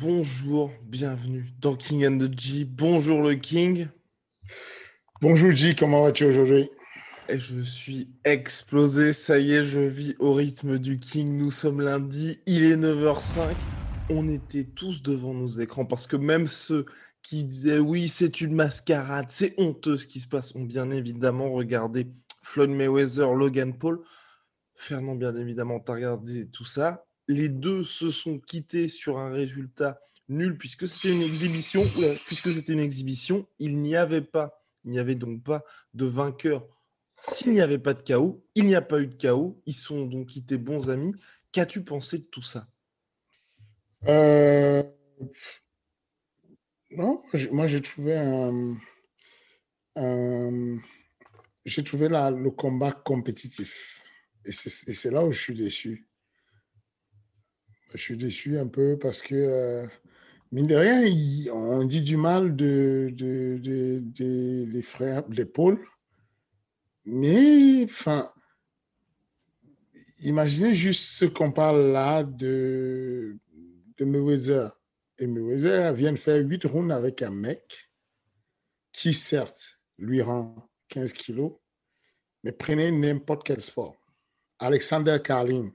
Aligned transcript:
Bonjour, 0.00 0.70
bienvenue 0.84 1.44
dans 1.58 1.74
King 1.74 2.06
and 2.06 2.18
the 2.18 2.38
G. 2.38 2.64
Bonjour 2.64 3.20
le 3.20 3.34
King. 3.34 3.88
Bonjour 5.20 5.50
G, 5.50 5.74
comment 5.74 6.04
vas-tu 6.04 6.24
aujourd'hui? 6.24 6.70
Et 7.28 7.40
je 7.40 7.60
suis 7.62 8.08
explosé, 8.24 9.12
ça 9.12 9.40
y 9.40 9.54
est, 9.54 9.64
je 9.64 9.80
vis 9.80 10.14
au 10.20 10.34
rythme 10.34 10.78
du 10.78 11.00
King. 11.00 11.36
Nous 11.36 11.50
sommes 11.50 11.80
lundi, 11.80 12.38
il 12.46 12.62
est 12.62 12.76
9h05. 12.76 13.40
On 14.10 14.28
était 14.28 14.62
tous 14.62 15.02
devant 15.02 15.34
nos 15.34 15.48
écrans 15.48 15.84
parce 15.84 16.06
que 16.06 16.14
même 16.14 16.46
ceux 16.46 16.86
qui 17.24 17.44
disaient 17.44 17.80
oui, 17.80 18.08
c'est 18.08 18.40
une 18.40 18.54
mascarade, 18.54 19.26
c'est 19.30 19.54
honteux 19.58 19.96
ce 19.96 20.06
qui 20.06 20.20
se 20.20 20.28
passe, 20.28 20.54
ont 20.54 20.62
bien 20.62 20.92
évidemment 20.92 21.50
regardé 21.50 22.06
Floyd 22.44 22.70
Mayweather, 22.70 23.34
Logan 23.34 23.76
Paul. 23.76 23.98
Fernand, 24.76 25.16
bien 25.16 25.34
évidemment, 25.34 25.80
t'as 25.80 25.94
regardé 25.94 26.48
tout 26.50 26.64
ça 26.64 27.07
les 27.28 27.48
deux 27.48 27.84
se 27.84 28.10
sont 28.10 28.38
quittés 28.38 28.88
sur 28.88 29.18
un 29.18 29.30
résultat 29.30 30.00
nul 30.28 30.56
puisque 30.58 30.88
c'était 30.88 31.12
une 31.12 31.22
exhibition. 31.22 31.84
puisque 32.26 32.52
c'était 32.52 32.72
une 32.72 32.80
exhibition, 32.80 33.46
il 33.58 33.78
n'y 33.78 33.96
avait 33.96 34.22
pas, 34.22 34.64
il 34.84 34.90
n'y 34.90 34.98
avait 34.98 35.14
donc 35.14 35.44
pas 35.44 35.64
de 35.94 36.06
vainqueur. 36.06 36.66
S'il 37.20 37.52
n'y 37.52 37.60
avait 37.60 37.78
pas 37.78 37.94
de 37.94 38.02
chaos, 38.02 38.44
il 38.54 38.66
n'y 38.66 38.74
a 38.74 38.82
pas 38.82 39.00
eu 39.00 39.06
de 39.08 39.14
chaos. 39.14 39.60
Ils 39.66 39.74
sont 39.74 40.06
donc 40.06 40.28
quittés 40.28 40.58
bons 40.58 40.88
amis. 40.90 41.14
Qu'as-tu 41.52 41.82
pensé 41.82 42.18
de 42.18 42.24
tout 42.24 42.42
ça? 42.42 42.68
Euh, 44.06 44.82
Non, 46.90 47.22
moi 47.50 47.66
j'ai 47.66 47.82
trouvé 47.82 48.14
j'ai 51.64 51.84
trouvé 51.84 52.08
le 52.08 52.50
combat 52.50 52.92
compétitif. 52.92 54.02
Et 54.44 54.52
c'est 54.52 55.10
là 55.10 55.24
où 55.24 55.32
je 55.32 55.38
suis 55.40 55.54
déçu. 55.54 56.07
Je 57.94 57.98
suis 57.98 58.16
déçu 58.16 58.58
un 58.58 58.66
peu 58.66 58.98
parce 58.98 59.22
que, 59.22 59.34
euh, 59.34 59.86
mine 60.52 60.66
de 60.66 60.74
rien, 60.74 61.52
on 61.52 61.84
dit 61.84 62.02
du 62.02 62.16
mal 62.16 62.54
de, 62.54 63.10
de, 63.14 64.64
les 64.70 64.82
frères 64.82 65.26
d'épaule. 65.28 65.78
Mais, 67.06 67.84
enfin, 67.84 68.30
imaginez 70.20 70.74
juste 70.74 71.04
ce 71.04 71.24
qu'on 71.24 71.52
parle 71.52 71.92
là 71.92 72.22
de, 72.22 73.38
de 73.96 74.04
Mayweather. 74.04 74.78
Et 75.18 75.26
Mayweather 75.26 75.94
vient 75.94 76.12
de 76.12 76.18
faire 76.18 76.44
8 76.44 76.64
rounds 76.66 76.92
avec 76.92 77.22
un 77.22 77.30
mec 77.30 77.90
qui, 78.92 79.14
certes, 79.14 79.80
lui 79.96 80.20
rend 80.20 80.68
15 80.88 81.12
kilos, 81.12 81.54
mais 82.44 82.52
prenez 82.52 82.90
n'importe 82.90 83.46
quel 83.46 83.60
sport. 83.60 83.96
Alexander 84.58 85.18
Karlin, 85.22 85.72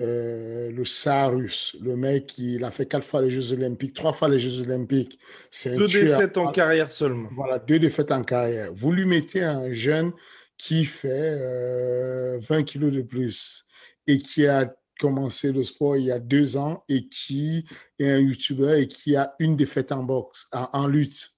euh, 0.00 0.70
le 0.72 0.84
Sarus, 0.84 1.74
le 1.80 1.96
mec, 1.96 2.36
il 2.36 2.64
a 2.64 2.70
fait 2.70 2.86
quatre 2.86 3.06
fois 3.06 3.22
les 3.22 3.30
Jeux 3.30 3.54
Olympiques, 3.54 3.94
trois 3.94 4.12
fois 4.12 4.28
les 4.28 4.38
Jeux 4.38 4.62
Olympiques. 4.62 5.18
Deux 5.64 5.88
défaites 5.88 6.36
en 6.36 6.50
carrière 6.50 6.92
seulement. 6.92 7.30
Voilà, 7.34 7.58
deux 7.58 7.78
défaites 7.78 8.12
en 8.12 8.22
carrière. 8.22 8.70
Vous 8.74 8.92
lui 8.92 9.06
mettez 9.06 9.42
un 9.42 9.72
jeune 9.72 10.12
qui 10.58 10.84
fait 10.84 11.34
20 11.38 11.40
euh, 11.40 12.62
kilos 12.62 12.92
de 12.92 13.02
plus 13.02 13.64
et 14.06 14.18
qui 14.18 14.46
a 14.46 14.74
commencé 14.98 15.52
le 15.52 15.62
sport 15.62 15.96
il 15.96 16.04
y 16.04 16.12
a 16.12 16.18
deux 16.18 16.56
ans 16.56 16.84
et 16.88 17.08
qui 17.08 17.64
est 17.98 18.10
un 18.10 18.18
YouTuber 18.18 18.80
et 18.80 18.88
qui 18.88 19.16
a 19.16 19.34
une 19.38 19.56
défaite 19.56 19.92
en 19.92 20.02
boxe, 20.02 20.46
en, 20.52 20.86
lutte. 20.86 21.36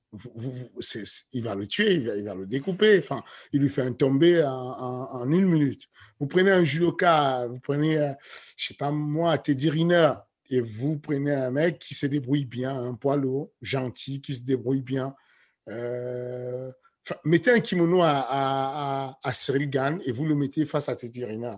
il 1.32 1.42
va 1.42 1.54
le 1.54 1.66
tuer, 1.66 1.94
il 1.94 2.25
va, 2.25 2.34
le 2.34 2.46
découper. 2.46 2.98
Enfin, 2.98 3.22
il 3.52 3.60
lui 3.60 3.69
fait 3.69 3.82
un 3.82 3.92
tombé 3.92 4.42
en 4.44 5.30
une 5.30 5.46
minute. 5.46 5.88
Vous 6.21 6.27
prenez 6.27 6.51
un 6.51 6.65
judoka, 6.65 7.47
vous 7.47 7.61
prenez, 7.61 7.95
je 7.95 8.01
euh, 8.01 8.12
je 8.56 8.67
sais 8.69 8.75
pas 8.75 8.91
moi, 8.91 9.39
Teddy 9.39 9.71
Riner, 9.71 10.12
et 10.51 10.61
vous 10.61 10.99
prenez 10.99 11.33
un 11.33 11.51
mec 11.51 11.79
qui 11.79 11.95
se 11.95 12.06
débrouille 12.06 12.47
bien, 12.47 12.77
un 12.77 12.95
poids 12.95 13.21
gentil, 13.61 14.21
qui 14.21 14.34
se 14.34 14.41
débrouille 14.41 14.83
bien. 14.83 15.15
Euh, 15.69 16.73
mettez 17.25 17.51
un 17.51 17.61
kimono 17.61 18.03
à, 18.03 18.27
à, 18.29 19.19
à, 19.23 19.59
Gann 19.59 20.01
et 20.05 20.12
vous 20.12 20.25
le 20.25 20.34
mettez 20.34 20.65
face 20.67 20.89
à 20.89 20.97
Teddy 20.97 21.25
Riner. 21.25 21.56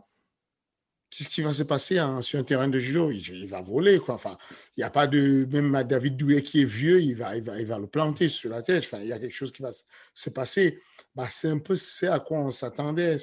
Qu'est-ce 1.11 1.29
qui 1.29 1.43
va 1.43 1.53
se 1.53 1.65
passer 1.65 1.99
hein, 1.99 2.23
sur 2.23 2.39
un 2.39 2.45
terrain 2.45 2.69
de 2.69 2.79
judo 2.79 3.11
il, 3.11 3.47
va 3.47 3.61
voler. 3.61 3.99
Quoi. 3.99 4.15
Enfin, 4.15 4.39
il 4.77 4.81
n'y 4.81 4.85
a 4.85 4.91
pas 4.91 5.07
de. 5.07 5.47
Même 5.51 5.83
David 5.85 6.17
Douet 6.17 6.43
qui 6.43 6.63
est 6.63 6.65
vieux, 6.65 7.01
il 7.01 7.17
va, 7.17 7.37
il 7.37 7.43
va, 7.43 7.59
il 7.61 7.67
va 7.67 7.79
le 7.79 7.89
planter 7.89 8.29
sur 8.29 8.51
la 8.51 8.63
tête. 8.63 8.85
Enfin, 8.85 9.01
il 9.01 9.09
y 9.09 9.13
a 9.13 9.19
quelque 9.19 9.35
chose 9.35 9.51
qui 9.51 9.63
va 9.63 9.71
se 10.15 10.31
passer 10.31 10.81
bah, 11.15 11.27
c'est 11.29 11.49
un 11.49 11.59
peu 11.59 11.77
ce 11.77 12.07
à 12.07 12.21
quoi 12.21 12.39
on 12.39 12.51
s'attendait, 12.51 13.17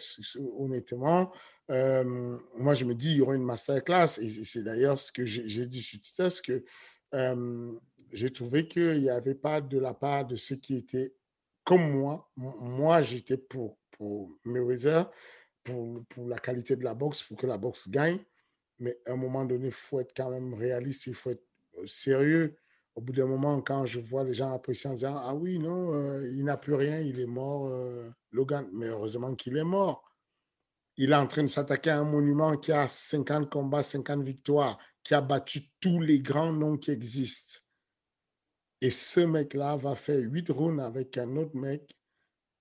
honnêtement. 0.58 1.32
Euh, 1.70 2.38
moi, 2.58 2.76
je 2.76 2.86
me 2.86 2.94
dis, 2.94 3.12
il 3.12 3.18
y 3.18 3.22
aura 3.22 3.36
une 3.36 3.44
masterclass. 3.44 4.20
Et 4.22 4.30
c'est 4.44 4.64
d'ailleurs 4.64 5.00
ce 5.00 5.12
que 5.12 5.26
j'ai 5.26 5.66
dit 5.66 5.82
sur 5.82 6.00
Twitter, 6.02 6.28
que 6.46 6.64
euh, 7.16 7.74
j'ai 8.12 8.30
trouvé 8.30 8.68
qu'il 8.68 9.02
n'y 9.02 9.10
avait 9.10 9.36
pas 9.36 9.62
de 9.62 9.80
la 9.80 9.94
part 9.94 10.26
de 10.26 10.36
ceux 10.36 10.56
qui 10.58 10.76
étaient 10.76 11.14
comme 11.64 11.92
moi. 11.92 12.30
Moi, 12.36 13.02
j'étais 13.02 13.38
pour, 13.38 13.78
pour 13.92 14.32
Mayweather, 14.44 15.10
pour, 16.10 16.28
la 16.28 16.38
qualité 16.38 16.76
de 16.76 16.84
la 16.84 16.94
boxe, 16.94 17.24
pour 17.24 17.38
que 17.38 17.48
la 17.48 17.58
boxe 17.58 17.90
gagne. 17.90 18.20
Mais 18.80 18.98
à 19.06 19.14
un 19.14 19.16
moment 19.16 19.46
donné, 19.46 19.68
il 19.68 19.74
faut 19.74 20.00
être 20.00 20.14
quand 20.16 20.30
même 20.30 20.54
réaliste, 20.54 21.08
il 21.08 21.14
faut 21.14 21.32
être 21.32 21.44
euh, 21.78 21.86
sérieux 21.86 22.58
au 22.98 23.02
bout 23.02 23.14
d'un 23.14 23.28
moment, 23.28 23.62
quand 23.62 23.86
je 23.86 24.00
vois 24.00 24.24
les 24.24 24.34
gens 24.34 24.52
apprécier 24.52 24.90
en 24.90 24.94
disant 24.94 25.16
Ah 25.18 25.36
oui, 25.36 25.60
non, 25.60 25.94
euh, 25.94 26.28
il 26.32 26.44
n'a 26.44 26.58
plus 26.58 26.74
rien, 26.74 27.00
il 27.00 27.20
est 27.20 27.28
mort, 27.28 27.68
euh, 27.68 28.10
Logan. 28.32 28.68
Mais 28.74 28.88
heureusement 28.88 29.36
qu'il 29.36 29.56
est 29.56 29.64
mort. 29.64 30.04
Il 30.96 31.12
est 31.12 31.16
en 31.16 31.28
train 31.28 31.44
de 31.44 31.48
s'attaquer 31.48 31.92
à 31.92 32.00
un 32.00 32.06
monument 32.06 32.58
qui 32.58 32.72
a 32.72 32.88
50 32.88 33.52
combats, 33.52 33.84
50 33.84 34.24
victoires, 34.24 34.80
qui 35.04 35.14
a 35.14 35.22
battu 35.22 35.70
tous 35.80 36.02
les 36.02 36.22
grands 36.22 36.52
noms 36.52 36.76
qui 36.76 36.90
existent. 36.90 37.60
Et 38.82 38.90
ce 38.90 39.20
mec-là 39.20 39.78
va 39.78 39.94
faire 39.94 40.18
8 40.20 40.50
rounds 40.50 40.84
avec 40.84 41.20
un 41.20 41.36
autre 41.36 41.56
mec 41.56 41.96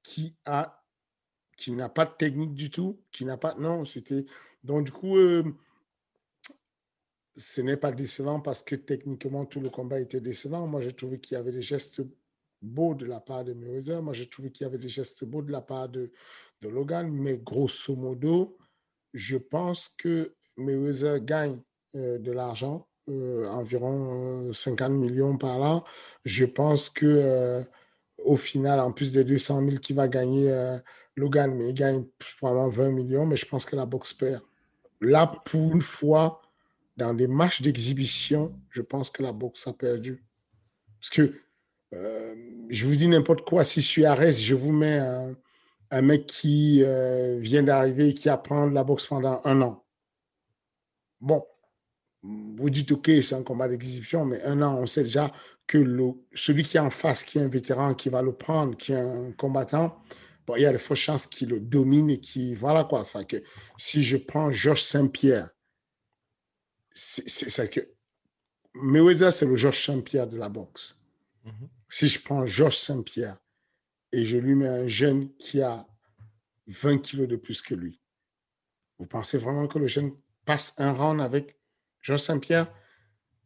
qui 0.02 0.36
a 0.44 0.85
qui 1.56 1.72
n'a 1.72 1.88
pas 1.88 2.04
de 2.04 2.14
technique 2.16 2.54
du 2.54 2.70
tout, 2.70 3.00
qui 3.12 3.24
n'a 3.24 3.36
pas. 3.36 3.54
Non, 3.58 3.84
c'était. 3.84 4.26
Donc, 4.64 4.86
du 4.86 4.92
coup, 4.92 5.16
euh, 5.16 5.44
ce 7.36 7.60
n'est 7.60 7.76
pas 7.76 7.92
décevant 7.92 8.40
parce 8.40 8.62
que 8.62 8.74
techniquement, 8.74 9.44
tout 9.44 9.60
le 9.60 9.70
combat 9.70 10.00
était 10.00 10.20
décevant. 10.20 10.66
Moi, 10.66 10.80
j'ai 10.80 10.92
trouvé 10.92 11.20
qu'il 11.20 11.36
y 11.36 11.40
avait 11.40 11.52
des 11.52 11.62
gestes 11.62 12.02
beaux 12.62 12.94
de 12.94 13.04
la 13.04 13.20
part 13.20 13.44
de 13.44 13.52
Mayweather. 13.52 14.02
Moi, 14.02 14.14
j'ai 14.14 14.28
trouvé 14.28 14.50
qu'il 14.50 14.64
y 14.64 14.68
avait 14.68 14.78
des 14.78 14.88
gestes 14.88 15.24
beaux 15.24 15.42
de 15.42 15.52
la 15.52 15.60
part 15.60 15.88
de, 15.88 16.10
Logan. 16.62 17.10
Mais 17.12 17.38
grosso 17.38 17.94
modo, 17.94 18.56
je 19.12 19.36
pense 19.36 19.88
que 19.88 20.34
Mayweather 20.56 21.20
gagne 21.20 21.60
euh, 21.94 22.18
de 22.18 22.32
l'argent, 22.32 22.88
euh, 23.08 23.46
environ 23.48 24.52
50 24.52 24.90
euh, 24.90 24.94
millions 24.94 25.36
par 25.36 25.60
an. 25.60 25.84
Je 26.24 26.44
pense 26.44 26.88
que 26.88 27.62
au 28.18 28.36
final, 28.36 28.80
en 28.80 28.92
plus 28.92 29.12
des 29.12 29.24
200 29.24 29.64
000 29.66 29.76
qu'il 29.78 29.94
va 29.94 30.08
gagner 30.08 30.50
Logan, 31.16 31.54
mais 31.54 31.70
il 31.70 31.74
gagne 31.74 32.04
probablement 32.38 32.68
20 32.68 32.90
millions, 32.92 33.26
mais 33.26 33.36
je 33.36 33.46
pense 33.46 33.64
que 33.64 33.74
la 33.74 33.86
boxe 33.86 34.12
perd. 34.12 34.42
Là, 35.00 35.26
pour 35.44 35.72
une 35.72 35.80
fois, 35.80 36.40
dans 36.96 37.14
des 37.14 37.26
matchs 37.26 37.62
d'exhibition, 37.62 38.58
je 38.70 38.82
pense 38.82 39.10
que 39.10 39.22
la 39.22 39.32
boxe 39.32 39.66
a 39.66 39.72
perdu. 39.72 40.24
Parce 41.00 41.10
que 41.10 41.34
euh, 41.94 42.34
je 42.68 42.86
vous 42.86 42.94
dis 42.94 43.08
n'importe 43.08 43.42
quoi, 43.48 43.64
si 43.64 43.80
Suarez, 43.80 44.32
je 44.32 44.54
vous 44.54 44.72
mets 44.72 44.98
un, 45.90 46.02
mec 46.02 46.26
qui 46.26 46.82
euh, 46.82 47.38
vient 47.40 47.62
d'arriver 47.62 48.08
et 48.08 48.14
qui 48.14 48.28
apprend 48.28 48.66
la 48.66 48.84
boxe 48.84 49.06
pendant 49.06 49.40
un 49.44 49.62
an. 49.62 49.84
Bon, 51.20 51.44
vous 52.22 52.70
dites, 52.70 52.92
OK, 52.92 53.10
c'est 53.22 53.34
un 53.34 53.42
combat 53.42 53.68
d'exhibition, 53.68 54.24
mais 54.24 54.42
un 54.42 54.60
an, 54.62 54.76
on 54.78 54.86
sait 54.86 55.04
déjà 55.04 55.30
que 55.66 55.78
celui 56.34 56.64
qui 56.64 56.76
est 56.76 56.80
en 56.80 56.90
face, 56.90 57.24
qui 57.24 57.38
est 57.38 57.42
un 57.42 57.48
vétéran, 57.48 57.94
qui 57.94 58.08
va 58.08 58.22
le 58.22 58.32
prendre, 58.32 58.76
qui 58.76 58.92
est 58.92 58.96
un 58.96 59.32
combattant, 59.32 59.96
bon, 60.46 60.56
il 60.56 60.62
y 60.62 60.66
a 60.66 60.72
de 60.72 60.78
fortes 60.78 60.98
chances 60.98 61.26
qu'il 61.26 61.48
le 61.48 61.60
domine 61.60 62.10
et 62.10 62.20
qu'il. 62.20 62.56
Voilà 62.56 62.84
quoi. 62.84 63.00
Enfin, 63.00 63.24
que 63.24 63.42
si 63.76 64.02
je 64.02 64.16
prends 64.16 64.52
Georges 64.52 64.82
Saint-Pierre, 64.82 65.50
c'est 66.92 67.70
que 67.70 67.80
Mayweather, 68.74 69.32
c'est 69.32 69.46
le 69.46 69.56
Georges 69.56 69.84
Saint-Pierre 69.84 70.26
de 70.26 70.36
la 70.36 70.48
boxe. 70.48 70.96
Mhm. 71.44 71.68
Si 71.88 72.08
je 72.08 72.20
prends 72.20 72.46
Georges 72.46 72.78
Saint-Pierre 72.78 73.38
et 74.12 74.24
je 74.24 74.36
lui 74.36 74.54
mets 74.54 74.68
un 74.68 74.86
jeune 74.86 75.34
qui 75.36 75.62
a 75.62 75.86
20 76.66 76.98
kilos 76.98 77.28
de 77.28 77.36
plus 77.36 77.62
que 77.62 77.74
lui, 77.74 78.00
vous 78.98 79.06
pensez 79.06 79.38
vraiment 79.38 79.68
que 79.68 79.78
le 79.78 79.86
jeune 79.86 80.12
passe 80.44 80.74
un 80.78 80.92
round 80.92 81.20
avec 81.20 81.58
Georges 82.00 82.22
Saint-Pierre 82.22 82.72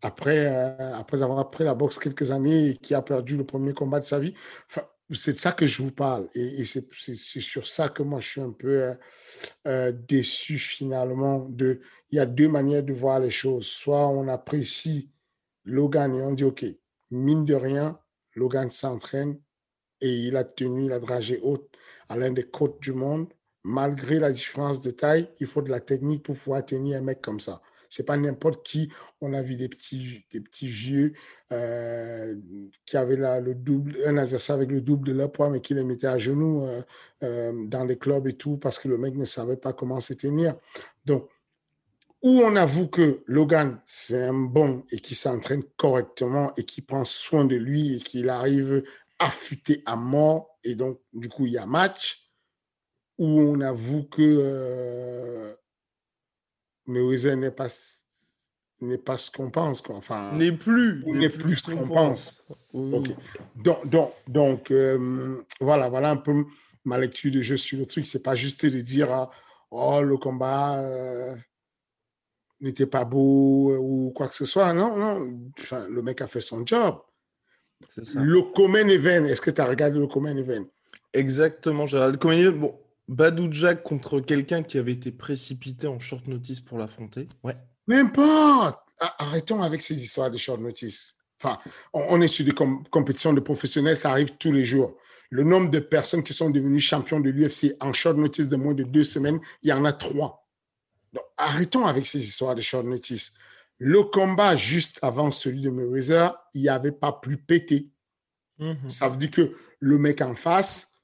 après, 0.02 0.47
euh, 0.47 0.97
après 0.97 1.23
avoir 1.23 1.50
pris 1.50 1.64
la 1.64 1.75
boxe 1.75 1.99
quelques 1.99 2.31
années 2.31 2.70
et 2.70 2.76
qui 2.76 2.94
a 2.94 3.02
perdu 3.02 3.37
le 3.37 3.44
premier 3.44 3.75
combat 3.75 4.00
de 4.00 4.05
sa 4.05 4.19
vie? 4.19 4.35
Enfin, 4.67 4.82
c'est 5.12 5.35
de 5.35 5.39
ça 5.39 5.53
que 5.53 5.67
je 5.67 5.83
vous 5.83 5.93
parle. 5.93 6.29
Et, 6.35 6.65
c'est 6.65 7.41
sur 7.41 7.67
ça 7.67 7.89
que 7.89 8.03
moi, 8.03 8.21
je 8.21 8.29
suis 8.29 8.41
un 8.41 8.53
peu 8.53 8.83
euh, 8.83 8.95
euh, 9.67 9.93
déçu 9.93 10.59
finalement. 10.59 11.51
Il 11.61 11.79
y 12.17 12.19
a 12.19 12.27
deux 12.27 12.49
manières 12.49 12.83
de 12.83 12.93
voir 12.93 13.21
les 13.21 13.31
choses. 13.31 13.67
Soit 13.67 14.09
on 14.09 14.29
apprécie 14.29 15.11
Logan 15.65 16.15
et 16.15 16.23
on 16.23 16.33
dit, 16.33 16.45
OK, 16.45 16.65
mine 17.11 17.45
de 17.45 17.55
rien, 17.55 17.99
Logan 18.35 18.71
s'entraîne 18.71 19.39
et 20.01 20.11
il 20.11 20.37
a 20.37 20.45
tenu 20.45 20.89
la 20.89 20.99
dragée 20.99 21.41
haute 21.43 21.69
à 22.09 22.17
l'un 22.17 22.33
des 22.33 22.45
côtes 22.45 22.81
du 22.81 22.93
monde. 22.93 23.33
Malgré 23.62 24.19
la 24.19 24.33
différence 24.33 24.81
de 24.81 24.91
taille, 24.91 25.31
il 25.39 25.47
faut 25.47 25.61
de 25.61 25.71
la 25.71 25.81
technique 25.81 26.23
pour 26.23 26.37
pouvoir 26.37 26.65
tenir 26.65 26.99
un 26.99 27.03
mec 27.03 27.21
comme 27.21 27.41
ça. 27.41 27.61
C'est 27.90 28.04
pas 28.04 28.16
n'importe 28.16 28.64
qui. 28.64 28.90
On 29.20 29.34
a 29.34 29.42
vu 29.42 29.56
des 29.56 29.69
petits, 29.69 30.25
des 30.32 30.40
petits 30.40 30.69
vieux 30.69 31.12
euh, 31.52 32.37
qui 32.87 32.96
avaient 32.96 33.16
le 33.16 33.54
double, 33.54 33.98
un 34.06 34.16
adversaire 34.16 34.56
avec 34.56 34.70
le 34.70 34.81
double 34.81 35.08
de 35.08 35.12
leur 35.12 35.31
poids, 35.31 35.50
mais 35.50 35.60
qui 35.60 35.75
les 35.75 35.84
mettait 35.84 36.06
à 36.06 36.16
genoux 36.16 36.64
euh, 36.64 36.81
euh, 37.25 37.66
dans 37.66 37.84
les 37.84 37.98
clubs 37.98 38.26
et 38.28 38.34
tout 38.34 38.56
parce 38.56 38.78
que 38.78 38.88
le 38.88 38.96
mec 38.96 39.16
ne 39.16 39.25
savait 39.25 39.56
pas 39.56 39.72
comment 39.72 40.00
se 40.00 40.14
tenir. 40.14 40.54
Donc, 41.04 41.28
où 42.22 42.40
on 42.40 42.54
avoue 42.54 42.88
que 42.88 43.22
Logan, 43.26 43.81
c'est 43.84 44.22
un 44.22 44.34
bon 44.34 44.84
et 44.90 44.98
qui 45.00 45.14
s'entraîne 45.14 45.64
correctement 45.76 46.52
et 46.56 46.64
qui 46.64 46.82
prend 46.82 47.04
soin 47.04 47.44
de 47.44 47.56
lui 47.56 47.96
et 47.96 47.98
qu'il 47.98 48.28
arrive 48.28 48.84
affûté 49.19 49.82
à 49.84 49.96
mort 49.96 50.58
et 50.62 50.75
donc, 50.75 51.00
du 51.12 51.28
coup, 51.28 51.46
il 51.46 51.52
y 51.52 51.58
a 51.58 51.66
match, 51.66 52.31
où 53.19 53.40
on 53.40 53.60
avoue 53.60 54.04
que 54.04 55.56
Mayweather 56.90 57.37
n'est 57.37 57.50
pas 57.50 57.69
n'est 58.82 58.98
pas 58.98 59.19
ce 59.19 59.31
qu'on 59.31 59.50
pense 59.50 59.82
quoi. 59.82 59.96
Enfin, 59.96 60.32
n'est 60.32 60.52
plus 60.52 61.04
n'est 61.06 61.28
plus, 61.28 61.56
ce 61.56 61.70
qu'on 61.70 61.87
pense. 61.87 62.44
Donc 62.72 63.08
donc 63.54 64.12
donc 64.26 64.70
euh, 64.70 65.42
voilà 65.60 65.88
voilà 65.88 66.10
un 66.10 66.16
peu 66.16 66.44
ma 66.84 66.98
lecture 66.98 67.31
de 67.31 67.40
jeu 67.42 67.56
sur 67.56 67.78
le 67.78 67.87
truc. 67.87 68.06
C'est 68.06 68.22
pas 68.22 68.34
juste 68.34 68.64
de 68.66 68.81
dire 68.81 69.12
ah, 69.12 69.31
oh 69.70 70.02
le 70.02 70.16
combat 70.16 70.78
euh, 70.78 71.34
n'était 72.60 72.87
pas 72.87 73.04
beau 73.04 73.76
ou 73.76 74.12
quoi 74.14 74.28
que 74.28 74.34
ce 74.34 74.46
soit. 74.46 74.72
Non 74.72 74.96
non. 74.96 75.50
Enfin, 75.58 75.87
le 75.88 76.02
mec 76.02 76.20
a 76.20 76.26
fait 76.26 76.40
son 76.40 76.64
job. 76.66 77.00
Ça. 77.88 78.02
Le 78.22 78.42
Common 78.54 78.88
Event. 78.88 79.25
Est-ce 79.25 79.40
que 79.40 79.50
tu 79.50 79.60
as 79.60 79.66
regardé 79.66 79.98
le 79.98 80.06
Common 80.06 80.37
Event? 80.37 80.66
Exactement. 81.12 81.87
J'ai 81.87 81.96
regardé 81.96 82.12
le 82.12 82.19
Common 82.19 82.34
Event. 82.34 82.58
Bon 82.58 82.81
Badou 83.11 83.49
Jack 83.51 83.83
contre 83.83 84.21
quelqu'un 84.21 84.62
qui 84.62 84.79
avait 84.79 84.93
été 84.93 85.11
précipité 85.11 85.89
en 85.89 85.99
short 85.99 86.29
notice 86.29 86.61
pour 86.61 86.79
l'affronter. 86.79 87.29
Ouais. 87.43 87.57
N'importe 87.89 88.79
Arrêtons 89.19 89.62
avec 89.62 89.83
ces 89.83 90.05
histoires 90.05 90.31
de 90.31 90.37
short 90.37 90.61
notice. 90.61 91.15
Enfin, 91.43 91.59
on, 91.93 92.21
est 92.21 92.29
sur 92.29 92.45
des 92.45 92.53
compétitions 92.53 93.33
de 93.33 93.41
professionnels, 93.41 93.97
ça 93.97 94.11
arrive 94.11 94.37
tous 94.37 94.53
les 94.53 94.65
jours. 94.65 94.97
Le 95.31 95.43
nombre 95.43 95.71
de 95.71 95.81
personnes 95.81 96.23
qui 96.23 96.35
sont 96.35 96.51
devenues 96.51 96.81
champions 96.81 97.19
de 97.19 97.31
l'UFC 97.31 97.75
en 97.81 97.93
short 97.93 98.17
notice 98.17 98.49
de 98.49 98.57
moins 98.57 98.75
de 98.75 98.85
deux 98.85 99.05
semaines, 99.05 99.41
il 99.62 99.71
y 99.71 99.73
en 99.73 99.85
a 99.85 99.93
trois. 99.93 100.47
Donc, 101.12 101.25
arrêtons 101.37 101.87
avec 101.87 102.07
ces 102.07 102.23
histoires 102.23 102.55
de 102.55 102.61
short 102.61 102.85
notice. 102.85 103.33
Le 103.79 104.05
combat 104.05 104.55
juste 104.55 105.01
avant 105.03 105.33
celui 105.33 105.62
de 105.62 105.71
Mayweather, 105.71 106.37
il 106.55 106.62
n'y 106.62 106.69
avait 106.69 106.93
pas 106.93 107.12
plus 107.12 107.39
pété. 107.39 107.91
Mhm. 108.59 108.89
Ça 108.89 109.09
veut 109.09 109.17
dire 109.17 109.31
que 109.31 109.57
le 109.81 109.99
mec 109.99 110.21
en 110.21 110.35
face, 110.37 111.01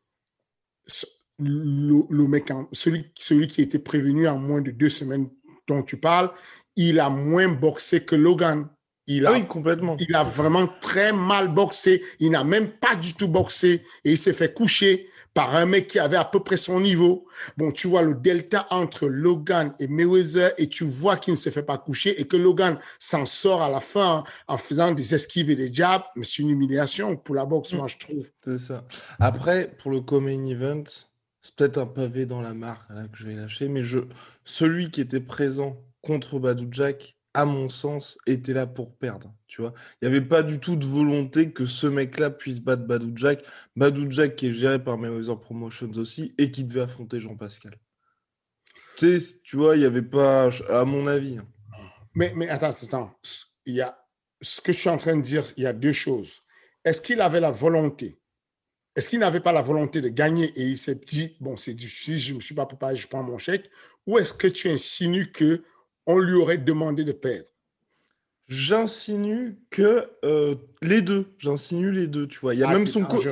le, 1.38 2.26
mec, 2.26 2.50
celui, 2.72 3.12
celui 3.18 3.46
qui 3.46 3.60
a 3.60 3.64
été 3.64 3.78
prévenu 3.78 4.28
en 4.28 4.38
moins 4.38 4.60
de 4.60 4.70
deux 4.70 4.88
semaines 4.88 5.28
dont 5.68 5.82
tu 5.82 5.98
parles, 5.98 6.30
il 6.76 7.00
a 7.00 7.10
moins 7.10 7.48
boxé 7.48 8.04
que 8.04 8.16
Logan. 8.16 8.68
Il 9.08 9.24
a, 9.26 9.32
oui, 9.32 9.46
complètement. 9.46 9.96
Il 10.00 10.14
a 10.16 10.24
vraiment 10.24 10.66
très 10.82 11.12
mal 11.12 11.48
boxé. 11.48 12.02
Il 12.18 12.32
n'a 12.32 12.42
même 12.42 12.68
pas 12.68 12.96
du 12.96 13.14
tout 13.14 13.28
boxé 13.28 13.84
et 14.04 14.12
il 14.12 14.18
s'est 14.18 14.32
fait 14.32 14.52
coucher 14.52 15.08
par 15.32 15.54
un 15.54 15.66
mec 15.66 15.86
qui 15.86 15.98
avait 15.98 16.16
à 16.16 16.24
peu 16.24 16.40
près 16.40 16.56
son 16.56 16.80
niveau. 16.80 17.28
Bon, 17.56 17.70
tu 17.70 17.86
vois 17.86 18.02
le 18.02 18.14
delta 18.14 18.66
entre 18.70 19.06
Logan 19.06 19.74
et 19.78 19.86
Mayweather 19.86 20.54
et 20.58 20.66
tu 20.68 20.84
vois 20.84 21.18
qu'il 21.18 21.34
ne 21.34 21.38
s'est 21.38 21.50
fait 21.50 21.62
pas 21.62 21.76
coucher 21.76 22.20
et 22.20 22.26
que 22.26 22.36
Logan 22.36 22.80
s'en 22.98 23.26
sort 23.26 23.62
à 23.62 23.70
la 23.70 23.80
fin 23.80 24.24
en 24.48 24.56
faisant 24.56 24.92
des 24.92 25.14
esquives 25.14 25.50
et 25.50 25.56
des 25.56 25.72
jabs. 25.72 26.02
Mais 26.16 26.24
c'est 26.24 26.42
une 26.42 26.50
humiliation 26.50 27.16
pour 27.16 27.34
la 27.34 27.44
boxe, 27.44 27.74
moi, 27.74 27.86
je 27.86 27.98
trouve. 27.98 28.28
C'est 28.42 28.58
ça. 28.58 28.84
Après, 29.20 29.76
pour 29.78 29.90
le 29.90 30.00
Common 30.00 30.48
Event, 30.48 30.84
c'est 31.46 31.54
peut-être 31.54 31.78
un 31.78 31.86
pavé 31.86 32.26
dans 32.26 32.42
la 32.42 32.54
marque 32.54 32.90
là, 32.90 33.06
que 33.06 33.16
je 33.16 33.24
vais 33.24 33.36
lâcher, 33.36 33.68
mais 33.68 33.82
celui 34.44 34.90
qui 34.90 35.00
était 35.00 35.20
présent 35.20 35.80
contre 36.02 36.40
Badou 36.40 36.66
Jack, 36.72 37.16
à 37.34 37.44
mon 37.44 37.68
sens, 37.68 38.18
était 38.26 38.52
là 38.52 38.66
pour 38.66 38.96
perdre. 38.96 39.32
Tu 39.46 39.60
vois, 39.60 39.72
il 40.02 40.08
n'y 40.08 40.16
avait 40.16 40.26
pas 40.26 40.42
du 40.42 40.58
tout 40.58 40.74
de 40.74 40.84
volonté 40.84 41.52
que 41.52 41.64
ce 41.64 41.86
mec-là 41.86 42.30
puisse 42.30 42.58
battre 42.58 42.84
Badou 42.84 43.12
Jack. 43.14 43.44
Badou 43.76 44.10
Jack 44.10 44.34
qui 44.34 44.48
est 44.48 44.52
géré 44.52 44.82
par 44.82 44.98
Mayweather 44.98 45.38
Promotions 45.38 45.92
aussi 45.92 46.34
et 46.36 46.50
qui 46.50 46.64
devait 46.64 46.80
affronter 46.80 47.20
Jean-Pascal. 47.20 47.78
Tu, 48.96 49.20
sais, 49.20 49.36
tu 49.44 49.56
vois, 49.56 49.76
il 49.76 49.80
n'y 49.80 49.84
avait 49.86 50.02
pas, 50.02 50.50
à 50.68 50.84
mon 50.84 51.06
avis. 51.06 51.38
Hein. 51.38 51.46
Mais, 52.14 52.32
mais 52.34 52.48
attends, 52.48 52.70
attends. 52.70 53.16
Il 53.66 53.86
ce 54.42 54.60
que 54.60 54.72
je 54.72 54.78
suis 54.78 54.88
en 54.88 54.98
train 54.98 55.16
de 55.16 55.22
dire, 55.22 55.44
il 55.56 55.62
y 55.62 55.66
a 55.66 55.72
deux 55.72 55.92
choses. 55.92 56.40
Est-ce 56.84 57.00
qu'il 57.00 57.20
avait 57.20 57.40
la 57.40 57.52
volonté 57.52 58.18
est-ce 58.96 59.10
qu'il 59.10 59.18
n'avait 59.18 59.40
pas 59.40 59.52
la 59.52 59.60
volonté 59.60 60.00
de 60.00 60.08
gagner 60.08 60.46
et 60.56 60.62
il 60.62 60.78
s'est 60.78 60.94
dit, 60.94 61.36
bon, 61.40 61.56
c'est 61.56 61.74
difficile, 61.74 62.18
je 62.18 62.30
ne 62.32 62.36
me 62.36 62.40
suis 62.40 62.54
pas 62.54 62.64
préparé, 62.64 62.96
je 62.96 63.06
prends 63.06 63.22
mon 63.22 63.36
chèque 63.36 63.70
Ou 64.06 64.18
est-ce 64.18 64.32
que 64.32 64.46
tu 64.46 64.70
insinues 64.70 65.30
qu'on 65.30 66.18
lui 66.18 66.34
aurait 66.34 66.56
demandé 66.56 67.04
de 67.04 67.12
perdre? 67.12 67.48
J'insinue 68.48 69.58
que 69.70 70.08
euh, 70.24 70.54
les 70.80 71.02
deux, 71.02 71.34
j'insinue 71.38 71.92
les 71.92 72.06
deux, 72.06 72.26
tu 72.26 72.38
vois. 72.38 72.54
Il 72.54 72.60
y 72.60 72.62
a 72.62 72.68
ah, 72.68 72.72
même 72.72 72.86
son 72.86 73.04
coach. 73.04 73.26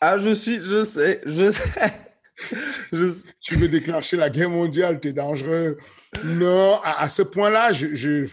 Ah, 0.00 0.18
je 0.18 0.34
suis, 0.34 0.56
je 0.56 0.84
sais, 0.84 1.20
je 1.26 1.50
sais. 1.52 1.92
Tu 3.42 3.56
veux 3.56 3.68
déclencher 3.68 4.16
la 4.16 4.30
guerre 4.30 4.50
mondiale, 4.50 4.98
tu 4.98 5.08
es 5.08 5.12
dangereux. 5.12 5.76
Non, 6.24 6.80
à, 6.82 7.08
ce 7.08 7.22
point-là, 7.22 7.72
je, 7.72 7.94
je, 7.94 8.26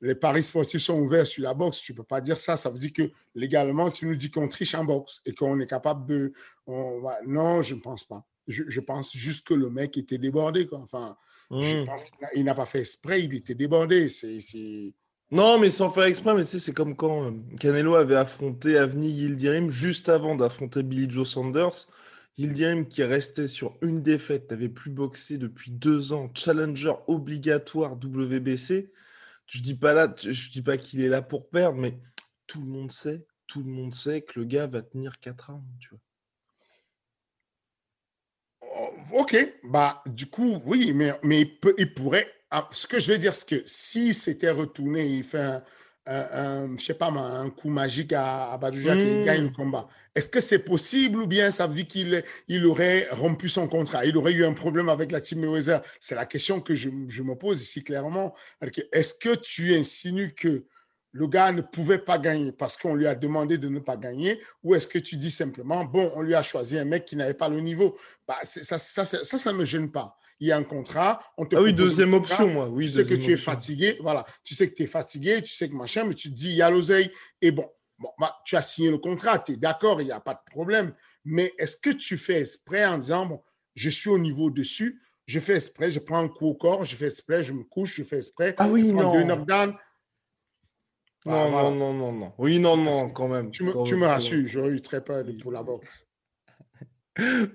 les 0.00 0.14
paris 0.14 0.42
sportifs 0.42 0.82
sont 0.82 0.98
ouverts 0.98 1.26
sur 1.26 1.42
la 1.42 1.54
boxe. 1.54 1.80
Tu 1.80 1.92
ne 1.92 1.96
peux 1.96 2.04
pas 2.04 2.20
dire 2.20 2.38
ça. 2.38 2.56
Ça 2.56 2.70
veut 2.70 2.78
dire 2.78 2.92
que 2.92 3.10
légalement, 3.34 3.90
tu 3.90 4.06
nous 4.06 4.16
dis 4.16 4.30
qu'on 4.30 4.48
triche 4.48 4.74
en 4.74 4.84
boxe 4.84 5.20
et 5.26 5.34
qu'on 5.34 5.58
est 5.60 5.66
capable 5.66 6.06
de. 6.06 6.32
Non, 6.66 7.62
je 7.62 7.74
ne 7.74 7.80
pense 7.80 8.04
pas. 8.04 8.24
Je, 8.46 8.80
pense 8.80 9.14
juste 9.14 9.46
que 9.46 9.54
le 9.54 9.68
mec 9.68 9.96
était 9.98 10.18
débordé. 10.18 10.66
Quoi. 10.66 10.78
Enfin, 10.78 11.16
je 11.50 11.82
hmm. 11.82 11.86
pense 11.86 12.02
qu'il 12.32 12.44
n'a 12.44 12.54
pas 12.54 12.64
fait 12.64 12.80
exprès, 12.80 13.22
il 13.22 13.34
était 13.34 13.54
débordé. 13.54 14.08
C'est. 14.08 14.38
Non, 15.30 15.58
mais 15.58 15.70
sans 15.70 15.90
faire 15.90 16.04
exprès, 16.04 16.34
mais 16.34 16.44
tu 16.44 16.52
sais, 16.52 16.58
c'est 16.58 16.72
comme 16.72 16.96
quand 16.96 17.26
euh, 17.26 17.32
Canelo 17.60 17.96
avait 17.96 18.16
affronté 18.16 18.78
Avni 18.78 19.10
Yildirim 19.10 19.70
juste 19.70 20.08
avant 20.08 20.34
d'affronter 20.34 20.82
Billy 20.82 21.10
Joe 21.10 21.28
Sanders. 21.28 21.86
Yildirim 22.38 22.86
qui 22.86 23.02
restait 23.02 23.48
sur 23.48 23.76
une 23.82 24.00
défaite, 24.00 24.50
n'avait 24.50 24.70
plus 24.70 24.90
boxé 24.90 25.36
depuis 25.36 25.70
deux 25.70 26.14
ans, 26.14 26.30
challenger 26.34 26.94
obligatoire 27.08 27.92
WBC 28.02 28.90
je 29.48 29.62
dis 29.62 29.74
pas 29.74 29.94
là, 29.94 30.14
je 30.16 30.50
dis 30.50 30.62
pas 30.62 30.76
qu'il 30.76 31.00
est 31.00 31.08
là 31.08 31.22
pour 31.22 31.48
perdre, 31.48 31.78
mais 31.78 31.98
tout 32.46 32.60
le 32.60 32.66
monde 32.66 32.92
sait, 32.92 33.26
tout 33.46 33.62
le 33.62 33.70
monde 33.70 33.94
sait 33.94 34.22
que 34.22 34.38
le 34.38 34.44
gars 34.44 34.66
va 34.66 34.82
tenir 34.82 35.18
4 35.20 35.50
ans, 35.50 35.64
tu 35.80 35.90
vois. 35.90 36.00
Oh, 38.60 39.20
ok, 39.20 39.36
bah 39.64 40.02
du 40.06 40.26
coup, 40.26 40.60
oui, 40.66 40.92
mais, 40.92 41.12
il, 41.78 41.94
pourrait. 41.94 42.30
Ah, 42.50 42.68
ce 42.72 42.86
que 42.86 42.98
je 42.98 43.12
veux 43.12 43.18
dire, 43.18 43.34
c'est 43.34 43.48
que 43.48 43.62
s'il 43.66 44.14
s'était 44.14 44.50
retourné, 44.50 45.06
il 45.06 45.24
fait 45.24 45.38
un, 45.40 45.62
un, 46.08 46.76
je 46.76 46.84
sais 46.84 46.94
pas, 46.94 47.08
un 47.08 47.50
coup 47.50 47.68
magique 47.68 48.12
à, 48.12 48.52
à 48.52 48.58
Badouja 48.58 48.96
qui 48.96 49.02
hmm. 49.02 49.24
gagne 49.24 49.42
le 49.44 49.50
combat. 49.50 49.88
Est-ce 50.14 50.28
que 50.28 50.40
c'est 50.40 50.64
possible 50.64 51.20
ou 51.22 51.26
bien 51.26 51.50
ça 51.50 51.66
veut 51.66 51.74
dire 51.74 51.86
qu'il 51.86 52.24
il 52.48 52.66
aurait 52.66 53.06
rompu 53.12 53.48
son 53.48 53.68
contrat 53.68 54.04
Il 54.06 54.16
aurait 54.16 54.32
eu 54.32 54.44
un 54.44 54.52
problème 54.52 54.88
avec 54.88 55.12
la 55.12 55.20
team 55.20 55.40
Mayweather? 55.40 55.80
C'est 56.00 56.14
la 56.14 56.26
question 56.26 56.60
que 56.60 56.74
je, 56.74 56.88
je, 57.08 57.22
me 57.22 57.34
pose 57.34 57.62
ici 57.62 57.84
clairement. 57.84 58.34
Est-ce 58.92 59.14
que 59.14 59.34
tu 59.34 59.74
insinues 59.74 60.34
que 60.34 60.64
le 61.12 61.26
gars 61.26 61.52
ne 61.52 61.62
pouvait 61.62 61.98
pas 61.98 62.18
gagner 62.18 62.52
parce 62.52 62.76
qu'on 62.76 62.94
lui 62.94 63.06
a 63.06 63.14
demandé 63.14 63.58
de 63.58 63.68
ne 63.68 63.80
pas 63.80 63.96
gagner? 63.96 64.40
Ou 64.62 64.74
est-ce 64.74 64.88
que 64.88 64.98
tu 64.98 65.16
dis 65.16 65.30
simplement, 65.30 65.84
bon, 65.84 66.10
on 66.14 66.22
lui 66.22 66.34
a 66.34 66.42
choisi 66.42 66.78
un 66.78 66.84
mec 66.84 67.04
qui 67.04 67.16
n'avait 67.16 67.34
pas 67.34 67.48
le 67.48 67.60
niveau? 67.60 67.96
Bah, 68.26 68.38
ça, 68.42 68.78
ça, 68.78 69.04
ça, 69.04 69.24
ça, 69.24 69.52
me 69.52 69.64
gêne 69.64 69.90
pas. 69.90 70.18
Il 70.40 70.48
y 70.48 70.52
a 70.52 70.56
un 70.56 70.62
contrat, 70.62 71.20
on 71.36 71.44
te 71.46 71.56
Ah 71.56 71.62
oui, 71.62 71.72
deuxième 71.72 72.14
option, 72.14 72.48
moi. 72.48 72.68
Oui, 72.68 72.86
tu 72.86 72.92
sais 72.92 73.04
que 73.04 73.14
tu 73.14 73.32
es 73.32 73.36
fatigué, 73.36 73.96
voilà. 74.00 74.24
Tu 74.44 74.54
sais 74.54 74.68
que 74.70 74.74
tu 74.74 74.84
es 74.84 74.86
fatigué, 74.86 75.42
tu 75.42 75.52
sais 75.52 75.68
que 75.68 75.74
machin, 75.74 76.04
mais 76.04 76.14
tu 76.14 76.30
te 76.30 76.34
dis, 76.34 76.50
il 76.50 76.56
y 76.56 76.62
a 76.62 76.70
l'oseille. 76.70 77.10
Et 77.42 77.50
bon, 77.50 77.68
bon, 77.98 78.10
bah, 78.18 78.36
tu 78.44 78.54
as 78.56 78.62
signé 78.62 78.90
le 78.90 78.98
contrat, 78.98 79.38
tu 79.40 79.52
es 79.52 79.56
d'accord, 79.56 80.00
il 80.00 80.04
n'y 80.04 80.12
a 80.12 80.20
pas 80.20 80.34
de 80.34 80.50
problème. 80.50 80.94
Mais 81.24 81.52
est-ce 81.58 81.76
que 81.76 81.90
tu 81.90 82.16
fais 82.16 82.40
exprès 82.40 82.86
en 82.86 82.98
disant, 82.98 83.26
bon, 83.26 83.42
je 83.74 83.90
suis 83.90 84.10
au 84.10 84.18
niveau 84.18 84.50
dessus, 84.50 85.00
je 85.26 85.40
fais 85.40 85.56
exprès, 85.56 85.90
je 85.90 85.98
prends 85.98 86.18
un 86.18 86.28
coup 86.28 86.46
au 86.46 86.54
corps, 86.54 86.84
je 86.84 86.96
fais 86.96 87.06
exprès, 87.06 87.42
je 87.42 87.52
me 87.52 87.64
couche, 87.64 87.96
je 87.96 88.04
fais 88.04 88.18
exprès. 88.18 88.54
Ah 88.58 88.68
oui, 88.68 88.92
non. 88.92 89.12
Deux 89.12 89.24
knockdowns. 89.24 89.76
Non, 91.26 91.50
non, 91.50 91.74
non, 91.74 91.94
non, 91.94 92.12
non. 92.12 92.32
Oui, 92.38 92.58
non, 92.58 92.76
non, 92.76 93.10
quand 93.10 93.28
même. 93.28 93.50
Tu 93.50 93.64
me, 93.64 93.84
tu 93.84 93.96
me 93.96 94.06
rassures, 94.06 94.46
j'aurais 94.46 94.70
eu 94.70 94.80
très 94.80 95.04
peur 95.04 95.24
pour 95.42 95.52
la 95.52 95.62
boxe. 95.62 96.07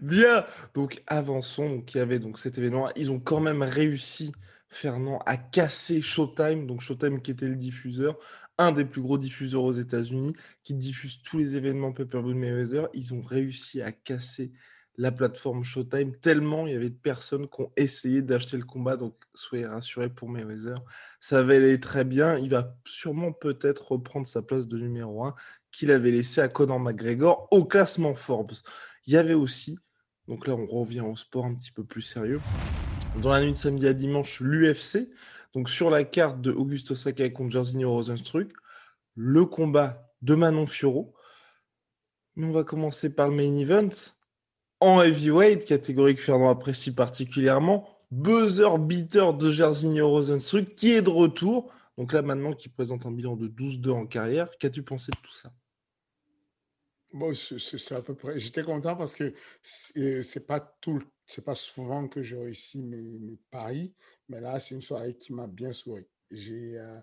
Bien. 0.01 0.46
Donc, 0.74 1.03
avançons. 1.08 1.70
Donc, 1.70 1.93
il 1.93 1.98
y 1.98 2.01
avait 2.01 2.20
donc 2.20 2.38
cet 2.39 2.58
événement. 2.58 2.89
Ils 2.96 3.12
ont 3.12 3.20
quand 3.20 3.39
même 3.39 3.63
réussi, 3.63 4.32
Fernand, 4.67 5.20
à 5.25 5.38
casser 5.38 6.01
Showtime. 6.01 6.67
Donc, 6.67 6.82
Showtime 6.82 7.22
qui 7.22 7.32
était 7.32 7.48
le 7.48 7.55
diffuseur, 7.55 8.17
un 8.58 8.72
des 8.72 8.86
plus 8.86 9.01
gros 9.01 9.17
diffuseurs 9.17 9.63
aux 9.63 9.74
États-Unis, 9.74 10.36
qui 10.63 10.74
diffuse 10.75 11.22
tous 11.22 11.38
les 11.38 11.55
événements 11.55 11.91
de 11.91 12.34
Mayweather. 12.34 12.89
Ils 12.93 13.13
ont 13.13 13.22
réussi 13.22 13.82
à 13.82 13.91
casser 13.91 14.51
la 14.98 15.12
plateforme 15.12 15.63
Showtime 15.63 16.15
tellement 16.17 16.67
il 16.67 16.74
y 16.74 16.75
avait 16.75 16.91
de 16.91 16.96
personnes 16.96 17.48
qui 17.48 17.62
ont 17.62 17.72
essayé 17.75 18.22
d'acheter 18.22 18.58
le 18.58 18.63
combat. 18.63 18.96
Donc, 18.98 19.15
soyez 19.34 19.65
rassurés 19.65 20.10
pour 20.10 20.29
Mayweather. 20.29 20.75
Ça 21.20 21.41
va 21.41 21.55
aller 21.55 21.79
très 21.79 22.03
bien. 22.03 22.38
Il 22.38 22.50
va 22.50 22.75
sûrement 22.86 23.32
peut-être 23.32 23.93
reprendre 23.93 24.27
sa 24.27 24.41
place 24.41 24.67
de 24.67 24.77
numéro 24.77 25.24
1 25.24 25.36
qu'il 25.72 25.89
avait 25.89 26.12
laissé 26.12 26.41
à 26.41 26.48
Conor 26.48 26.79
McGregor 26.79 27.48
au 27.50 27.65
classement 27.65 28.13
Forbes. 28.13 28.53
Il 29.05 29.13
y 29.13 29.17
avait 29.17 29.33
aussi, 29.33 29.77
donc 30.27 30.48
là 30.48 30.55
on 30.55 30.65
revient 30.65 31.01
au 31.01 31.15
sport 31.15 31.45
un 31.45 31.53
petit 31.53 31.72
peu 31.72 31.83
plus 31.83 32.01
sérieux, 32.01 32.39
dans 33.22 33.31
la 33.31 33.41
nuit 33.41 33.51
de 33.51 33.57
samedi 33.57 33.88
à 33.88 33.93
dimanche, 33.93 34.39
l'UFC. 34.39 35.10
Donc 35.53 35.69
sur 35.69 35.89
la 35.89 36.03
carte 36.03 36.41
de 36.41 36.51
Augusto 36.51 36.95
Sakai 36.95 37.31
contre 37.31 37.51
Jairzinho 37.51 37.91
Rosenstruck, 37.91 38.51
le 39.15 39.45
combat 39.45 40.12
de 40.22 40.36
Manon 40.36 40.65
Fioro. 40.65 41.13
Mais 42.36 42.48
on 42.48 42.51
va 42.51 42.63
commencer 42.63 43.13
par 43.13 43.29
le 43.29 43.36
main 43.36 43.53
event. 43.53 43.89
En 44.79 45.01
heavyweight, 45.01 45.65
catégorie 45.65 46.15
que 46.15 46.22
Fernand 46.22 46.50
apprécie 46.50 46.93
particulièrement, 46.93 47.88
buzzer 48.10 48.79
beater 48.79 49.33
de 49.36 49.51
Jairzinho 49.51 50.10
Rosenstruck 50.10 50.75
qui 50.75 50.91
est 50.91 51.03
de 51.03 51.10
retour. 51.10 51.72
Donc 51.98 52.13
là 52.13 52.24
maintenant 52.24 52.53
qui 52.53 52.69
présente 52.69 53.05
un 53.05 53.12
bilan 53.12 53.36
de 53.36 53.48
12-2 53.48 53.91
en 53.91 54.07
carrière. 54.07 54.50
Qu'as-tu 54.57 54.81
pensé 54.81 55.12
de 55.12 55.17
tout 55.22 55.33
ça? 55.33 55.51
Bon, 57.13 57.32
c'est 57.36 57.91
à 57.96 58.01
peu 58.01 58.15
près. 58.15 58.39
J'étais 58.39 58.63
content 58.63 58.96
parce 58.96 59.13
que 59.13 59.34
c'est 59.62 60.48
pas 60.48 60.60
tout, 60.60 61.00
c'est 61.27 61.46
pas 61.46 61.53
souvent 61.53 62.08
que 62.08 62.24
je 62.24 62.36
réussis 62.36 62.82
mes, 62.82 63.38
paris, 63.51 63.93
mais 64.29 64.41
là, 64.41 64.60
c'est 64.60 64.74
une 64.74 64.82
soirée 64.82 65.15
qui 65.15 65.32
m'a 65.32 65.46
bien 65.46 65.72
souri. 65.74 66.08
J'ai 66.32 66.79
euh, 66.79 67.00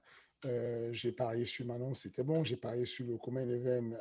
euh, 0.46 0.92
j'ai 0.92 1.12
parié 1.12 1.46
sur 1.46 1.64
Manon, 1.64 1.94
c'était 1.94 2.24
bon. 2.24 2.42
J'ai 2.42 2.56
parié 2.56 2.86
sur 2.86 3.06
le 3.06 3.18
Common 3.18 3.48
Event, 3.48 3.92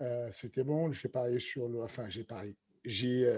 euh, 0.00 0.28
c'était 0.32 0.64
bon. 0.64 0.90
J'ai 0.90 1.08
parié 1.08 1.38
sur 1.38 1.68
le. 1.68 1.82
Enfin, 1.82 2.08
j'ai 2.08 2.24
parié. 2.24 2.56
J'ai 2.84 3.32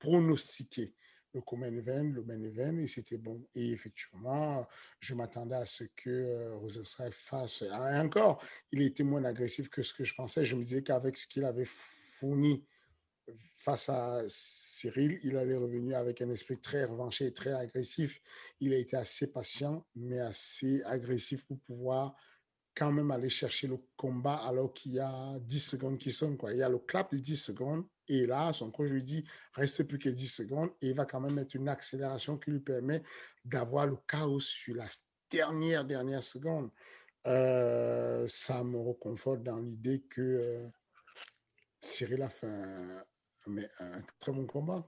pronostiqué 0.00 0.94
le 1.34 1.40
common 1.40 1.66
event, 1.66 2.04
le 2.04 2.22
main 2.22 2.40
event, 2.42 2.78
et 2.78 2.86
c'était 2.86 3.18
bon. 3.18 3.44
Et 3.54 3.72
effectivement, 3.72 4.66
je 5.00 5.14
m'attendais 5.14 5.56
à 5.56 5.66
ce 5.66 5.84
que 5.96 6.10
euh, 6.10 7.10
fasse. 7.10 7.62
Et 7.62 7.98
encore, 7.98 8.42
il 8.70 8.82
était 8.82 9.02
moins 9.02 9.24
agressif 9.24 9.68
que 9.68 9.82
ce 9.82 9.92
que 9.92 10.04
je 10.04 10.14
pensais. 10.14 10.44
Je 10.44 10.54
me 10.56 10.62
disais 10.62 10.82
qu'avec 10.82 11.16
ce 11.18 11.26
qu'il 11.26 11.44
avait 11.44 11.66
fourni 11.66 12.64
face 13.56 13.88
à 13.88 14.22
Cyril, 14.28 15.18
il 15.24 15.36
allait 15.36 15.56
revenir 15.56 15.98
avec 15.98 16.22
un 16.22 16.30
esprit 16.30 16.58
très 16.58 16.84
revanché 16.84 17.26
et 17.26 17.34
très 17.34 17.52
agressif. 17.52 18.20
Il 18.60 18.72
a 18.72 18.78
été 18.78 18.96
assez 18.96 19.32
patient, 19.32 19.86
mais 19.96 20.20
assez 20.20 20.82
agressif 20.84 21.46
pour 21.46 21.58
pouvoir 21.60 22.14
quand 22.76 22.92
même 22.92 23.10
aller 23.10 23.30
chercher 23.30 23.66
le 23.66 23.78
combat 23.96 24.34
alors 24.46 24.72
qu'il 24.72 24.92
y 24.92 25.00
a 25.00 25.38
10 25.40 25.60
secondes 25.60 25.98
qui 25.98 26.12
sont. 26.12 26.36
Quoi. 26.36 26.52
Il 26.52 26.58
y 26.58 26.62
a 26.62 26.68
le 26.68 26.78
clap 26.78 27.12
de 27.12 27.18
10 27.18 27.36
secondes 27.36 27.84
et 28.08 28.26
là, 28.26 28.52
son 28.52 28.70
coach 28.70 28.90
lui 28.90 29.02
dit, 29.02 29.24
reste 29.54 29.84
plus 29.84 29.98
que 29.98 30.08
10 30.08 30.28
secondes 30.28 30.70
et 30.82 30.88
il 30.88 30.94
va 30.94 31.06
quand 31.06 31.20
même 31.20 31.34
mettre 31.34 31.56
une 31.56 31.68
accélération 31.68 32.38
qui 32.38 32.50
lui 32.50 32.60
permet 32.60 33.02
d'avoir 33.44 33.86
le 33.86 33.96
chaos 34.06 34.40
sur 34.40 34.74
la 34.74 34.86
dernière, 35.30 35.84
dernière 35.84 36.22
seconde. 36.22 36.70
Euh, 37.26 38.26
ça 38.28 38.62
me 38.62 38.78
reconforte 38.78 39.42
dans 39.42 39.58
l'idée 39.58 40.02
que 40.10 40.20
euh, 40.20 40.68
Cyril 41.80 42.22
a 42.22 42.28
fait 42.28 42.46
un, 42.46 43.04
un, 43.80 44.02
très 44.20 44.32
bon 44.32 44.46
combat. 44.46 44.86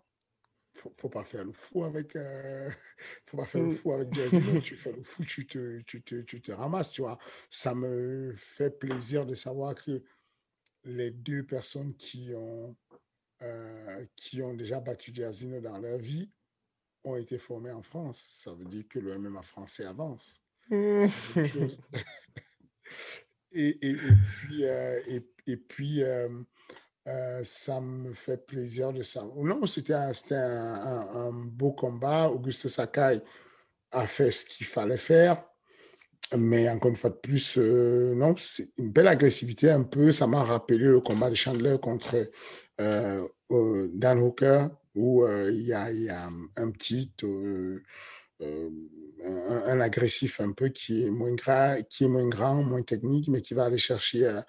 Faut, 0.75 0.93
faut 0.95 1.09
pas 1.09 1.25
faire 1.25 1.43
le 1.43 1.53
fou 1.53 1.85
avec 1.85 2.15
euh, 2.17 2.71
faut 3.27 3.39
pas 3.39 3.47
faire 3.47 3.63
le 3.63 3.69
mm. 3.69 3.77
fou 3.77 3.93
avec 3.95 4.11
tu 4.63 4.77
fais 4.77 4.93
le 4.93 5.03
fou 5.03 5.25
tu 5.25 5.47
te, 5.47 5.81
tu 5.81 6.03
te, 6.03 6.21
tu 6.21 6.43
te 6.43 6.53
ramasses 6.53 6.91
tu 6.91 7.01
vois 7.01 7.17
ça 7.49 7.75
me 7.75 8.35
fait 8.37 8.79
plaisir 8.79 9.25
de 9.25 9.35
savoir 9.35 9.75
que 9.75 10.03
les 10.85 11.11
deux 11.11 11.45
personnes 11.45 11.95
qui 11.97 12.33
ont 12.35 12.77
euh, 13.43 14.07
qui 14.17 14.41
ont 14.41 14.55
déjà 14.55 14.81
battu 14.81 15.11
Diazino 15.11 15.61
dans 15.61 15.77
leur 15.77 15.99
vie 15.99 16.31
ont 17.05 17.17
été 17.17 17.37
formés 17.37 17.71
en 17.71 17.83
France. 17.83 18.25
Ça 18.31 18.55
veut 18.55 18.65
dire 18.65 18.85
que 18.89 18.99
le 18.99 19.13
MMA 19.19 19.43
français 19.43 19.85
avance. 19.85 20.43
et, 20.71 20.81
et, 23.53 23.91
et, 23.91 23.99
puis, 24.39 24.65
euh, 24.65 25.21
et, 25.47 25.57
puis 25.59 26.03
euh, 26.03 26.29
ça 27.45 27.79
me 27.83 28.15
fait 28.15 28.47
plaisir 28.47 28.95
de 28.95 29.03
ça. 29.03 29.23
Non, 29.37 29.67
c'était 29.67 29.93
un, 29.93 30.13
un, 30.31 31.27
un, 31.27 31.33
beau 31.33 31.73
combat. 31.73 32.31
Auguste 32.31 32.69
Sakai 32.69 33.21
a 33.91 34.07
fait 34.07 34.31
ce 34.31 34.47
qu'il 34.47 34.67
fallait 34.67 34.97
faire. 34.97 35.45
Mais 36.37 36.71
encore 36.71 36.91
une 36.91 36.97
fois 36.97 37.11
de 37.11 37.17
plus, 37.17 37.59
non, 37.59 38.35
c'est 38.39 38.71
une 38.79 38.91
belle 38.93 39.09
agressivité 39.09 39.71
un 39.71 39.83
peu. 39.85 40.11
Ça 40.11 40.27
m'a 40.27 40.43
rappelé 40.43 40.79
le 40.79 41.01
combat 41.03 41.29
de 41.29 41.37
Chandler 41.37 41.77
contre 41.81 42.17
Dan 42.79 44.19
Hooker, 44.19 44.69
où 44.97 45.25
euh, 45.25 45.51
il 45.53 45.63
y, 45.63 45.73
a, 45.73 46.29
un 46.57 46.71
petit, 46.71 47.13
euh, 47.23 47.83
un, 49.23 49.81
agressif 49.81 50.41
un 50.41 50.53
peu 50.53 50.71
qui 50.71 51.05
est, 51.05 51.11
moins 51.11 51.37
qui 51.89 52.05
est 52.05 52.09
moins 52.09 52.29
grand, 52.29 52.63
moins 52.63 52.83
technique, 52.83 53.29
mais 53.29 53.43
qui 53.43 53.55
va 53.55 53.67
aller 53.67 53.79
chercher 53.79 54.41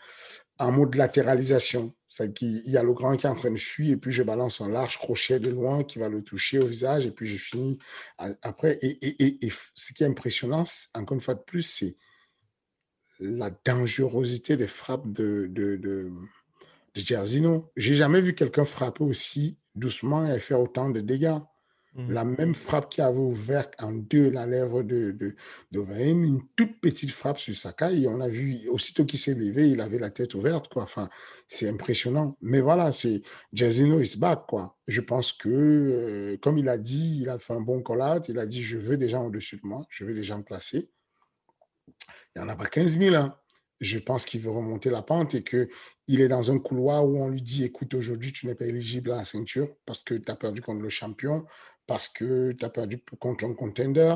un 0.58 0.72
mot 0.72 0.86
de 0.86 0.98
latéralisation. 0.98 1.94
Il 2.42 2.72
y 2.72 2.78
a 2.78 2.84
le 2.84 2.94
grand 2.94 3.16
qui 3.16 3.28
est 3.28 3.30
en 3.30 3.36
train 3.36 3.52
de 3.52 3.58
fuir 3.58 3.94
et 3.94 3.98
puis 3.98 4.12
je 4.12 4.24
balance 4.24 4.60
un 4.62 4.70
large 4.70 4.98
crochet 4.98 5.40
de 5.40 5.50
loin 5.50 5.84
qui 5.84 6.00
va 6.00 6.10
le 6.10 6.24
toucher 6.24 6.58
au 6.58 6.66
visage 6.66 7.06
et 7.06 7.12
puis 7.12 7.28
je 7.28 7.38
finis 7.38 7.78
après. 8.42 8.80
Et, 8.82 9.50
ce 9.76 9.94
qui 9.94 10.04
est 10.04 10.08
impressionnant, 10.08 10.64
encore 10.96 11.16
une 11.16 11.22
fois 11.22 11.36
de 11.36 11.44
plus, 11.44 11.62
c'est 11.62 11.96
la 13.20 13.52
dangerosité 13.66 14.58
des 14.58 14.68
frappes 14.68 15.12
de, 15.12 16.12
je 17.00 17.60
j'ai 17.76 17.96
jamais 17.96 18.22
vu 18.22 18.36
quelqu'un 18.36 18.66
frapper 18.66 19.04
aussi 19.04 19.58
doucement 19.76 20.26
et 20.34 20.40
faire 20.40 20.60
autant 20.60 20.90
de 20.90 21.02
dégâts. 21.02 21.40
Mmh. 21.98 22.12
La 22.12 22.26
même 22.26 22.54
frappe 22.54 22.92
qui 22.92 23.02
avait 23.02 23.18
ouvert 23.18 23.72
en 23.80 23.92
deux 23.92 24.30
la 24.30 24.46
lèvre 24.46 24.84
de, 24.84 25.12
de, 25.12 25.36
une 25.72 26.42
toute 26.56 26.80
petite 26.80 27.10
frappe 27.10 27.40
sur 27.40 27.56
Sakai, 27.56 28.02
et 28.02 28.08
on 28.08 28.22
a 28.22 28.28
vu, 28.28 28.70
aussitôt 28.70 29.04
qu'il 29.04 29.18
s'est 29.18 29.34
levé, 29.34 29.70
il 29.70 29.82
avait 29.82 29.98
la 29.98 30.12
tête 30.12 30.36
ouverte, 30.36 30.68
quoi. 30.68 30.84
Enfin, 30.84 31.10
c'est 31.48 31.68
impressionnant. 31.68 32.38
Mais 32.40 32.62
voilà, 32.62 32.92
c'est 32.92 33.22
Jazino 33.52 34.00
is 34.00 34.16
back, 34.18 34.42
quoi. 34.48 34.78
Je 34.88 35.02
pense 35.02 35.34
que, 35.34 35.50
euh, 35.50 36.38
comme 36.38 36.60
il 36.60 36.70
a 36.70 36.78
dit, 36.78 37.22
il 37.22 37.30
a 37.30 37.40
fait 37.40 37.54
un 37.54 37.62
bon 37.62 37.82
collage, 37.82 38.26
il 38.30 38.38
a 38.38 38.46
dit, 38.46 38.62
je 38.62 38.78
veux 38.78 38.98
des 38.98 39.10
gens 39.10 39.26
au-dessus 39.26 39.58
de 39.58 39.66
moi, 39.66 39.88
je 39.90 40.06
veux 40.06 40.14
des 40.14 40.24
gens 40.24 40.44
placés. 40.44 40.92
Il 42.36 42.42
n'y 42.42 42.46
en 42.46 42.50
a 42.50 42.56
pas 42.56 42.68
15 42.68 43.00
000, 43.00 43.16
hein 43.16 43.36
je 43.80 44.00
pense 44.00 44.26
qu'il 44.26 44.42
veut 44.42 44.52
remonter 44.52 44.90
la 44.90 45.02
pente 45.02 45.36
et 45.36 45.44
que 45.44 45.70
il 46.08 46.22
est 46.22 46.28
dans 46.28 46.52
un 46.52 46.60
couloir 46.60 47.06
où 47.08 47.22
on 47.22 47.30
lui 47.30 47.42
dit 47.42 47.64
écoute 47.64 47.94
aujourd'hui 47.94 48.32
tu 48.32 48.48
n'es 48.48 48.56
pas 48.56 48.66
éligible 48.66 49.12
à 49.12 49.18
la 49.18 49.26
ceinture 49.26 49.70
parce 49.86 50.00
que 50.00 50.16
tu 50.16 50.32
as 50.32 50.36
perdu 50.36 50.62
contre 50.62 50.82
le 50.82 50.90
champion 50.90 51.46
parce 51.86 52.10
que 52.10 52.52
tu 52.54 52.66
as 52.66 52.70
perdu 52.70 53.02
contre 53.20 53.46
un 53.46 53.54
contender. 53.54 54.16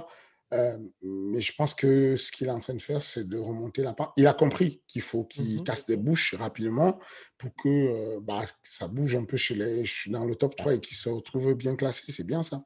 Euh, 0.54 0.78
mais 1.02 1.40
je 1.40 1.56
pense 1.56 1.74
que 1.74 2.18
ce 2.18 2.30
qu'il 2.30 2.48
est 2.48 2.52
en 2.52 2.60
train 2.60 2.74
de 2.74 2.82
faire 2.82 3.02
c'est 3.02 3.28
de 3.28 3.38
remonter 3.38 3.84
la 3.84 3.94
pente. 3.94 4.12
Il 4.18 4.28
a 4.28 4.34
compris 4.34 4.82
qu'il 4.88 5.02
faut 5.02 5.24
qu'il 5.24 5.60
mm-hmm. 5.60 5.64
casse 5.64 5.86
des 5.86 5.96
bouches 5.96 6.36
rapidement 6.36 7.00
pour 7.38 7.52
que 7.56 7.70
euh, 7.70 8.20
bah, 8.22 8.42
ça 8.62 8.90
bouge 8.90 9.16
un 9.16 9.24
peu 9.24 9.38
chez 9.38 9.56
les 9.56 9.84
dans 10.08 10.26
le 10.26 10.36
top 10.36 10.56
3 10.58 10.76
et 10.76 10.80
qu'il 10.82 10.98
se 10.98 11.08
retrouve 11.08 11.54
bien 11.54 11.76
classé. 11.76 12.04
C'est 12.10 12.26
bien 12.26 12.44
ça 12.44 12.66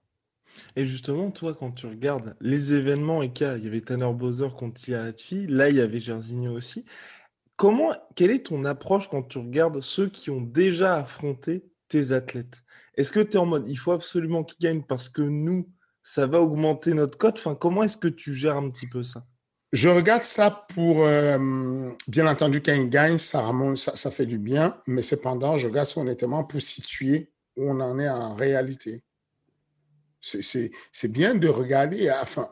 et 0.76 0.86
justement, 0.86 1.32
toi, 1.32 1.54
quand 1.54 1.72
tu 1.72 1.88
regardes 1.88 2.36
les 2.42 2.74
événements 2.74 3.22
et 3.22 3.32
qu'il 3.32 3.48
y 3.48 3.68
avait 3.68 3.82
Tanner 3.82 4.12
Bowser 4.14 4.50
contre 4.58 4.82
Latfi, 4.90 5.48
là, 5.48 5.70
il 5.70 5.78
y 5.78 5.82
avait 5.82 6.00
Jairzinho 6.00 6.54
aussi. 6.54 6.86
Comment, 7.58 7.94
quelle 8.16 8.32
est 8.32 8.48
ton 8.48 8.66
approche 8.66 9.08
quand 9.10 9.24
tu 9.24 9.38
regardes 9.38 9.82
ceux 9.82 10.10
qui 10.10 10.30
ont 10.30 10.42
déjà 10.42 10.96
affronté 10.96 11.66
tes 11.88 12.12
athlètes? 12.12 12.64
Est-ce 12.98 13.12
que 13.12 13.20
tu 13.20 13.38
es 13.38 13.38
en 13.38 13.46
mode, 13.46 13.68
il 13.68 13.78
faut 13.78 13.92
absolument 13.92 14.44
qu'ils 14.44 14.60
gagnent 14.60 14.84
parce 14.84 15.10
que 15.10 15.22
nous, 15.22 15.70
ça 16.04 16.28
va 16.28 16.42
augmenter 16.42 16.94
notre 16.94 17.18
cote? 17.18 17.38
Enfin, 17.38 17.56
Comment 17.56 17.84
est-ce 17.84 17.98
que 17.98 18.08
tu 18.08 18.34
gères 18.34 18.58
un 18.58 18.70
petit 18.70 18.88
peu 18.88 19.04
ça? 19.04 19.26
Je 19.72 19.90
regarde 19.90 20.22
ça 20.22 20.66
pour, 20.74 21.06
euh, 21.06 21.90
bien 22.08 22.28
entendu, 22.28 22.62
quand 22.62 22.74
ils 22.74 22.90
gagnent, 22.90 23.18
ça, 23.18 23.52
ça, 23.76 23.96
ça, 23.96 24.12
fait 24.12 24.26
du 24.26 24.38
bien, 24.38 24.82
mais 24.88 25.02
cependant, 25.02 25.58
je 25.58 25.68
regarde 25.68 25.88
ça 25.88 26.00
honnêtement 26.00 26.46
pour 26.46 26.62
situer 26.62 27.34
où 27.58 27.70
on 27.70 27.82
en 27.82 28.00
est 28.00 28.08
en 28.08 28.36
réalité. 28.36 29.04
C'est 30.26 31.12
bien 31.12 31.36
de 31.36 31.48
regarder, 31.48 32.12
enfin, 32.12 32.48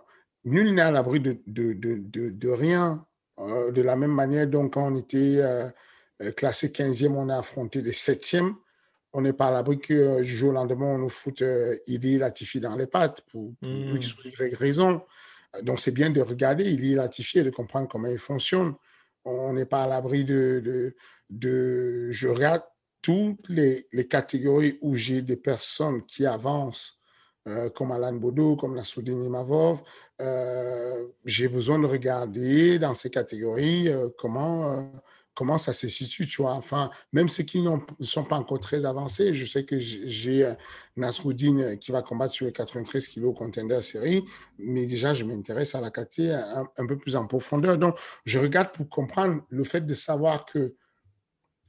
nul 0.45 0.73
n'est 0.73 0.81
à 0.81 0.91
l'abri 0.91 1.19
de, 1.19 1.41
de, 1.47 1.73
de, 1.73 2.29
de, 2.29 2.49
rien 2.49 3.05
de 3.37 3.81
la 3.81 3.95
même 3.95 4.11
manière, 4.11 4.47
donc, 4.47 4.73
quand 4.73 4.91
on 4.91 4.95
était 4.95 5.41
classé 6.35 6.69
15e, 6.69 7.13
on 7.15 7.29
a 7.29 7.39
affronté 7.39 7.81
les 7.81 7.91
7e. 7.91 8.53
On 9.13 9.21
n'est 9.21 9.33
pas 9.33 9.47
à 9.47 9.51
l'abri 9.51 9.79
que 9.79 10.21
du 10.21 10.35
jour 10.35 10.49
au 10.49 10.53
lendemain, 10.53 10.85
on 10.85 10.97
nous 10.99 11.09
foute 11.09 11.43
Ili 11.87 12.17
Latifi 12.17 12.59
dans 12.59 12.75
les 12.75 12.87
pattes 12.87 13.21
pour, 13.31 13.53
pour 13.59 13.69
mmh. 13.69 13.99
raison. 14.53 15.01
Donc, 15.61 15.79
c'est 15.79 15.93
bien 15.93 16.09
de 16.09 16.21
regarder 16.21 16.65
Ili 16.71 16.95
Latifi 16.95 17.39
et 17.39 17.43
de 17.43 17.49
comprendre 17.49 17.87
comment 17.87 18.07
il 18.07 18.19
fonctionne. 18.19 18.73
On 19.25 19.53
n'est 19.53 19.65
pas 19.65 19.83
à 19.83 19.87
l'abri 19.87 20.25
de, 20.25 20.61
de, 20.63 20.95
de, 21.29 22.11
Je 22.11 22.27
regarde 22.27 22.63
toutes 23.01 23.49
les, 23.49 23.85
les 23.91 24.07
catégories 24.07 24.77
où 24.81 24.95
j'ai 24.95 25.21
des 25.21 25.37
personnes 25.37 26.03
qui 26.05 26.25
avancent 26.25 26.99
euh, 27.45 27.69
comme 27.69 27.91
Alan 27.91 28.13
Bodo, 28.13 28.55
comme 28.55 28.73
la 28.73 28.85
Soudine 28.85 29.27
Mavov, 29.27 29.83
euh, 30.21 31.07
j'ai 31.25 31.49
besoin 31.49 31.77
de 31.77 31.85
regarder 31.85 32.79
dans 32.79 32.93
ces 32.93 33.09
catégories 33.09 33.89
euh, 33.89 34.07
comment, 34.17 34.89
comment 35.33 35.57
ça 35.57 35.73
se 35.73 35.89
situe, 35.89 36.25
tu 36.25 36.41
vois. 36.41 36.53
Enfin, 36.53 36.89
même 37.11 37.27
ceux 37.27 37.43
qui 37.43 37.61
ne 37.61 37.77
sont 37.99 38.23
pas 38.23 38.37
encore 38.37 38.61
très 38.61 38.85
avancés, 38.85 39.33
je 39.33 39.45
sais 39.45 39.65
que 39.65 39.77
j'ai 39.77 40.53
Nasruddin 40.95 41.75
qui 41.75 41.91
va 41.91 42.01
combattre 42.01 42.33
sur 42.33 42.45
les 42.45 42.53
93 42.53 43.09
kilos 43.09 43.35
contender 43.37 43.81
série, 43.81 44.23
mais 44.57 44.85
déjà, 44.85 45.13
je 45.13 45.25
m'intéresse 45.25 45.75
à 45.75 45.81
la 45.81 45.91
catégorie 45.91 46.31
un, 46.77 46.87
peu 46.87 46.97
plus 46.97 47.17
en 47.17 47.27
profondeur. 47.27 47.77
Donc, 47.77 47.97
je 48.23 48.39
regarde 48.39 48.71
pour 48.71 48.87
comprendre 48.87 49.41
le 49.49 49.65
fait 49.65 49.81
de 49.81 49.93
savoir 49.93 50.45
que 50.45 50.75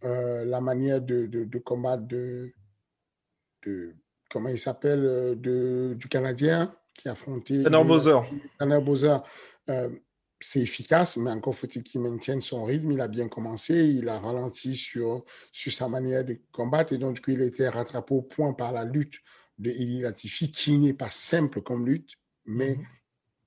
la 0.03 0.61
manière 0.61 1.01
de, 1.01 1.27
de, 1.27 1.45
de 1.45 1.59
combattre 1.59 2.07
de, 2.07 2.53
de 3.67 3.97
comment 4.35 4.49
il 4.49 4.59
s'appelle, 4.59 5.05
euh, 5.05 5.95
du 5.95 6.09
Canadien 6.09 6.75
qui 6.93 7.09
a 7.09 7.13
affronté. 7.13 7.63
Tanner 7.63 7.85
Bowser. 7.85 8.19
Tanner 8.59 8.81
Bowser. 8.81 9.19
Euh, 9.71 9.89
c'est 10.41 10.61
efficace, 10.61 11.17
mais 11.17 11.31
encore 11.31 11.55
faut-il 11.55 11.85
qu'il 11.85 12.01
maintienne 12.01 12.41
son 12.41 12.65
rythme. 12.65 12.91
Il 12.91 13.01
a 13.01 13.07
bien 13.07 13.29
commencé, 13.29 13.75
il 13.75 14.09
a 14.09 14.19
ralenti 14.19 14.75
sur, 14.75 15.25
sur 15.53 15.73
sa 15.73 15.89
manière 15.89 16.25
de 16.25 16.37
combattre 16.51 16.93
et 16.93 16.99
donc 16.99 17.15
du 17.15 17.21
coup, 17.23 17.31
il 17.31 17.43
a 17.43 17.47
été 17.47 17.69
rattrapé 17.69 18.13
au 18.13 18.23
point 18.23 18.53
par 18.53 18.73
la 18.73 18.85
lutte 18.85 19.21
de 19.59 19.71
Ili 19.71 20.01
Latifi, 20.01 20.51
qui 20.51 20.77
n'est 20.79 20.95
pas 20.95 21.11
simple 21.11 21.63
comme 21.63 21.87
lutte, 21.87 22.15
mais, 22.45 22.75
mm 22.75 22.87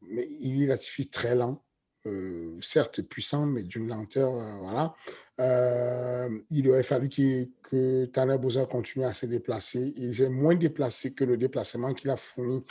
mais 0.09 0.25
Ili 0.39 0.67
Latifi 0.67 1.09
très 1.09 1.35
lent, 1.35 1.65
euh, 2.07 2.57
certes 2.61 3.01
puissant, 3.01 3.45
mais 3.45 3.63
d'une 3.63 3.87
lenteur, 3.87 4.31
voilà. 4.61 4.95
Euh, 5.39 6.29
il 6.49 6.67
aurait 6.69 6.83
fallu 6.83 7.09
que 7.09 8.05
Tanner 8.05 8.37
Bowser 8.39 8.65
continue 8.69 9.05
à 9.05 9.13
se 9.13 9.27
déplacer. 9.27 9.93
Il 9.95 10.19
est 10.19 10.29
moins 10.29 10.55
déplacé 10.55 11.13
que 11.13 11.23
le 11.23 11.37
déplacement 11.37 11.93
qu'il 11.93 12.09
a 12.09 12.15
fourni 12.15 12.63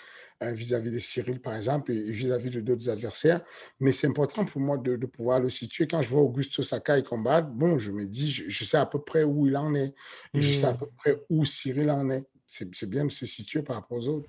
euh, 0.43 0.53
vis-à-vis 0.53 0.91
de 0.91 0.99
Cyril, 0.99 1.41
par 1.41 1.55
exemple, 1.55 1.93
et 1.93 2.11
vis-à-vis 2.11 2.51
de 2.51 2.61
d'autres 2.61 2.89
adversaires. 2.89 3.41
Mais 3.79 3.93
c'est 3.93 4.09
important 4.09 4.45
pour 4.45 4.61
moi 4.61 4.79
de, 4.79 4.97
pouvoir 5.07 5.39
le 5.39 5.49
situer. 5.49 5.87
Quand 5.87 6.03
je 6.03 6.09
vois 6.09 6.23
Augusto 6.23 6.63
Sakai 6.63 7.05
combattre, 7.05 7.49
bon, 7.49 7.79
je 7.79 7.93
me 7.93 8.05
dis, 8.05 8.33
je, 8.33 8.65
sais 8.65 8.79
à 8.79 8.87
peu 8.87 9.01
près 9.01 9.23
où 9.23 9.47
il 9.47 9.57
en 9.57 9.75
est. 9.75 9.95
Et 10.35 10.43
je 10.43 10.53
sais 10.53 10.67
à 10.67 10.73
hmm. 10.73 10.79
peu 10.79 10.87
près 10.97 11.23
où 11.31 11.45
Cyril 11.45 11.91
en 11.91 12.11
est. 12.11 12.25
C'est 12.49 12.89
bien 12.89 13.05
de 13.05 13.13
se 13.13 13.27
situer 13.27 13.63
par 13.63 13.77
rapport 13.77 13.99
aux 13.99 14.09
autres. 14.09 14.29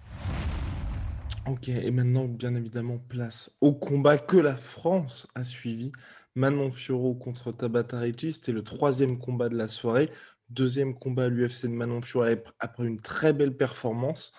Ok, 1.47 1.69
et 1.69 1.91
maintenant, 1.91 2.25
bien 2.25 2.55
évidemment, 2.55 2.99
place 2.99 3.51
au 3.61 3.73
combat 3.73 4.17
que 4.17 4.37
la 4.37 4.57
France 4.57 5.27
a 5.33 5.43
suivi. 5.43 5.91
Manon 6.35 6.71
Fiorot 6.71 7.15
contre 7.15 7.51
Tabata 7.51 7.99
Ricci, 7.99 8.33
c'était 8.33 8.51
le 8.51 8.63
troisième 8.63 9.17
combat 9.17 9.49
de 9.49 9.55
la 9.55 9.67
soirée. 9.67 10.11
Deuxième 10.49 10.93
combat 10.93 11.25
à 11.25 11.29
l'UFC 11.29 11.63
de 11.63 11.69
Manon 11.69 12.01
Fiorot 12.01 12.43
après 12.59 12.85
une 12.85 12.99
très 12.99 13.33
belle 13.33 13.55
performance. 13.55 14.33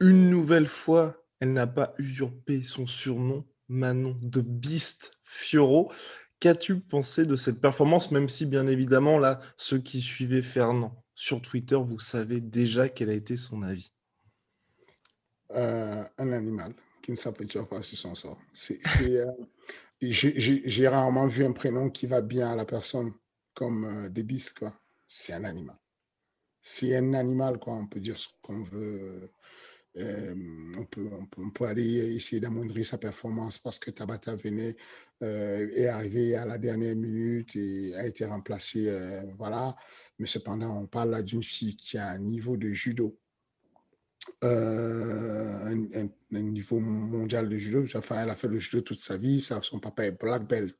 Une 0.00 0.30
nouvelle 0.30 0.66
fois, 0.66 1.24
elle 1.40 1.52
n'a 1.52 1.66
pas 1.66 1.94
usurpé 1.98 2.62
son 2.62 2.86
surnom, 2.86 3.44
Manon 3.68 4.16
de 4.22 4.40
Beast 4.40 5.12
Fiorot. 5.24 5.92
Qu'as-tu 6.40 6.80
pensé 6.80 7.26
de 7.26 7.36
cette 7.36 7.60
performance, 7.60 8.10
même 8.10 8.28
si 8.28 8.46
bien 8.46 8.66
évidemment, 8.66 9.18
là, 9.18 9.40
ceux 9.56 9.78
qui 9.78 10.00
suivaient 10.00 10.42
Fernand 10.42 11.04
sur 11.14 11.42
Twitter, 11.42 11.76
vous 11.76 12.00
savez 12.00 12.40
déjà 12.40 12.88
quel 12.88 13.10
a 13.10 13.14
été 13.14 13.36
son 13.36 13.62
avis? 13.62 13.92
Euh, 15.54 16.04
un 16.18 16.32
animal 16.32 16.74
qui 17.02 17.10
ne 17.10 17.16
s'apprécie 17.16 17.58
pas 17.68 17.82
sur 17.82 17.98
son 17.98 18.14
sort. 18.14 18.38
Euh, 19.02 19.26
j'ai 20.00 20.88
rarement 20.88 21.26
vu 21.26 21.44
un 21.44 21.52
prénom 21.52 21.90
qui 21.90 22.06
va 22.06 22.20
bien 22.20 22.50
à 22.50 22.56
la 22.56 22.64
personne 22.64 23.12
comme 23.54 24.08
euh, 24.08 24.38
quoi. 24.58 24.74
C'est 25.06 25.32
un 25.32 25.44
animal. 25.44 25.76
C'est 26.60 26.96
un 26.96 27.14
animal, 27.14 27.58
quoi. 27.58 27.74
On 27.74 27.86
peut 27.86 28.00
dire 28.00 28.18
ce 28.18 28.28
qu'on 28.40 28.62
veut. 28.62 29.30
on, 29.96 30.84
peut, 30.90 31.10
on, 31.36 31.50
peut, 31.50 31.66
aller 31.66 32.16
essayer 32.16 32.40
d'amoindrir 32.40 32.84
sa 32.84 32.98
performance 32.98 33.58
parce 33.58 33.78
que 33.78 33.90
Tabata 33.90 34.36
venait, 34.36 34.76
est 35.20 35.86
arrivé 35.86 36.34
à 36.34 36.46
la 36.46 36.56
dernière 36.58 36.96
minute 36.96 37.54
et 37.56 37.94
a 37.96 38.06
été 38.06 38.24
remplacé. 38.24 38.90
voilà. 39.36 39.76
Mais 40.18 40.26
cependant, 40.26 40.78
on 40.78 40.86
parle 40.86 41.10
là 41.10 41.22
d'une 41.22 41.42
fille 41.42 41.76
qui 41.76 41.98
a 41.98 42.08
un 42.08 42.18
niveau 42.18 42.56
de 42.56 42.70
judo 42.70 43.18
euh, 44.44 45.74
un, 46.32 46.40
niveau 46.40 46.80
mondial 46.80 47.48
de 47.48 47.56
judo. 47.56 47.84
Enfin, 47.96 48.16
elle 48.22 48.30
a 48.30 48.34
fait 48.34 48.48
le 48.48 48.58
judo 48.58 48.80
toute 48.80 48.98
sa 48.98 49.16
vie. 49.16 49.40
son 49.40 49.78
papa 49.78 50.04
est 50.06 50.12
black 50.12 50.46
belt 50.46 50.76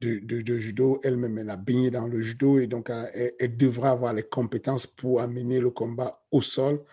de, 0.00 0.58
judo. 0.58 1.00
Elle-même, 1.02 1.38
elle 1.38 1.50
a 1.50 1.56
baigné 1.56 1.90
dans 1.90 2.06
le 2.06 2.20
judo 2.20 2.58
et 2.58 2.66
donc 2.66 2.90
elle, 2.90 3.56
devra 3.56 3.90
avoir 3.90 4.14
les 4.14 4.22
compétences 4.22 4.86
pour 4.86 5.20
amener 5.20 5.60
le 5.60 5.70
combat 5.70 6.12
au 6.30 6.42
sol 6.42 6.84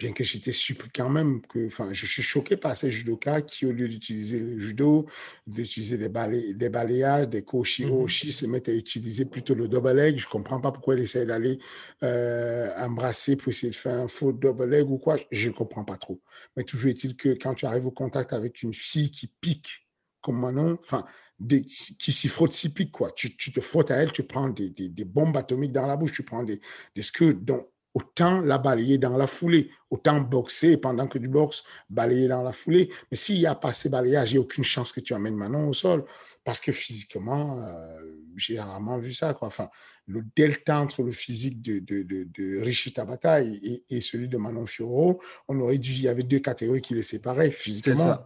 bien 0.00 0.12
que 0.12 0.24
j'étais 0.24 0.52
surpris 0.52 0.88
quand 0.92 1.10
même, 1.10 1.42
que, 1.42 1.66
enfin, 1.66 1.90
je 1.92 2.06
suis 2.06 2.22
choqué 2.22 2.56
par 2.56 2.74
ces 2.74 2.90
judokas 2.90 3.42
qui, 3.42 3.66
au 3.66 3.72
lieu 3.72 3.86
d'utiliser 3.86 4.40
le 4.40 4.58
judo, 4.58 5.06
d'utiliser 5.46 5.98
des, 5.98 6.08
balais, 6.08 6.54
des 6.54 6.70
balayages, 6.70 7.28
des 7.28 7.42
koshi 7.42 7.84
oshi, 7.84 8.32
se 8.32 8.46
mettent 8.46 8.70
à 8.70 8.72
utiliser 8.72 9.26
plutôt 9.26 9.54
le 9.54 9.68
double 9.68 9.92
leg. 9.92 10.18
Je 10.18 10.26
comprends 10.26 10.60
pas 10.60 10.72
pourquoi 10.72 10.94
ils 10.94 11.02
essayent 11.02 11.26
d'aller 11.26 11.58
euh, 12.02 12.70
embrasser 12.78 13.36
pour 13.36 13.50
essayer 13.50 13.70
de 13.70 13.76
faire 13.76 13.94
un 13.94 14.08
faux 14.08 14.32
double 14.32 14.64
leg 14.64 14.90
ou 14.90 14.96
quoi. 14.96 15.18
Je 15.30 15.50
comprends 15.50 15.84
pas 15.84 15.98
trop. 15.98 16.20
Mais 16.56 16.64
toujours 16.64 16.90
est-il 16.90 17.14
que 17.14 17.28
quand 17.34 17.54
tu 17.54 17.66
arrives 17.66 17.86
au 17.86 17.92
contact 17.92 18.32
avec 18.32 18.62
une 18.62 18.74
fille 18.74 19.10
qui 19.10 19.26
pique 19.26 19.86
comme 20.22 20.40
Manon, 20.40 20.78
enfin, 20.80 21.04
des, 21.38 21.62
qui 21.62 22.12
s'y 22.12 22.28
frotte, 22.28 22.52
s'y 22.52 22.72
pique, 22.72 22.92
quoi. 22.92 23.10
Tu, 23.12 23.36
tu, 23.36 23.52
te 23.52 23.60
frottes 23.60 23.90
à 23.90 23.96
elle, 23.96 24.12
tu 24.12 24.22
prends 24.22 24.48
des, 24.48 24.70
des, 24.70 24.88
des, 24.88 25.04
bombes 25.04 25.36
atomiques 25.36 25.72
dans 25.72 25.86
la 25.86 25.96
bouche, 25.96 26.12
tu 26.12 26.22
prends 26.22 26.42
des, 26.42 26.60
des 26.94 27.02
que, 27.14 27.32
donc, 27.32 27.68
autant 27.94 28.40
la 28.40 28.58
balayer 28.58 28.98
dans 28.98 29.16
la 29.16 29.26
foulée, 29.26 29.70
autant 29.90 30.20
boxer 30.20 30.76
pendant 30.76 31.08
que 31.08 31.18
du 31.18 31.28
boxe, 31.28 31.64
balayer 31.88 32.28
dans 32.28 32.42
la 32.42 32.52
foulée. 32.52 32.90
Mais 33.10 33.16
s'il 33.16 33.38
n'y 33.38 33.46
a 33.46 33.54
pas 33.54 33.72
ces 33.72 33.88
balayages, 33.88 34.30
il 34.30 34.34
n'y 34.34 34.38
a 34.38 34.42
aucune 34.42 34.64
chance 34.64 34.92
que 34.92 35.00
tu 35.00 35.14
amènes 35.14 35.34
Manon 35.34 35.68
au 35.68 35.74
sol. 35.74 36.04
Parce 36.44 36.60
que 36.60 36.72
physiquement, 36.72 37.62
euh, 37.62 38.20
j'ai 38.36 38.60
rarement 38.60 38.98
vu 38.98 39.12
ça. 39.12 39.34
Quoi. 39.34 39.48
Enfin, 39.48 39.68
le 40.06 40.22
delta 40.36 40.80
entre 40.80 41.02
le 41.02 41.10
physique 41.10 41.60
de, 41.60 41.80
de, 41.80 42.02
de, 42.02 42.24
de 42.24 42.60
Richie 42.60 42.92
Tabata 42.92 43.42
et, 43.42 43.84
et, 43.88 44.00
celui 44.00 44.28
de 44.28 44.36
Manon 44.36 44.66
Fioro, 44.66 45.20
on 45.48 45.60
aurait 45.60 45.78
dû, 45.78 45.92
il 45.92 46.02
y 46.02 46.08
avait 46.08 46.22
deux 46.22 46.38
catégories 46.38 46.80
qui 46.80 46.94
les 46.94 47.02
séparaient 47.02 47.50
physiquement. 47.50 48.18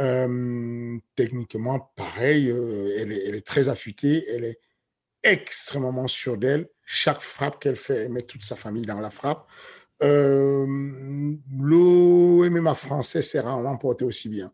Euh, 0.00 0.98
techniquement, 1.14 1.92
pareil, 1.96 2.50
euh, 2.50 2.96
elle, 2.98 3.12
est, 3.12 3.28
elle 3.28 3.34
est 3.36 3.46
très 3.46 3.68
affûtée, 3.68 4.24
elle 4.28 4.44
est 4.44 4.60
extrêmement 5.22 6.08
sûre 6.08 6.36
d'elle 6.36 6.68
chaque 6.84 7.20
frappe 7.20 7.60
qu'elle 7.60 7.76
fait, 7.76 8.04
elle 8.04 8.12
met 8.12 8.22
toute 8.22 8.42
sa 8.42 8.56
famille 8.56 8.86
dans 8.86 9.00
la 9.00 9.10
frappe. 9.10 9.46
Euh, 10.02 10.66
le 10.66 12.50
MMA 12.50 12.74
français 12.74 13.22
s'est 13.22 13.40
rarement 13.40 13.76
porté 13.76 14.04
aussi 14.04 14.28
bien. 14.28 14.52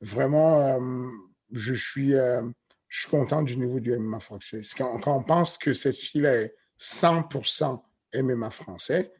Vraiment, 0.00 0.60
euh, 0.60 1.10
je, 1.52 1.74
suis, 1.74 2.14
euh, 2.14 2.42
je 2.88 3.00
suis 3.00 3.10
content 3.10 3.42
du 3.42 3.56
niveau 3.56 3.80
du 3.80 3.96
MMA 3.96 4.20
français. 4.20 4.62
Quand, 4.76 5.00
on 5.06 5.22
pense 5.22 5.58
que 5.58 5.72
cette 5.72 5.96
fille 5.96 6.26
est 6.26 6.54
100% 6.80 7.82
MMA 8.14 8.50
français, 8.50 9.12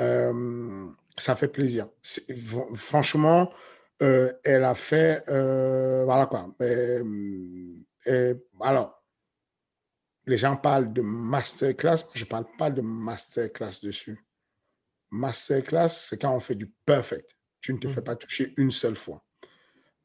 euh, 0.00 0.86
ça 1.18 1.34
fait 1.34 1.48
plaisir. 1.48 1.88
Franchement, 2.74 3.50
elle 3.98 4.64
a 4.64 4.74
fait, 4.74 5.24
voilà 5.26 6.26
quoi. 6.26 6.54
alors, 8.60 8.95
les 10.26 10.38
gens 10.38 10.56
parlent 10.56 10.92
de 10.92 11.02
masterclass, 11.02 12.08
je 12.14 12.24
ne 12.24 12.28
parle 12.28 12.46
pas 12.58 12.70
de 12.70 12.80
masterclass 12.80 13.80
dessus. 13.82 14.18
Masterclass, 15.10 15.88
c'est 15.88 16.20
quand 16.20 16.34
on 16.34 16.40
fait 16.40 16.56
du 16.56 16.66
perfect. 16.84 17.36
Tu 17.60 17.72
ne 17.72 17.78
te 17.78 17.88
fais 17.88 18.00
mm. 18.00 18.04
pas 18.04 18.16
toucher 18.16 18.54
une 18.56 18.70
seule 18.70 18.96
fois. 18.96 19.24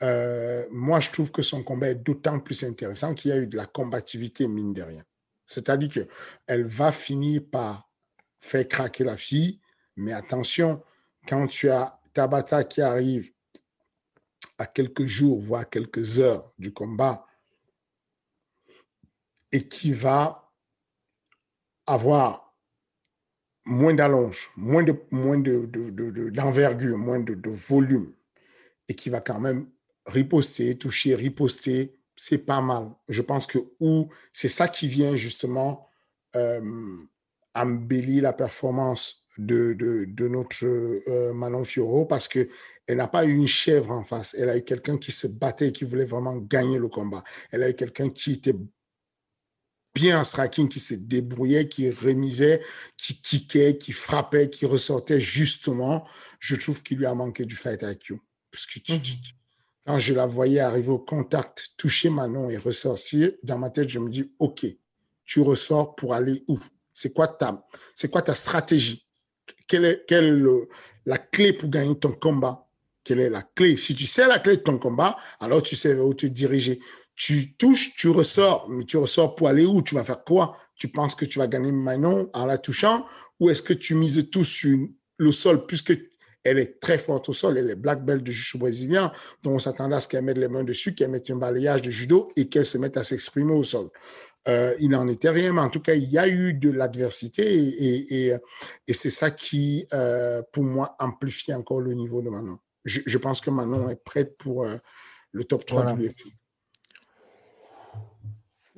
Euh, 0.04 0.66
moi, 0.72 1.00
je 1.00 1.10
trouve 1.12 1.32
que 1.32 1.42
son 1.42 1.64
combat 1.64 1.90
est 1.90 1.96
d'autant 1.96 2.40
plus 2.40 2.64
intéressant 2.64 3.14
qu'il 3.14 3.30
y 3.30 3.34
a 3.34 3.38
eu 3.38 3.48
de 3.48 3.58
la 3.58 3.66
combativité, 3.66 4.48
mine 4.48 4.74
de 4.74 4.82
rien. 4.82 5.04
C'est-à-dire 5.46 5.90
qu'elle 5.90 6.66
va 6.66 6.92
finir 6.92 7.42
par 7.52 7.90
faire 8.40 8.68
craquer 8.68 9.04
la 9.04 9.18
fille, 9.18 9.60
mais 9.96 10.14
attention, 10.14 10.82
quand 11.28 11.48
tu 11.48 11.70
as 11.70 12.00
Tabata 12.14 12.64
qui 12.64 12.82
arrive 12.82 13.32
à 14.58 14.66
quelques 14.66 15.06
jours, 15.06 15.40
voire 15.40 15.70
quelques 15.70 16.20
heures 16.20 16.52
du 16.58 16.74
combat, 16.74 17.26
et 19.52 19.68
qui 19.68 19.92
va 19.92 20.52
avoir 21.88 22.56
moins 23.66 23.94
d'allonge, 23.94 24.50
moins 24.56 24.84
de 24.84 24.96
moins 25.12 25.38
de, 25.38 25.66
d'envergure, 26.30 26.98
moins 26.98 27.20
de, 27.20 27.50
volume, 27.50 28.14
et 28.88 28.96
qui 28.96 29.10
va 29.10 29.22
quand 29.22 29.40
même 29.40 29.70
riposter, 30.06 30.78
toucher, 30.78 31.16
riposter, 31.16 31.96
c'est 32.16 32.46
pas 32.46 32.62
mal. 32.62 32.92
Je 33.08 33.22
pense 33.22 33.48
que 33.48 33.60
où 33.80 34.10
c'est 34.34 34.50
ça 34.50 34.68
qui 34.68 34.88
vient 34.88 35.16
justement 35.16 35.88
euh, 36.36 36.98
embellir 37.54 38.24
la 38.24 38.34
performance 38.34 39.26
de, 39.38 39.74
de, 39.74 40.28
notre 40.28 40.66
euh, 40.66 41.34
Manon 41.34 41.64
Fioro 41.64 42.06
parce 42.06 42.28
que 42.28 42.50
elle 42.88 42.98
n'a 42.98 43.08
pas 43.08 43.26
eu 43.26 43.34
une 43.34 43.48
chèvre 43.48 43.92
en 43.92 44.04
face. 44.04 44.36
Elle 44.38 44.50
a 44.50 44.58
eu 44.58 44.64
quelqu'un 44.64 44.98
qui 44.98 45.12
se 45.12 45.28
battait 45.28 45.72
qui 45.72 45.86
voulait 45.86 46.06
vraiment 46.06 46.36
gagner 46.36 46.78
le 46.78 46.90
combat. 46.90 47.24
Elle 47.52 47.64
a 47.64 47.70
eu 47.70 47.74
quelqu'un 47.74 48.10
qui 48.10 48.34
était 48.34 48.56
bien 49.94 50.20
en 50.20 50.24
striking, 50.24 50.70
qui 50.70 50.80
se 50.80 50.94
débrouillait, 50.94 51.68
qui 51.68 51.90
remisait, 51.90 52.62
qui 52.98 53.22
kickait, 53.22 53.78
qui 53.78 53.92
frappait, 53.92 54.50
qui 54.50 54.66
ressortait 54.66 55.20
justement. 55.20 56.08
Je 56.40 56.56
trouve 56.56 56.82
qu'il 56.82 56.98
lui 56.98 57.06
a 57.06 57.14
manqué 57.14 57.46
du 57.46 57.56
fight 57.56 57.84
IQ. 57.84 58.22
Parce 58.52 58.66
que 58.66 58.80
mhm. 58.92 59.00
quand 59.86 60.00
je 60.00 60.14
la 60.14 60.26
voyais 60.26 60.60
arriver 60.60 60.90
au 60.90 61.00
contact, 61.00 61.70
toucher 61.78 62.10
Manon 62.10 62.50
et 62.50 62.58
ressortir, 62.58 63.32
dans 63.44 63.58
ma 63.58 63.70
tête, 63.70 63.90
je 63.90 64.00
me 64.00 64.10
dis, 64.10 64.32
OK, 64.40 64.66
tu 65.26 65.42
ressors 65.42 65.96
pour 65.96 66.14
aller 66.14 66.44
où? 66.48 66.60
C'est 66.94 67.14
quoi 67.14 67.28
ta, 67.28 67.66
c'est 67.96 68.12
quoi 68.12 68.22
ta 68.22 68.36
stratégie? 68.36 69.08
Quelle 69.68 69.86
est, 69.86 70.06
quelle 70.06 70.26
est 70.26 70.32
le, 70.32 70.68
la 71.06 71.18
clé 71.18 71.54
pour 71.54 71.70
gagner 71.70 71.98
ton 71.98 72.12
combat? 72.12 72.68
Quelle 73.04 73.20
est 73.20 73.30
la 73.30 73.42
clé? 73.42 73.78
Si 73.78 73.96
tu 73.96 74.06
sais 74.06 74.28
la 74.28 74.40
clé 74.40 74.58
de 74.58 74.62
ton 74.62 74.78
combat, 74.78 75.18
alors 75.40 75.64
tu 75.64 75.76
sais 75.76 75.96
où 75.96 76.14
te 76.14 76.26
diriger. 76.26 76.80
Tu 77.22 77.54
touches, 77.54 77.94
tu 77.96 78.10
ressors, 78.10 78.68
mais 78.68 78.84
tu 78.84 78.98
ressors 78.98 79.36
pour 79.36 79.48
aller 79.48 79.64
où? 79.64 79.84
Tu 79.84 79.94
vas 79.94 80.04
faire 80.04 80.24
quoi? 80.24 80.58
Tu 80.74 80.88
penses 80.88 81.14
que 81.14 81.24
tu 81.24 81.38
vas 81.38 81.46
gagner 81.46 81.72
Manon 81.72 82.32
en 82.34 82.48
la 82.48 82.58
touchant? 82.58 83.06
Ou 83.40 83.52
est-ce 83.52 83.62
que 83.62 83.74
tu 83.74 83.94
mises 83.94 84.32
tout 84.32 84.44
sur 84.44 84.88
le 85.18 85.32
sol 85.32 85.68
puisque 85.68 85.94
elle 86.44 86.58
est 86.58 86.80
très 86.80 86.98
forte 86.98 87.30
au 87.30 87.34
sol. 87.34 87.60
Elle 87.60 87.70
est 87.70 87.76
black 87.76 88.04
belt 88.04 88.24
de 88.24 88.32
judo 88.32 88.64
brésilien, 88.64 89.12
donc 89.44 89.54
on 89.54 89.60
s'attendait 89.60 89.98
à 89.98 90.00
ce 90.00 90.08
qu'elle 90.08 90.24
mette 90.24 90.40
les 90.40 90.48
mains 90.48 90.64
dessus, 90.64 90.96
qu'elle 90.96 91.12
mette 91.12 91.30
un 91.30 91.36
balayage 91.36 91.84
de 91.84 91.92
judo 91.92 92.32
et 92.36 92.50
qu'elle 92.50 92.66
se 92.66 92.80
mette 92.80 92.98
à 92.98 93.04
s'exprimer 93.04 93.54
au 93.54 93.64
sol. 93.64 93.90
Euh, 94.48 94.74
il 94.80 94.90
n'en 94.90 95.08
était 95.08 95.30
rien, 95.30 95.54
mais 95.54 95.62
en 95.62 95.70
tout 95.70 95.80
cas, 95.80 95.94
il 95.94 96.10
y 96.10 96.18
a 96.18 96.28
eu 96.28 96.56
de 96.56 96.72
l'adversité 96.72 97.44
et, 97.54 98.30
et, 98.30 98.36
et 98.88 98.94
c'est 98.94 99.12
ça 99.12 99.30
qui, 99.30 99.86
euh, 99.94 100.42
pour 100.52 100.64
moi, 100.64 100.96
amplifie 100.98 101.54
encore 101.54 101.82
le 101.82 101.94
niveau 101.94 102.24
de 102.24 102.32
Manon. 102.32 102.58
Je, 102.84 103.02
je 103.06 103.18
pense 103.20 103.42
que 103.42 103.52
Manon 103.52 103.92
est 103.92 104.04
prête 104.04 104.40
pour 104.40 104.64
euh, 104.64 104.76
le 105.34 105.44
top 105.44 105.68
3 105.68 105.84
voilà. 105.84 105.96
du 105.96 106.12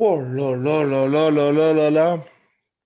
Oh 0.06 0.20
là 0.20 0.54
là 0.58 0.84
là 0.84 1.08
là 1.08 1.32
là 1.32 1.52
là 1.54 1.74
là 1.74 1.90
là 1.90 2.26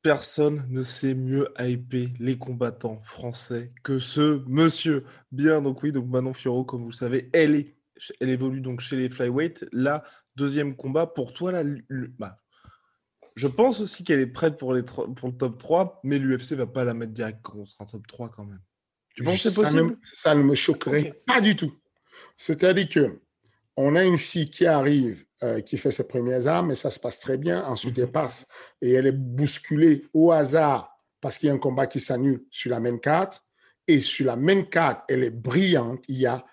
Personne 0.03 0.67
ne 0.69 0.83
sait 0.83 1.15
mieux 1.15 1.51
hyper 1.57 2.09
les 2.19 2.37
combattants 2.37 3.01
français 3.01 3.73
que 3.83 3.97
ce 3.97 4.43
monsieur. 4.47 5.03
Bien, 5.31 5.63
donc 5.63 5.81
oui, 5.81 5.91
donc 5.91 6.05
Manon 6.09 6.35
Fioro, 6.35 6.63
comme 6.63 6.81
vous 6.81 6.91
le 6.91 6.95
savez, 6.95 7.31
elle, 7.33 7.55
est, 7.55 7.75
elle 8.21 8.29
évolue 8.29 8.61
donc 8.61 8.81
chez 8.81 8.97
les 8.97 9.09
flyweight. 9.09 9.65
Là, 9.71 10.03
deuxième 10.35 10.75
combat, 10.75 11.07
pour 11.07 11.33
toi, 11.33 11.51
là, 11.51 11.63
bah, 12.19 12.37
je 13.35 13.47
pense 13.47 13.79
aussi 13.79 14.03
qu'elle 14.03 14.19
est 14.19 14.27
prête 14.27 14.55
pour, 14.59 14.75
les 14.75 14.83
pour 14.83 15.29
le 15.29 15.37
top 15.37 15.57
3, 15.57 16.01
mais 16.03 16.19
l'UFC 16.19 16.53
va 16.53 16.67
pas 16.67 16.83
la 16.83 16.93
mettre 16.93 17.13
direct 17.13 17.39
quand 17.41 17.57
on 17.57 17.65
sera 17.65 17.87
top 17.87 18.05
3 18.05 18.29
quand 18.29 18.45
même. 18.45 18.61
Tu 19.15 19.23
penses 19.23 19.41
que 19.41 19.49
c'est 19.49 19.59
possible? 19.59 19.97
ça 20.03 20.35
ne, 20.35 20.43
me 20.43 20.53
choquerait 20.53 21.19
pas 21.25 21.41
du 21.41 21.55
tout. 21.55 21.73
C'est-à-dire 22.35 22.87
que 22.87 23.17
on 23.77 23.95
a 23.95 24.03
une 24.03 24.17
fille 24.17 24.49
qui 24.49 24.65
arrive, 24.65 25.23
euh, 25.43 25.61
qui 25.61 25.77
fait 25.77 25.91
ses 25.91 26.07
premières 26.07 26.47
armes, 26.47 26.71
et 26.71 26.75
ça 26.75 26.89
se 26.89 26.99
passe 26.99 27.19
très 27.19 27.37
bien. 27.37 27.63
Ensuite, 27.65 27.97
elle 27.99 28.05
mhm. 28.05 28.11
passe 28.11 28.47
et 28.81 28.93
elle 28.93 29.07
est 29.07 29.11
bousculée 29.11 30.05
au 30.13 30.31
hasard 30.31 30.91
parce 31.21 31.37
qu'il 31.37 31.47
y 31.47 31.51
a 31.51 31.55
un 31.55 31.59
combat 31.59 31.85
qui 31.87 31.99
s'annule 31.99 32.43
sur 32.49 32.71
la 32.71 32.79
même 32.79 32.99
carte. 32.99 33.43
Et 33.87 34.01
sur 34.01 34.25
la 34.25 34.35
même 34.35 34.67
carte, 34.67 35.05
elle 35.07 35.23
est 35.23 35.31
brillante. 35.31 36.03
Il 36.09 36.17
y 36.17 36.25
a 36.25 36.43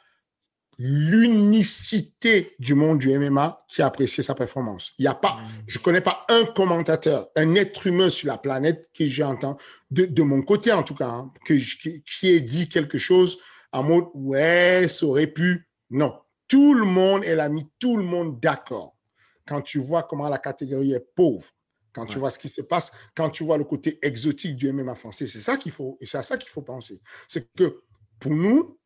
l'unicité 0.78 2.54
du 2.58 2.74
monde 2.74 2.98
du 2.98 3.16
MMA 3.18 3.58
qui 3.68 3.82
a 3.82 3.86
apprécié 3.86 4.22
sa 4.22 4.34
performance. 4.34 4.92
Il 4.98 5.04
y 5.04 5.08
a 5.08 5.14
pas, 5.14 5.36
mhm. 5.36 5.64
je 5.66 5.78
connais 5.78 6.00
pas 6.00 6.26
un 6.28 6.44
commentateur, 6.44 7.28
un 7.36 7.54
être 7.54 7.86
humain 7.86 8.10
sur 8.10 8.28
la 8.28 8.38
planète 8.38 8.90
que 8.96 9.06
j'entends, 9.06 9.56
de, 9.90 10.04
de 10.04 10.22
mon 10.22 10.42
côté 10.42 10.72
en 10.72 10.82
tout 10.82 10.94
cas, 10.94 11.08
hein, 11.08 11.32
que, 11.46 11.54
qui, 11.54 12.02
qui 12.02 12.30
ait 12.30 12.40
dit 12.40 12.68
quelque 12.68 12.98
chose 12.98 13.38
en 13.72 13.82
mode, 13.82 14.04
ouais, 14.14 14.86
ça 14.88 15.06
aurait 15.06 15.26
pu. 15.26 15.68
Non, 15.90 16.14
tout 16.54 16.72
le 16.72 16.84
monde, 16.84 17.24
elle 17.24 17.40
a 17.40 17.48
mis 17.48 17.68
tout 17.80 17.96
le 17.96 18.04
monde 18.04 18.38
d'accord. 18.38 18.96
Quand 19.44 19.60
tu 19.60 19.80
vois 19.80 20.04
comment 20.04 20.28
la 20.28 20.38
catégorie 20.38 20.92
est 20.92 21.04
pauvre, 21.16 21.50
quand 21.92 22.06
tu 22.06 22.20
vois 22.20 22.30
ce 22.30 22.38
qui 22.38 22.48
se 22.48 22.62
passe, 22.62 22.92
quand 23.16 23.28
tu 23.28 23.42
vois 23.42 23.58
le 23.58 23.64
côté 23.64 23.98
exotique 24.02 24.54
du 24.54 24.72
MMA 24.72 24.94
français, 24.94 25.26
c'est 25.26 25.40
ça 25.40 25.56
qu'il 25.56 25.72
faut, 25.72 25.98
c'est 26.02 26.16
à 26.16 26.22
ça 26.22 26.38
qu'il 26.38 26.48
faut 26.48 26.62
penser. 26.62 27.00
C'est 27.26 27.52
que 27.54 27.82
pour 28.20 28.30
nous, 28.30 28.78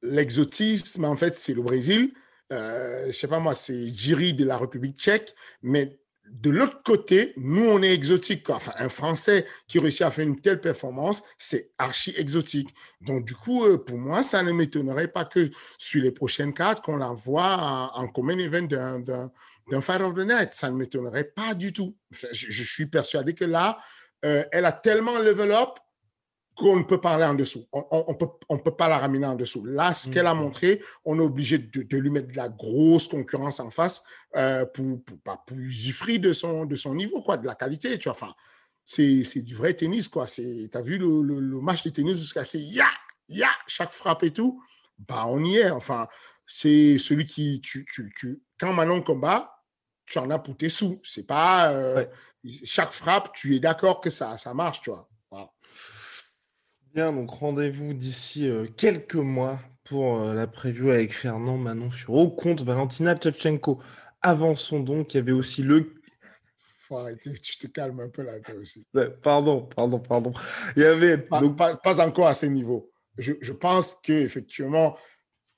l'exotisme, 0.00 1.04
en 1.04 1.16
fait, 1.16 1.36
c'est 1.36 1.52
le 1.52 1.60
Brésil. 1.60 2.14
Euh, 2.50 3.08
je 3.08 3.12
sais 3.12 3.28
pas 3.28 3.40
moi, 3.40 3.54
c'est 3.54 3.94
Jiri 3.94 4.32
de 4.32 4.46
la 4.46 4.56
République 4.56 4.96
tchèque, 4.96 5.34
mais 5.60 5.99
de 6.30 6.50
l'autre 6.50 6.82
côté, 6.84 7.32
nous, 7.36 7.64
on 7.64 7.82
est 7.82 7.92
exotique. 7.92 8.48
Enfin, 8.50 8.72
un 8.78 8.88
Français 8.88 9.46
qui 9.66 9.78
réussit 9.78 10.02
à 10.02 10.10
faire 10.10 10.26
une 10.26 10.40
telle 10.40 10.60
performance, 10.60 11.22
c'est 11.38 11.70
archi 11.78 12.14
exotique. 12.16 12.68
Donc, 13.00 13.24
du 13.24 13.34
coup, 13.34 13.64
euh, 13.64 13.76
pour 13.78 13.98
moi, 13.98 14.22
ça 14.22 14.42
ne 14.42 14.52
m'étonnerait 14.52 15.08
pas 15.08 15.24
que 15.24 15.50
sur 15.76 16.02
les 16.02 16.12
prochaines 16.12 16.54
cartes, 16.54 16.84
qu'on 16.84 16.96
la 16.96 17.10
voit 17.10 17.90
en, 17.94 18.08
common 18.08 18.38
event 18.38 18.62
d'un 18.62 19.80
Fire 19.80 20.02
of 20.02 20.14
the 20.14 20.26
Night. 20.26 20.54
Ça 20.54 20.70
ne 20.70 20.76
m'étonnerait 20.76 21.24
pas 21.24 21.54
du 21.54 21.72
tout. 21.72 21.96
Je, 22.10 22.26
je, 22.32 22.62
suis 22.62 22.86
persuadé 22.86 23.34
que 23.34 23.44
là, 23.44 23.78
euh, 24.24 24.44
elle 24.52 24.64
a 24.64 24.72
tellement 24.72 25.18
level 25.18 25.52
up 25.52 25.78
qu'on 26.60 26.76
ne 26.76 26.82
peut 26.82 27.00
pas 27.00 27.14
aller 27.14 27.24
en 27.24 27.34
dessous. 27.34 27.66
On 27.72 28.04
ne 28.08 28.14
peut, 28.14 28.28
on 28.48 28.58
peut 28.58 28.76
pas 28.76 28.88
la 28.88 28.98
ramener 28.98 29.26
en 29.26 29.34
dessous. 29.34 29.64
Là, 29.64 29.94
ce 29.94 30.10
qu'elle 30.10 30.26
a 30.26 30.34
montré, 30.34 30.82
on 31.06 31.18
est 31.18 31.22
obligé 31.22 31.58
de, 31.58 31.82
de, 31.82 31.96
lui 31.96 32.10
mettre 32.10 32.28
de 32.28 32.36
la 32.36 32.50
grosse 32.50 33.08
concurrence 33.08 33.60
en 33.60 33.70
face 33.70 34.02
euh, 34.36 34.66
pour, 34.66 35.02
pour, 35.02 35.56
usufruire 35.56 36.20
de 36.20 36.32
son, 36.34 36.66
de 36.66 36.76
son 36.76 36.94
niveau, 36.94 37.22
quoi, 37.22 37.38
de 37.38 37.46
la 37.46 37.54
qualité. 37.54 37.98
Tu 37.98 38.04
vois, 38.04 38.12
enfin, 38.12 38.34
c'est, 38.84 39.24
c'est 39.24 39.40
du 39.40 39.54
vrai 39.54 39.72
tennis, 39.72 40.08
quoi. 40.08 40.26
Tu 40.26 40.68
as 40.72 40.82
vu 40.82 40.98
le, 40.98 41.22
le, 41.22 41.40
le, 41.40 41.60
match 41.62 41.82
de 41.82 41.88
tennis 41.88 42.18
jusqu'à 42.18 42.44
fait 42.44 42.60
ya, 42.60 42.88
ya, 43.28 43.50
chaque 43.66 43.92
frappe 43.92 44.22
et 44.24 44.32
tout. 44.32 44.62
Bah, 44.98 45.24
on 45.28 45.42
y 45.42 45.56
est. 45.56 45.70
Enfin, 45.70 46.08
c'est 46.46 46.98
celui 46.98 47.24
qui, 47.24 47.62
tu, 47.62 47.86
tu, 47.90 48.12
tu, 48.18 48.42
quand 48.58 48.74
Manon 48.74 49.02
combat, 49.02 49.64
tu 50.04 50.18
en 50.18 50.28
as 50.30 50.38
pour 50.38 50.56
tes 50.56 50.68
sous. 50.68 51.00
C'est 51.04 51.26
pas 51.26 51.72
euh, 51.72 51.96
ouais. 51.96 52.10
chaque 52.64 52.92
frappe, 52.92 53.32
tu 53.32 53.56
es 53.56 53.60
d'accord 53.60 54.00
que 54.00 54.10
ça, 54.10 54.36
ça 54.36 54.52
marche, 54.52 54.82
tu 54.82 54.90
vois. 54.90 55.09
Bien, 56.94 57.12
donc 57.12 57.30
rendez-vous 57.30 57.94
d'ici 57.94 58.48
euh, 58.48 58.66
quelques 58.76 59.14
mois 59.14 59.60
pour 59.84 60.20
euh, 60.20 60.34
la 60.34 60.48
preview 60.48 60.90
avec 60.90 61.14
Fernand 61.14 61.56
Manon 61.56 61.88
Furo 61.88 62.30
contre 62.30 62.64
Valentina 62.64 63.14
Tchevchenko. 63.14 63.80
Avançons 64.22 64.80
donc, 64.80 65.14
il 65.14 65.18
y 65.18 65.20
avait 65.20 65.30
aussi 65.32 65.62
le. 65.62 65.94
Faut 66.78 66.98
arrêter, 66.98 67.32
tu 67.34 67.58
te 67.58 67.68
calmes 67.68 68.00
un 68.00 68.08
peu 68.08 68.22
là, 68.22 68.40
toi 68.40 68.56
aussi. 68.56 68.84
Pardon, 69.22 69.68
pardon, 69.76 70.00
pardon. 70.00 70.32
Il 70.76 70.82
y 70.82 70.84
avait. 70.84 71.18
Pas, 71.18 71.40
donc... 71.40 71.56
pas, 71.56 71.76
pas 71.76 72.04
encore 72.04 72.26
à 72.26 72.34
ce 72.34 72.46
niveau. 72.46 72.90
Je, 73.18 73.34
je 73.40 73.52
pense 73.52 73.98
qu'effectivement, 74.02 74.98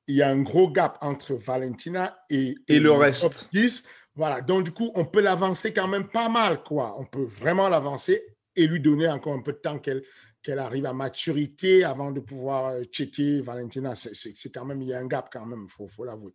il 0.09 0.17
y 0.17 0.23
a 0.23 0.29
un 0.29 0.43
gros 0.43 0.71
gap 0.71 0.99
entre 1.01 1.33
Valentina 1.33 2.25
et, 2.29 2.55
et, 2.69 2.77
et 2.77 2.79
le 2.79 2.93
reste. 2.93 3.49
10. 3.55 3.85
Voilà, 4.15 4.43
donc 4.43 4.65
du 4.65 4.73
coup, 4.73 4.91
on 4.95 5.07
peut 5.07 5.23
l'avancer 5.23 5.73
quand 5.73 5.89
même 5.89 6.09
pas 6.09 6.29
mal, 6.29 6.63
quoi. 6.63 6.95
On 6.99 7.07
peut 7.07 7.25
vraiment 7.25 7.71
l'avancer 7.71 8.23
et 8.55 8.67
lui 8.67 8.81
donner 8.81 9.09
encore 9.09 9.33
un 9.33 9.41
peu 9.41 9.53
de 9.53 9.59
temps 9.59 9.79
qu'elle 9.79 10.03
qu'elle 10.43 10.59
arrive 10.59 10.87
à 10.87 10.93
maturité 10.93 11.85
avant 11.85 12.11
de 12.11 12.21
pouvoir 12.21 12.67
euh, 12.67 12.85
checker 12.85 13.41
Valentina. 13.43 13.95
Il 13.95 14.83
y 14.85 14.93
a 14.93 14.99
un 14.99 15.07
gap 15.07 15.31
il 15.35 16.05
l'avouer. 16.05 16.33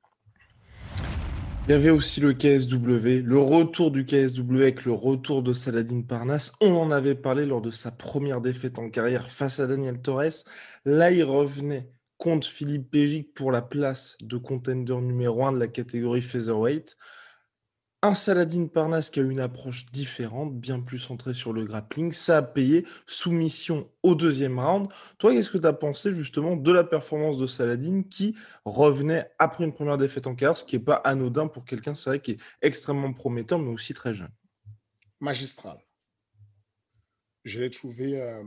Il 1.67 1.71
y 1.71 1.73
avait 1.73 1.89
aussi 1.89 2.21
le 2.21 2.31
KSW, 2.31 3.25
le 3.25 3.37
retour 3.39 3.91
du 3.91 4.05
KSW 4.05 4.61
avec 4.61 4.85
le 4.85 4.93
retour 4.93 5.43
de 5.43 5.51
Saladin 5.51 6.01
Parnas. 6.01 6.53
On 6.61 6.73
en 6.73 6.91
avait 6.91 7.15
parlé 7.15 7.45
lors 7.45 7.61
de 7.61 7.71
sa 7.71 7.91
première 7.91 8.39
défaite 8.39 8.79
en 8.79 8.89
carrière 8.89 9.29
face 9.29 9.59
à 9.59 9.67
Daniel 9.67 10.01
Torres. 10.01 10.45
Là, 10.85 11.11
il 11.11 11.25
revenait 11.25 11.91
contre 12.17 12.47
Philippe 12.47 12.89
Pégic 12.89 13.33
pour 13.33 13.51
la 13.51 13.61
place 13.61 14.17
de 14.21 14.37
contender 14.37 14.95
numéro 15.01 15.45
1 15.45 15.51
de 15.51 15.59
la 15.59 15.67
catégorie 15.67 16.21
featherweight. 16.21 16.95
Saladin 18.15 18.67
Parnas 18.67 19.09
qui 19.11 19.19
a 19.19 19.23
une 19.23 19.39
approche 19.39 19.85
différente, 19.91 20.55
bien 20.59 20.79
plus 20.79 20.99
centrée 20.99 21.33
sur 21.33 21.53
le 21.53 21.63
grappling. 21.63 22.11
Ça 22.11 22.37
a 22.37 22.41
payé 22.41 22.85
soumission 23.05 23.89
au 24.03 24.15
deuxième 24.15 24.59
round. 24.59 24.89
Toi, 25.17 25.33
qu'est-ce 25.33 25.51
que 25.51 25.57
tu 25.57 25.67
as 25.67 25.73
pensé 25.73 26.13
justement 26.13 26.55
de 26.55 26.71
la 26.71 26.83
performance 26.83 27.37
de 27.37 27.47
Saladin 27.47 28.03
qui 28.03 28.35
revenait 28.65 29.29
après 29.39 29.63
une 29.63 29.73
première 29.73 29.97
défaite 29.97 30.27
en 30.27 30.35
carrière, 30.35 30.57
ce 30.57 30.65
qui 30.65 30.77
n'est 30.77 30.83
pas 30.83 30.95
anodin 30.95 31.47
pour 31.47 31.65
quelqu'un, 31.65 31.95
c'est 31.95 32.09
vrai, 32.09 32.21
qui 32.21 32.31
est 32.31 32.39
extrêmement 32.61 33.13
prometteur, 33.13 33.59
mais 33.59 33.69
aussi 33.69 33.93
très 33.93 34.13
jeune? 34.13 34.31
Magistral. 35.19 35.77
Je 37.45 37.61
l'ai 37.61 37.69
trouvé, 37.69 38.21
euh, 38.21 38.43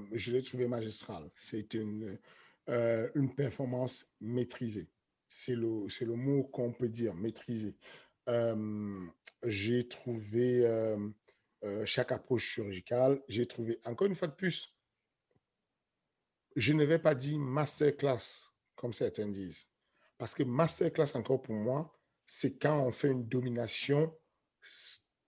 magistral. 0.69 1.31
C'était 1.35 1.79
une, 1.79 2.19
euh, 2.69 3.09
une 3.15 3.35
performance 3.35 4.07
maîtrisée. 4.21 4.89
C'est 5.27 5.55
le, 5.55 5.87
le 6.01 6.15
mot 6.15 6.45
qu'on 6.45 6.73
peut 6.73 6.89
dire, 6.89 7.15
maîtrisée. 7.15 7.75
J'ai 9.43 9.89
trouvé 9.89 10.67
chaque 11.85 12.13
approche 12.13 12.45
chirurgicale, 12.45 13.23
j'ai 13.29 13.47
trouvé, 13.47 13.81
encore 13.85 14.07
une 14.07 14.15
fois 14.15 14.29
de 14.29 14.35
plus, 14.35 14.75
je 16.57 16.73
ne 16.73 16.85
vais 16.85 16.99
pas 16.99 17.15
dire 17.15 17.39
masterclass, 17.39 18.51
comme 18.75 18.93
certains 18.93 19.29
disent. 19.29 19.67
Parce 20.19 20.35
que 20.35 20.43
masterclass, 20.43 21.15
encore 21.15 21.43
pour 21.43 21.55
moi, 21.55 21.97
c'est 22.27 22.59
quand 22.59 22.81
on 22.81 22.93
fait 22.93 23.11
une 23.11 23.27
domination 23.29 24.15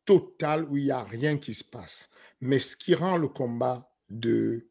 totale 0.05 0.65
où 0.65 0.77
il 0.77 0.85
n'y 0.85 0.91
a 0.91 1.05
rien 1.05 1.39
qui 1.39 1.55
se 1.55 1.65
passe. 1.65 2.11
Mais 2.41 2.59
ce 2.59 2.77
qui 2.77 2.95
rend 2.95 3.17
le 3.17 3.29
combat 3.29 3.91
de 4.11 4.69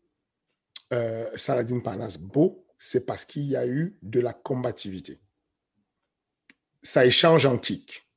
Saladin 1.36 1.80
Panas 1.80 2.18
beau, 2.20 2.68
c'est 2.78 3.06
parce 3.06 3.24
qu'il 3.24 3.44
y 3.44 3.56
a 3.56 3.66
eu 3.66 3.98
de 4.02 4.20
la 4.20 4.34
combativité. 4.34 5.22
Ça 6.82 7.06
échange 7.06 7.46
en 7.46 7.58
kick. 7.58 8.11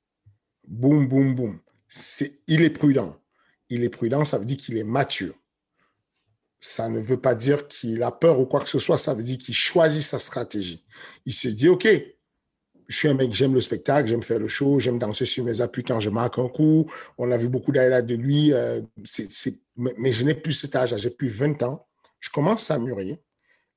Boum, 0.67 1.07
boum, 1.09 1.35
boum. 1.35 1.59
il 2.47 2.63
est 2.63 2.71
prudent. 2.71 3.17
Il 3.71 3.85
est 3.85 3.91
prudent, 3.91 4.25
ça 4.25 4.39
veut 4.39 4.45
dire 4.45 4.57
qu'il 4.57 4.77
est 4.79 4.85
mature. 4.85 5.35
Ça 6.61 6.89
ne 6.89 7.01
veut 7.01 7.21
pas 7.21 7.35
dire 7.35 7.69
qu'il 7.69 8.03
a 8.03 8.11
peur 8.11 8.41
ou 8.41 8.47
quoi 8.47 8.61
que 8.61 8.69
ce 8.69 8.79
soit, 8.79 8.99
ça 8.99 9.15
veut 9.15 9.23
dire 9.23 9.39
qu'il 9.39 9.55
choisit 9.55 10.03
sa 10.03 10.19
stratégie. 10.19 10.85
Il 11.27 11.33
se 11.33 11.49
dit, 11.49 11.69
OK, 11.69 11.87
je 12.89 12.97
suis 12.97 13.09
un 13.09 13.15
mec, 13.15 13.33
j'aime 13.33 13.55
le 13.55 13.61
spectacle, 13.61 14.09
j'aime 14.09 14.23
faire 14.23 14.39
le 14.39 14.49
show, 14.49 14.79
j'aime 14.79 14.99
danser 14.99 15.27
sur 15.27 15.45
mes 15.45 15.61
appuis 15.61 15.83
quand 15.83 16.01
je 16.01 16.11
marque 16.11 16.39
un 16.39 16.49
coup. 16.49 16.91
On 17.19 17.31
a 17.31 17.37
vu 17.37 17.49
beaucoup 17.49 17.73
d'highlights 17.73 18.07
de 18.07 18.15
lui. 18.15 18.53
Euh, 18.53 18.81
mais, 19.77 20.13
je 20.13 20.25
n'ai 20.25 20.35
plus 20.35 20.53
cet 20.53 20.77
âge, 20.77 20.95
j'ai 20.97 21.11
plus 21.11 21.29
20 21.29 21.63
ans. 21.63 21.87
Je 22.21 22.31
commence 22.31 22.71
à 22.71 22.79
mûrir. 22.79 23.17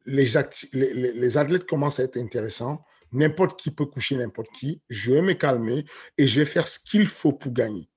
Les, 0.06 0.38
athlètes 0.38 1.66
commencent 1.66 2.00
à 2.00 2.04
être 2.04 2.18
intéressants. 2.18 2.84
N'importe 3.12 3.60
qui 3.60 3.72
peut 3.72 3.86
coucher 3.86 4.18
n'importe 4.18 4.50
qui. 4.52 4.82
Je 4.90 5.14
vais 5.14 5.22
me 5.22 5.34
calmer 5.34 5.86
et 6.18 6.28
je 6.28 6.42
vais 6.42 6.46
faire 6.46 6.68
ce 6.68 6.80
qu'il 6.80 7.08
faut 7.08 7.34
pour 7.34 7.52
gagner. 7.52 7.90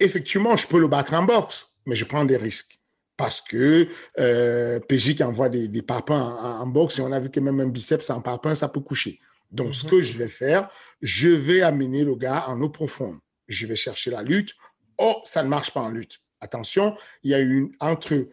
Effectivement, 0.00 0.56
je 0.56 0.66
peux 0.66 0.80
le 0.80 0.88
battre 0.88 1.14
en 1.14 1.24
boxe, 1.24 1.74
mais 1.86 1.96
je 1.96 2.04
prends 2.04 2.24
des 2.24 2.36
risques. 2.36 2.78
Parce 3.16 3.40
que 3.40 3.88
euh, 4.20 4.78
PJ 4.80 5.16
qui 5.16 5.24
envoie 5.24 5.48
des, 5.48 5.66
des 5.66 5.82
papins 5.82 6.22
en, 6.22 6.60
en, 6.60 6.66
boxe, 6.66 7.00
et 7.00 7.02
on 7.02 7.10
a 7.10 7.18
vu 7.18 7.30
que 7.30 7.40
même 7.40 7.58
un 7.60 7.66
biceps 7.66 8.10
en 8.10 8.20
papin, 8.20 8.54
ça 8.54 8.68
peut 8.68 8.80
coucher. 8.80 9.18
Donc, 9.50 9.74
ce 9.74 9.84
mhm. 9.84 9.90
que 9.90 10.02
je 10.02 10.18
vais 10.18 10.28
faire, 10.28 10.68
je 11.02 11.28
vais 11.28 11.62
amener 11.62 12.04
le 12.04 12.14
gars 12.14 12.44
en 12.46 12.60
eau 12.60 12.68
profonde. 12.68 13.18
Je 13.48 13.66
vais 13.66 13.76
chercher 13.76 14.10
la 14.10 14.22
lutte. 14.22 14.54
Oh, 14.98 15.20
ça 15.24 15.42
ne 15.42 15.48
marche 15.48 15.72
pas 15.72 15.80
en 15.80 15.90
lutte. 15.90 16.20
Attention, 16.40 16.96
il 17.24 17.32
y 17.32 17.34
a 17.34 17.40
eu 17.40 17.58
une, 17.58 17.72
entre 17.80 18.28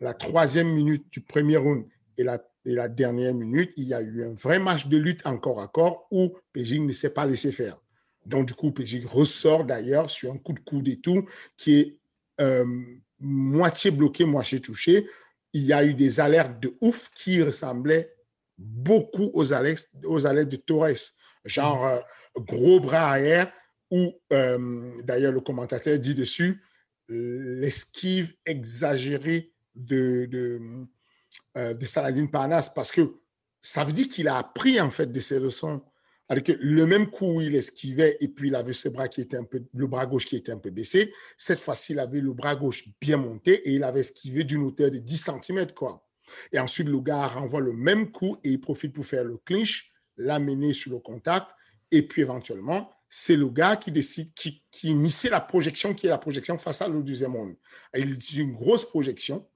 la 0.00 0.14
troisième 0.14 0.72
minute 0.72 1.06
du 1.12 1.20
premier 1.20 1.56
round 1.56 1.86
et 2.16 2.24
la, 2.24 2.38
et 2.64 2.74
la 2.74 2.88
dernière 2.88 3.34
minute, 3.34 3.72
il 3.76 3.84
y 3.84 3.94
a 3.94 4.00
eu 4.00 4.24
un 4.24 4.34
vrai 4.34 4.58
match 4.58 4.86
de 4.86 4.96
lutte 4.96 5.26
encore 5.26 5.60
à 5.60 5.68
corps 5.68 6.06
où 6.10 6.34
Pejing 6.52 6.86
ne 6.86 6.92
s'est 6.92 7.10
pas 7.10 7.26
laissé 7.26 7.52
faire. 7.52 7.78
Donc, 8.24 8.48
du 8.48 8.54
coup, 8.54 8.72
Pejing 8.72 9.04
ressort 9.06 9.64
d'ailleurs 9.64 10.10
sur 10.10 10.32
un 10.32 10.38
coup 10.38 10.54
de 10.54 10.60
coude 10.60 10.88
et 10.88 11.00
tout, 11.00 11.28
qui 11.56 11.78
est 11.78 11.98
euh, 12.40 12.64
moitié 13.20 13.90
bloqué, 13.90 14.24
moitié 14.24 14.60
touché. 14.60 15.06
Il 15.52 15.64
y 15.64 15.72
a 15.72 15.84
eu 15.84 15.94
des 15.94 16.20
alertes 16.20 16.58
de 16.60 16.74
ouf 16.80 17.10
qui 17.14 17.42
ressemblaient 17.42 18.14
beaucoup 18.56 19.30
aux 19.34 19.52
aux 19.52 20.20
de 20.20 20.56
Torres, 20.56 21.12
genre 21.44 21.84
euh, 21.84 22.00
gros 22.36 22.80
bras 22.80 23.10
arrière, 23.10 23.52
ou 23.90 24.12
euh, 24.32 24.90
d'ailleurs 25.02 25.32
le 25.32 25.40
commentateur 25.40 25.98
dit 25.98 26.14
dessus 26.14 26.62
l'esquive 27.08 28.34
exagérée 28.46 29.52
de, 29.74 30.26
de, 30.26 30.86
euh, 31.56 31.74
de 31.74 31.86
Saladin 31.86 32.26
Parnas, 32.26 32.70
parce 32.74 32.92
que 32.92 33.16
ça 33.60 33.84
veut 33.84 33.92
dire 33.92 34.08
qu'il 34.08 34.28
a 34.28 34.36
appris 34.36 34.80
en 34.80 34.90
fait 34.90 35.10
de 35.10 35.20
ses 35.20 35.40
leçons. 35.40 35.82
Avec 36.30 36.48
le 36.48 36.86
même 36.86 37.10
coup 37.10 37.36
où 37.36 37.40
il 37.42 37.54
esquivait 37.54 38.16
et 38.18 38.28
puis 38.28 38.48
il 38.48 38.54
avait 38.54 38.72
ce 38.72 38.88
bras 38.88 39.08
qui 39.08 39.20
était 39.20 39.36
un 39.36 39.44
peu, 39.44 39.62
le 39.74 39.86
bras 39.86 40.06
gauche 40.06 40.24
qui 40.24 40.36
était 40.36 40.52
un 40.52 40.58
peu 40.58 40.70
baissé, 40.70 41.12
cette 41.36 41.60
fois-ci 41.60 41.92
il 41.92 41.98
avait 41.98 42.22
le 42.22 42.32
bras 42.32 42.56
gauche 42.56 42.84
bien 42.98 43.18
monté 43.18 43.56
et 43.68 43.72
il 43.72 43.84
avait 43.84 44.00
esquivé 44.00 44.42
d'une 44.42 44.62
hauteur 44.62 44.90
de 44.90 44.96
10 44.96 45.30
cm 45.42 45.72
quoi. 45.72 46.04
Et 46.52 46.58
ensuite, 46.58 46.88
le 46.88 47.00
gars 47.00 47.26
renvoie 47.26 47.60
le 47.60 47.72
même 47.72 48.10
coup 48.10 48.38
et 48.44 48.50
il 48.50 48.60
profite 48.60 48.92
pour 48.92 49.06
faire 49.06 49.24
le 49.24 49.38
clinch, 49.38 49.92
l'amener 50.16 50.72
sur 50.72 50.92
le 50.92 50.98
contact. 50.98 51.50
Et 51.90 52.02
puis 52.02 52.22
éventuellement, 52.22 52.90
c'est 53.08 53.36
le 53.36 53.48
gars 53.48 53.76
qui 53.76 53.92
décide, 53.92 54.32
qui, 54.34 54.62
initie 54.82 55.28
la 55.28 55.40
projection, 55.40 55.94
qui 55.94 56.06
est 56.06 56.10
la 56.10 56.18
projection 56.18 56.58
face 56.58 56.82
à 56.82 56.88
le 56.88 57.02
deuxième 57.02 57.32
monde. 57.32 57.54
il 57.96 58.10
utilise 58.10 58.38
une 58.38 58.52
grosse 58.52 58.84
projection 58.84 59.46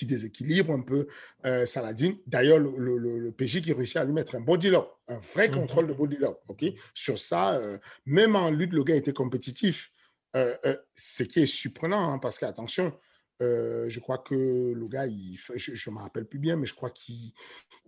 qui 0.00 0.06
déséquilibre 0.06 0.72
un 0.72 0.80
peu 0.80 1.06
euh, 1.44 1.66
Saladin. 1.66 2.14
D'ailleurs, 2.26 2.58
le, 2.58 2.96
le, 2.96 3.32
PJ 3.32 3.60
qui 3.60 3.74
réussit 3.74 3.98
à 3.98 4.04
lui 4.04 4.14
mettre 4.14 4.34
un 4.34 4.40
body 4.40 4.70
lock, 4.70 4.90
un 5.08 5.18
vrai 5.18 5.48
mhm. 5.48 5.54
contrôle 5.54 5.86
de 5.88 5.92
body 5.92 6.16
lock. 6.16 6.40
ok? 6.48 6.64
Sur 6.94 7.18
ça, 7.18 7.58
euh, 7.58 7.76
même 8.06 8.34
en 8.34 8.50
lutte, 8.50 8.72
le 8.72 8.82
gars 8.82 8.96
était 8.96 9.12
compétitif. 9.12 9.92
Euh, 10.36 10.56
ce 10.94 11.22
qui 11.24 11.40
est 11.40 11.46
surprenant, 11.46 12.12
hein, 12.12 12.18
parce 12.18 12.38
qu'attention, 12.38 12.96
euh, 13.42 13.90
je 13.90 14.00
crois 14.00 14.18
que 14.18 14.72
le 14.72 14.88
gars, 14.88 15.06
il 15.06 15.36
je 15.36 15.90
ne 15.90 15.94
me 15.94 16.00
rappelle 16.00 16.24
plus 16.24 16.38
bien, 16.38 16.56
mais 16.56 16.66
je 16.66 16.74
crois 16.74 16.90
qu'il 16.90 17.32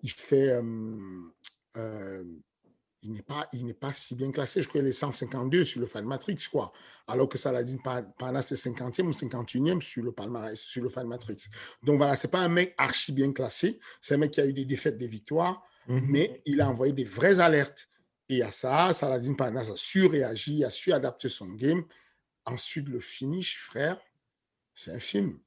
il 0.03 0.11
fait. 0.11 0.51
Il 3.05 3.11
n'est 3.11 3.23
pas, 3.23 3.49
il 3.53 3.67
n'est 3.67 3.75
pas 3.75 3.93
si 3.93 4.15
bien 4.15 4.31
classé. 4.31 4.63
Je 4.63 4.69
crois 4.69 4.81
qu'il 4.81 4.89
est 4.89 4.93
152 4.93 5.65
sur 5.65 5.81
le 5.81 5.87
Fan 5.87 6.05
Matrix, 6.05 6.39
quoi. 6.51 6.73
Alors 7.09 7.29
que 7.29 7.37
Saladin 7.37 7.77
Pana, 8.19 8.43
c'est 8.43 8.55
50e 8.55 9.07
ou 9.07 9.11
51e 9.11 9.81
sur 9.81 10.05
le 10.05 10.13
palmarès, 10.13 10.61
sur 10.61 10.85
le 10.85 10.89
Fan 10.89 11.09
Matrix. 11.09 11.49
Donc 11.83 11.97
voilà, 11.97 12.15
c'est 12.15 12.31
pas 12.31 12.41
un 12.41 12.49
mec 12.49 12.75
archi 12.79 13.11
bien 13.11 13.33
classé. 13.33 13.81
C'est 14.01 14.15
un 14.15 14.19
mec 14.19 14.31
qui 14.31 14.41
a 14.41 14.47
eu 14.47 14.53
des 14.53 14.65
défaites, 14.65 14.99
des 14.99 15.09
victoires, 15.09 15.65
mmh 15.89 16.01
mais 16.09 16.43
il 16.47 16.61
a 16.61 16.69
envoyé 16.69 16.93
des 16.93 17.05
vraies 17.05 17.41
alertes. 17.41 17.89
Et 18.29 18.43
à 18.43 18.53
ça, 18.53 18.95
Saladin 18.95 19.35
Pana 19.35 19.61
a 19.63 19.77
su 19.77 20.07
réagir, 20.07 20.69
a 20.69 20.71
su 20.71 20.93
adapter 20.93 21.29
son 21.29 21.49
game. 21.49 21.85
Ensuite, 22.45 22.89
le 22.89 23.01
finish, 23.01 23.59
frère, 23.59 24.01
c'est 24.75 24.93
un 24.93 25.01
film. 25.01 25.39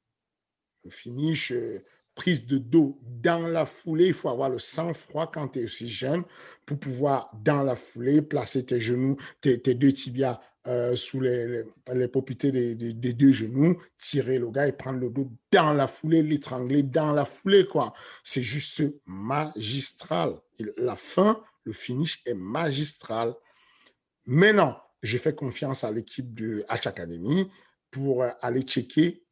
Le 0.84 0.90
finish, 0.90 1.52
euh, 1.52 1.82
prise 2.16 2.46
de 2.46 2.58
dos 2.58 2.98
dans 3.04 3.46
la 3.46 3.64
foulée. 3.64 4.08
Il 4.08 4.14
faut 4.14 4.30
avoir 4.30 4.50
le 4.50 4.58
sang-froid 4.58 5.30
quand 5.32 5.48
tu 5.48 5.60
es 5.60 5.64
aussi 5.64 5.88
jeune 5.88 6.24
pour 6.64 6.80
pouvoir, 6.80 7.30
dans 7.44 7.62
la 7.62 7.76
foulée, 7.76 8.22
placer 8.22 8.64
tes 8.64 8.80
genoux, 8.80 9.16
tes, 9.40 9.58
deux 9.58 9.92
tibias 9.92 10.40
euh, 10.66 10.96
sous 10.96 11.20
les, 11.20 11.64
les, 11.92 12.74
des, 12.74 13.12
deux 13.12 13.32
genoux, 13.32 13.80
tirer 13.96 14.38
le 14.38 14.50
gars 14.50 14.66
et 14.66 14.72
prendre 14.72 14.98
le 14.98 15.10
dos 15.10 15.30
dans 15.52 15.72
la 15.74 15.86
foulée, 15.86 16.22
l'étrangler 16.22 16.82
dans 16.82 17.12
la 17.12 17.24
foulée. 17.24 17.66
quoi. 17.66 17.92
C'est 18.24 18.42
juste 18.42 18.82
magistral. 19.04 20.34
la 20.78 20.96
fin, 20.96 21.40
le 21.64 21.72
finish 21.72 22.22
est 22.26 22.34
magistral. 22.34 23.34
Maintenant, 24.24 24.80
je 25.02 25.18
fais 25.18 25.34
confiance 25.34 25.84
à 25.84 25.92
l'équipe 25.92 26.34
de 26.34 26.64
H 26.68 26.88
Academy 26.88 27.48
pour 27.90 28.22
euh, 28.22 28.30
aller 28.40 28.62
checker 28.62 29.25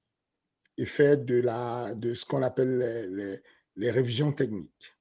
et 0.76 0.86
faire 0.86 1.18
de, 1.18 1.40
la, 1.40 1.94
de 1.94 2.14
ce 2.14 2.24
qu'on 2.24 2.42
appelle 2.42 2.78
les, 3.10 3.40
les, 3.76 3.90
révisions 3.90 4.32
techniques. 4.32 4.96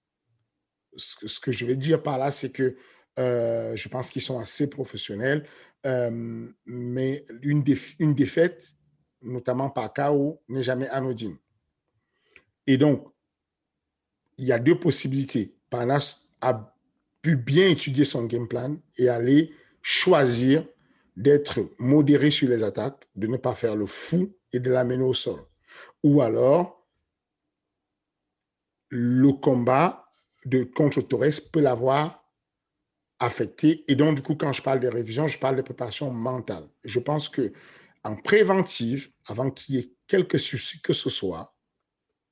Ce, 0.95 1.39
que 1.39 1.51
je 1.51 1.65
vais 1.65 1.75
dire 1.75 2.03
par 2.03 2.17
là, 2.17 2.31
c'est 2.31 2.51
que 2.51 2.75
euh, 3.19 3.75
je 3.75 3.89
pense 3.89 4.09
qu'ils 4.09 4.21
sont 4.21 4.39
assez 4.39 4.69
professionnels, 4.69 5.47
euh, 5.85 6.47
mais 6.65 7.25
une, 7.41 7.63
une 7.99 8.13
défaite, 8.13 8.75
notamment 9.21 9.69
par 9.69 9.93
KO, 9.93 10.41
n'est 10.49 10.63
jamais 10.63 10.87
anodine. 10.89 11.37
Et 12.67 12.77
donc, 12.77 13.07
il 14.37 14.45
y 14.45 14.51
a 14.51 14.59
deux 14.59 14.79
possibilités. 14.79 15.55
Panas 15.69 16.21
a 16.41 16.75
pu 17.21 17.37
bien 17.37 17.67
étudier 17.67 18.05
son 18.05 18.25
game 18.25 18.47
plan 18.47 18.77
et 18.97 19.09
aller 19.09 19.53
choisir 19.81 20.65
d'être 21.15 21.59
modéré 21.77 22.31
sur 22.31 22.49
les 22.49 22.63
attaques, 22.63 23.07
de 23.15 23.27
ne 23.27 23.37
pas 23.37 23.55
faire 23.55 23.75
le 23.75 23.85
fou 23.85 24.35
et 24.51 24.59
de 24.59 24.71
l'amener 24.71 25.03
au 25.03 25.13
sol. 25.13 25.39
Ou 26.03 26.21
alors, 26.21 26.87
le 28.89 29.31
combat 29.31 30.09
de 30.45 30.63
contre 30.63 31.01
Torres 31.01 31.41
peut 31.51 31.61
l'avoir 31.61 32.29
affecté. 33.19 33.85
Et 33.87 33.95
donc, 33.95 34.15
du 34.15 34.21
coup, 34.21 34.35
quand 34.35 34.51
je 34.53 34.61
parle 34.61 34.79
des 34.79 34.89
révisions, 34.89 35.27
je 35.27 35.39
parle 35.39 35.55
de 35.55 35.61
préparation 35.61 36.11
mentale. 36.11 36.67
Je 36.83 36.99
pense 36.99 37.29
que 37.29 37.53
en 38.03 38.17
préventive, 38.17 39.11
avant 39.27 39.49
qu'il 39.49 39.75
y 39.75 39.79
ait 39.79 39.95
quelques 40.07 40.39
soucis 40.39 40.81
que 40.81 40.93
ce 40.93 41.09
soit, 41.09 41.55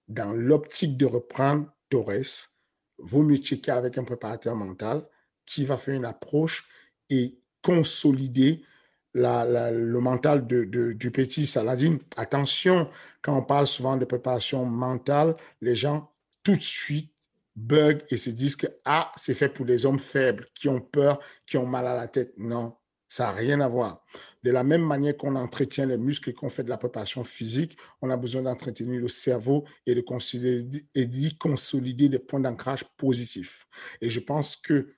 dans 0.07 0.33
l'optique 0.33 0.97
de 0.97 1.05
reprendre 1.05 1.71
Torres, 1.89 2.49
vaut 2.97 3.23
mieux 3.23 3.37
checker 3.37 3.71
avec 3.71 3.97
un 3.97 4.03
préparateur 4.03 4.55
mental 4.55 5.07
qui 5.45 5.63
va 5.65 5.77
faire 5.77 5.95
une 5.95 6.05
approche 6.05 6.67
et 7.09 7.39
consolider 7.61 8.63
le 9.13 9.99
mental 9.99 10.47
de, 10.47 10.63
du 10.93 11.11
petit 11.11 11.45
Saladin. 11.45 11.97
Attention, 12.17 12.89
quand 13.21 13.37
on 13.37 13.43
parle 13.43 13.67
souvent 13.67 13.97
de 13.97 14.05
préparation 14.05 14.65
mentale, 14.65 15.35
les 15.61 15.75
gens 15.75 16.11
tout 16.43 16.55
de 16.55 16.61
suite 16.61 17.11
bug 17.55 18.01
et 18.09 18.17
se 18.17 18.29
disent 18.29 18.55
que 18.55 18.67
ah, 18.85 19.11
c'est 19.15 19.33
fait 19.33 19.49
pour 19.49 19.65
les 19.65 19.85
hommes 19.85 19.99
faibles 19.99 20.47
qui 20.55 20.69
ont 20.69 20.81
peur, 20.81 21.19
qui 21.45 21.57
ont 21.57 21.65
mal 21.65 21.85
à 21.87 21.95
la 21.95 22.07
tête. 22.07 22.33
Non, 22.37 22.75
ça 23.11 23.25
n'a 23.25 23.31
rien 23.33 23.59
à 23.59 23.67
voir. 23.67 24.05
De 24.43 24.51
la 24.51 24.63
même 24.63 24.83
manière 24.83 25.17
qu'on 25.17 25.35
entretient 25.35 25.85
les 25.85 25.97
muscles 25.97 26.29
et 26.29 26.33
qu'on 26.33 26.49
fait 26.49 26.63
de 26.63 26.69
la 26.69 26.77
préparation 26.77 27.23
physique, 27.23 27.77
on 28.01 28.09
a 28.09 28.15
besoin 28.15 28.43
d'entretenir 28.43 29.01
le 29.01 29.09
cerveau 29.09 29.65
et 29.85 29.95
de 29.95 30.01
consolider, 30.01 30.87
et 30.95 31.05
d'y 31.05 31.37
consolider 31.37 32.07
des 32.07 32.19
points 32.19 32.39
d'ancrage 32.39 32.85
positifs. 32.97 33.67
Et 33.99 34.09
je 34.09 34.21
pense 34.21 34.55
que 34.55 34.95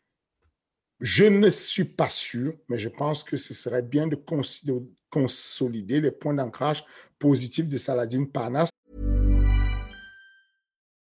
je 1.04 1.26
ne 1.26 1.50
suis 1.50 1.84
pas 1.84 2.08
sûr, 2.08 2.54
mais 2.70 2.80
je 2.80 2.88
pense 2.88 3.26
que 3.26 3.36
ce 3.36 3.54
serait 3.54 3.82
bien 3.82 4.08
de 4.08 4.18
consolider 5.10 6.00
les 6.00 6.12
points 6.12 6.34
d'ancrage 6.34 6.86
positifs 7.20 7.68
de 7.68 7.78
Saladin 7.78 8.24
Parnas. 8.24 8.70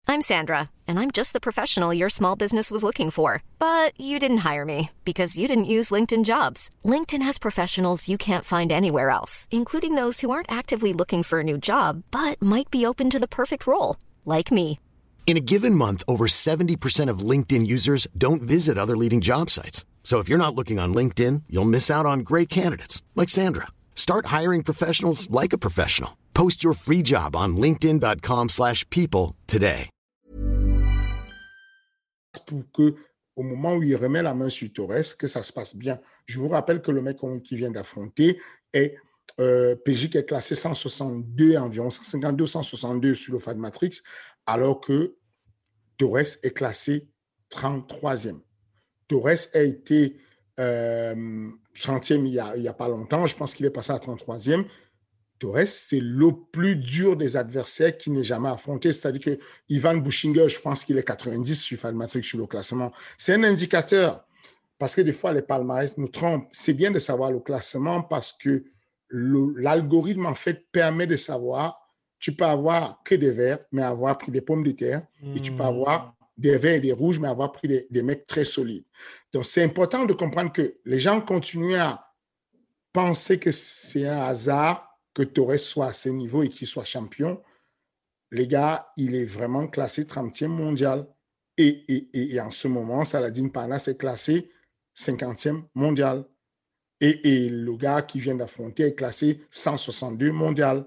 I'm 0.07 0.21
Sandra, 0.21 0.69
and 0.87 0.97
I'm 0.97 1.11
just 1.11 1.33
the 1.33 1.39
professional 1.41 1.93
your 1.93 2.09
small 2.09 2.37
business 2.37 2.71
was 2.71 2.81
looking 2.81 3.11
for. 3.11 3.43
But 3.59 3.91
you 3.99 4.19
didn't 4.19 4.39
hire 4.49 4.65
me 4.65 4.89
because 5.03 5.37
you 5.37 5.47
didn't 5.49 5.65
use 5.65 5.91
LinkedIn 5.91 6.23
jobs. 6.23 6.69
LinkedIn 6.85 7.21
has 7.23 7.37
professionals 7.37 8.07
you 8.07 8.17
can't 8.17 8.45
find 8.45 8.71
anywhere 8.71 9.09
else, 9.09 9.49
including 9.51 9.95
those 9.95 10.21
who 10.21 10.31
aren't 10.31 10.51
actively 10.51 10.93
looking 10.93 11.23
for 11.23 11.41
a 11.41 11.43
new 11.43 11.57
job 11.57 12.03
but 12.09 12.41
might 12.41 12.71
be 12.71 12.85
open 12.85 13.09
to 13.09 13.19
the 13.19 13.27
perfect 13.27 13.67
role, 13.67 13.97
like 14.25 14.49
me. 14.49 14.79
In 15.27 15.37
a 15.37 15.41
given 15.41 15.75
month, 15.75 16.03
over 16.07 16.25
70% 16.25 17.09
of 17.09 17.19
LinkedIn 17.19 17.67
users 17.67 18.07
don't 18.17 18.41
visit 18.41 18.79
other 18.79 18.97
leading 18.97 19.21
job 19.21 19.51
sites. 19.51 19.85
So 20.03 20.17
if 20.17 20.27
you're 20.27 20.39
not 20.39 20.55
looking 20.55 20.79
on 20.79 20.91
LinkedIn, 20.95 21.43
you'll 21.47 21.65
miss 21.69 21.91
out 21.91 22.07
on 22.07 22.21
great 22.21 22.49
candidates 22.49 23.03
like 23.15 23.29
Sandra. 23.29 23.67
Start 23.93 24.27
hiring 24.37 24.63
professionals 24.63 25.29
like 25.29 25.53
a 25.53 25.59
professional. 25.59 26.17
Post 26.33 26.63
your 26.63 26.73
free 26.73 27.03
job 27.03 27.35
on 27.35 27.55
linkedin.com/people 27.57 29.35
today. 29.45 29.89
Pour 32.47 32.63
que 32.73 32.95
au 33.39 33.43
moment 33.43 33.75
où 33.75 33.83
il 33.83 33.95
remet 33.95 34.21
la 34.21 34.33
main 34.33 34.49
sur 34.49 34.71
Torres, 34.73 35.15
que 35.17 35.25
ça 35.25 35.43
se 35.43 35.53
passe 35.53 35.73
bien. 35.73 35.97
Je 36.25 36.39
vous 36.39 36.49
rappelle 36.49 36.81
que 36.81 36.91
le 36.91 37.01
mec 37.01 37.17
qui 37.41 37.55
vient 37.55 37.71
d'affronter 37.71 38.37
est 38.73 38.97
euh, 39.39 39.77
PJ 39.85 40.09
qui 40.09 40.17
est 40.17 40.25
classé 40.25 40.55
162 40.55 41.55
environ 41.55 41.89
152 41.89 42.45
162 42.45 43.15
sur 43.15 43.33
le 43.33 43.39
FAD 43.39 43.57
Matrix 43.57 44.01
alors 44.45 44.81
que 44.81 45.15
Torres 45.97 46.37
est 46.43 46.53
classé 46.53 47.07
33e. 47.51 48.41
Torres 49.09 49.47
a 49.53 49.59
été 49.59 50.15
euh, 50.59 51.49
centième 51.73 52.25
il 52.25 52.31
n'y 52.31 52.39
a, 52.39 52.71
a, 52.71 52.73
pas 52.73 52.87
longtemps. 52.87 53.25
Je 53.25 53.35
pense 53.35 53.53
qu'il 53.53 53.65
est 53.65 53.71
passé 53.71 53.91
à 53.91 53.97
33e. 53.97 54.65
Torres, 55.39 55.67
c'est 55.67 55.99
le 55.99 56.29
plus 56.51 56.77
dur 56.77 57.17
des 57.17 57.35
adversaires 57.35 57.97
qui 57.97 58.11
n'est 58.11 58.23
jamais 58.23 58.49
affronté. 58.49 58.93
C'est-à-dire 58.93 59.21
que 59.21 59.43
Ivan 59.67 59.97
Bushinger, 59.97 60.47
je 60.47 60.59
pense 60.59 60.85
qu'il 60.85 60.97
est 60.97 61.03
90 61.03 61.55
sur 61.55 61.77
Fanmatrix 61.77 62.23
sur 62.23 62.37
le 62.37 62.45
classement. 62.45 62.91
C'est 63.17 63.33
un 63.33 63.43
indicateur 63.43 64.25
parce 64.77 64.95
que 64.95 65.01
des 65.01 65.13
fois, 65.13 65.33
les 65.33 65.41
palmarès 65.41 65.97
nous 65.97 66.07
trompent. 66.07 66.47
C'est 66.51 66.73
bien 66.73 66.91
de 66.91 66.99
savoir 66.99 67.31
le 67.31 67.39
classement 67.39 68.01
parce 68.01 68.31
que 68.31 68.63
l'algorithme, 69.09 70.25
en 70.25 70.35
fait, 70.35 70.65
permet 70.71 71.07
de 71.07 71.15
savoir. 71.15 71.85
Tu 72.19 72.33
peux 72.33 72.45
avoir 72.45 73.01
que 73.03 73.15
des 73.15 73.31
verts, 73.31 73.59
mais 73.71 73.81
avoir 73.81 74.17
pris 74.17 74.31
des 74.31 74.41
pommes 74.41 74.63
de 74.63 74.71
terre. 74.71 75.03
Et 75.35 75.39
tu 75.39 75.53
peux 75.53 75.63
avoir 75.63 76.15
des 76.39 76.57
verts 76.57 76.75
et 76.75 76.79
des 76.79 76.93
rouges, 76.93 77.19
mais 77.19 77.27
avoir 77.27 77.51
pris 77.51 77.67
des, 77.67 78.01
mecs 78.01 78.25
très 78.25 78.45
solides. 78.45 78.85
Donc, 79.33 79.45
c'est 79.45 79.61
important 79.61 80.05
de 80.05 80.13
comprendre 80.13 80.53
que 80.53 80.77
les 80.85 80.99
gens 80.99 81.19
continuent 81.19 81.77
à 81.77 82.15
penser 82.93 83.39
que 83.39 83.51
c'est 83.51 84.07
un 84.07 84.21
hasard 84.21 84.97
que 85.13 85.23
Torres 85.23 85.59
soit 85.59 85.87
à 85.87 85.93
ce 85.93 86.07
niveau 86.07 86.41
et 86.41 86.49
qu'il 86.49 86.65
soit 86.65 86.85
champion. 86.85 87.41
Les 88.31 88.47
gars, 88.47 88.89
il 88.95 89.15
est 89.15 89.25
vraiment 89.25 89.67
classé 89.67 90.05
30e 90.05 90.47
mondial. 90.47 91.05
Et, 91.57 92.39
en 92.39 92.51
ce 92.51 92.69
moment, 92.69 93.03
Saladin 93.03 93.49
Parnas 93.49 93.85
est 93.89 93.97
classé 93.97 94.49
50e 94.95 95.63
mondial. 95.75 96.23
Et, 97.01 97.45
et, 97.45 97.49
le 97.49 97.75
gars 97.75 98.01
qui 98.01 98.21
vient 98.21 98.35
d'affronter 98.35 98.83
est 98.83 98.95
classé 98.95 99.41
162 99.49 100.31
mondial. 100.31 100.85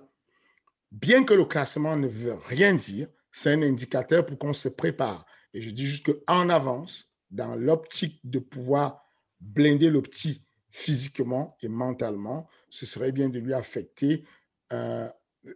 Bien 0.90 1.24
que 1.24 1.34
le 1.34 1.44
classement 1.44 1.96
ne 1.96 2.08
veut 2.08 2.34
rien 2.46 2.72
dire, 2.72 3.08
c'est 3.30 3.52
un 3.52 3.62
indicateur 3.62 4.24
pour 4.24 4.38
qu'on 4.38 4.54
se 4.54 4.68
prépare. 4.70 5.26
Et 5.54 5.62
je 5.62 5.70
dis 5.70 5.86
juste 5.86 6.06
qu'en 6.06 6.48
avance, 6.48 7.12
dans 7.30 7.54
l'optique 7.54 8.20
de 8.24 8.38
pouvoir 8.38 9.04
blinder 9.40 9.90
le 9.90 10.02
petit 10.02 10.44
physiquement 10.70 11.56
et 11.62 11.68
mentalement, 11.68 12.48
ce 12.70 12.86
serait 12.86 13.12
bien 13.12 13.28
de 13.28 13.38
lui 13.38 13.54
affecter. 13.54 14.24
Euh, 14.72 15.08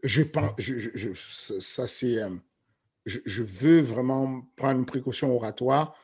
je 0.02 0.22
pense, 0.22 0.60
ça 1.60 1.86
c'est, 1.86 2.22
euh, 2.22 2.30
je, 3.06 3.42
veux 3.42 3.80
vraiment 3.80 4.42
prendre 4.56 4.80
une 4.80 4.86
précaution 4.86 5.34
oratoire. 5.34 5.96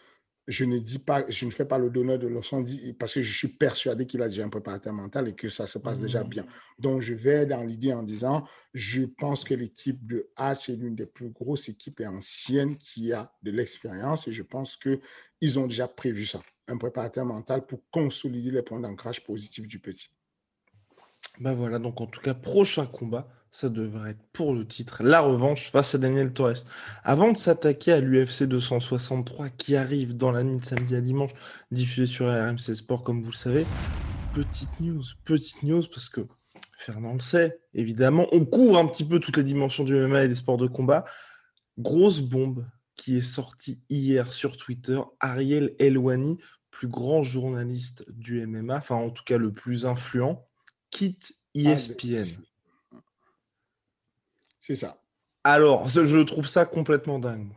Je 0.52 0.64
ne 0.64 0.78
dis 0.78 0.98
pas, 0.98 1.24
je 1.30 1.46
ne 1.46 1.50
fais 1.50 1.64
pas 1.64 1.78
le 1.78 1.88
donneur 1.88 2.18
de 2.18 2.26
leçon 2.26 2.62
parce 2.98 3.14
que 3.14 3.22
je 3.22 3.36
suis 3.36 3.48
persuadé 3.48 4.06
qu'il 4.06 4.20
a 4.20 4.28
déjà 4.28 4.44
un 4.44 4.50
préparateur 4.50 4.92
mental 4.92 5.28
et 5.28 5.34
que 5.34 5.48
ça 5.48 5.66
se 5.66 5.78
passe 5.78 5.98
mmh. 5.98 6.02
déjà 6.02 6.24
bien. 6.24 6.44
Donc, 6.78 7.00
je 7.00 7.14
vais 7.14 7.46
dans 7.46 7.64
l'idée 7.64 7.94
en 7.94 8.02
disant, 8.02 8.46
je 8.74 9.02
pense 9.04 9.44
que 9.44 9.54
l'équipe 9.54 10.06
de 10.06 10.28
Hatch 10.36 10.68
est 10.68 10.76
l'une 10.76 10.94
des 10.94 11.06
plus 11.06 11.30
grosses 11.30 11.70
équipes 11.70 12.02
anciennes 12.06 12.76
qui 12.76 13.14
a 13.14 13.32
de 13.42 13.50
l'expérience 13.50 14.28
et 14.28 14.32
je 14.32 14.42
pense 14.42 14.76
qu'ils 14.76 15.58
ont 15.58 15.66
déjà 15.66 15.88
prévu 15.88 16.26
ça 16.26 16.42
un 16.68 16.76
préparateur 16.76 17.24
mental 17.24 17.66
pour 17.66 17.80
consolider 17.90 18.50
les 18.50 18.62
points 18.62 18.80
d'ancrage 18.80 19.24
positifs 19.24 19.66
du 19.66 19.78
petit. 19.78 20.10
Ben 21.40 21.54
voilà, 21.54 21.78
donc 21.78 22.00
en 22.00 22.06
tout 22.06 22.20
cas, 22.20 22.34
prochain 22.34 22.86
combat, 22.86 23.26
ça 23.52 23.68
devrait 23.68 24.12
être 24.12 24.24
pour 24.32 24.54
le 24.54 24.66
titre, 24.66 25.02
la 25.02 25.20
revanche 25.20 25.70
face 25.70 25.94
à 25.94 25.98
Daniel 25.98 26.32
Torres. 26.32 26.64
Avant 27.04 27.30
de 27.30 27.36
s'attaquer 27.36 27.92
à 27.92 28.00
l'UFC 28.00 28.44
263 28.44 29.50
qui 29.50 29.76
arrive 29.76 30.16
dans 30.16 30.32
la 30.32 30.42
nuit 30.42 30.58
de 30.58 30.64
samedi 30.64 30.96
à 30.96 31.02
dimanche, 31.02 31.32
diffusé 31.70 32.06
sur 32.06 32.26
RMC 32.26 32.74
Sport 32.74 33.04
comme 33.04 33.22
vous 33.22 33.30
le 33.30 33.36
savez, 33.36 33.66
petite 34.34 34.80
news, 34.80 35.02
petite 35.24 35.62
news 35.62 35.82
parce 35.82 36.08
que 36.08 36.22
Fernand 36.78 37.12
le 37.12 37.20
sait, 37.20 37.60
évidemment, 37.74 38.26
on 38.32 38.44
couvre 38.44 38.78
un 38.78 38.86
petit 38.86 39.04
peu 39.04 39.20
toutes 39.20 39.36
les 39.36 39.44
dimensions 39.44 39.84
du 39.84 39.94
MMA 39.94 40.24
et 40.24 40.28
des 40.28 40.34
sports 40.34 40.56
de 40.56 40.66
combat. 40.66 41.04
Grosse 41.78 42.20
bombe 42.20 42.66
qui 42.96 43.18
est 43.18 43.20
sortie 43.20 43.80
hier 43.90 44.32
sur 44.32 44.56
Twitter, 44.56 44.98
Ariel 45.20 45.76
Elwani, 45.78 46.38
plus 46.70 46.88
grand 46.88 47.22
journaliste 47.22 48.04
du 48.08 48.44
MMA, 48.46 48.78
enfin 48.78 48.96
en 48.96 49.10
tout 49.10 49.24
cas 49.24 49.36
le 49.36 49.52
plus 49.52 49.84
influent, 49.84 50.48
quitte 50.90 51.34
ESPN. 51.54 52.30
C'est 54.62 54.76
ça. 54.76 54.96
Alors, 55.42 55.88
je 55.88 56.22
trouve 56.22 56.46
ça 56.46 56.64
complètement 56.66 57.18
dingue. 57.18 57.52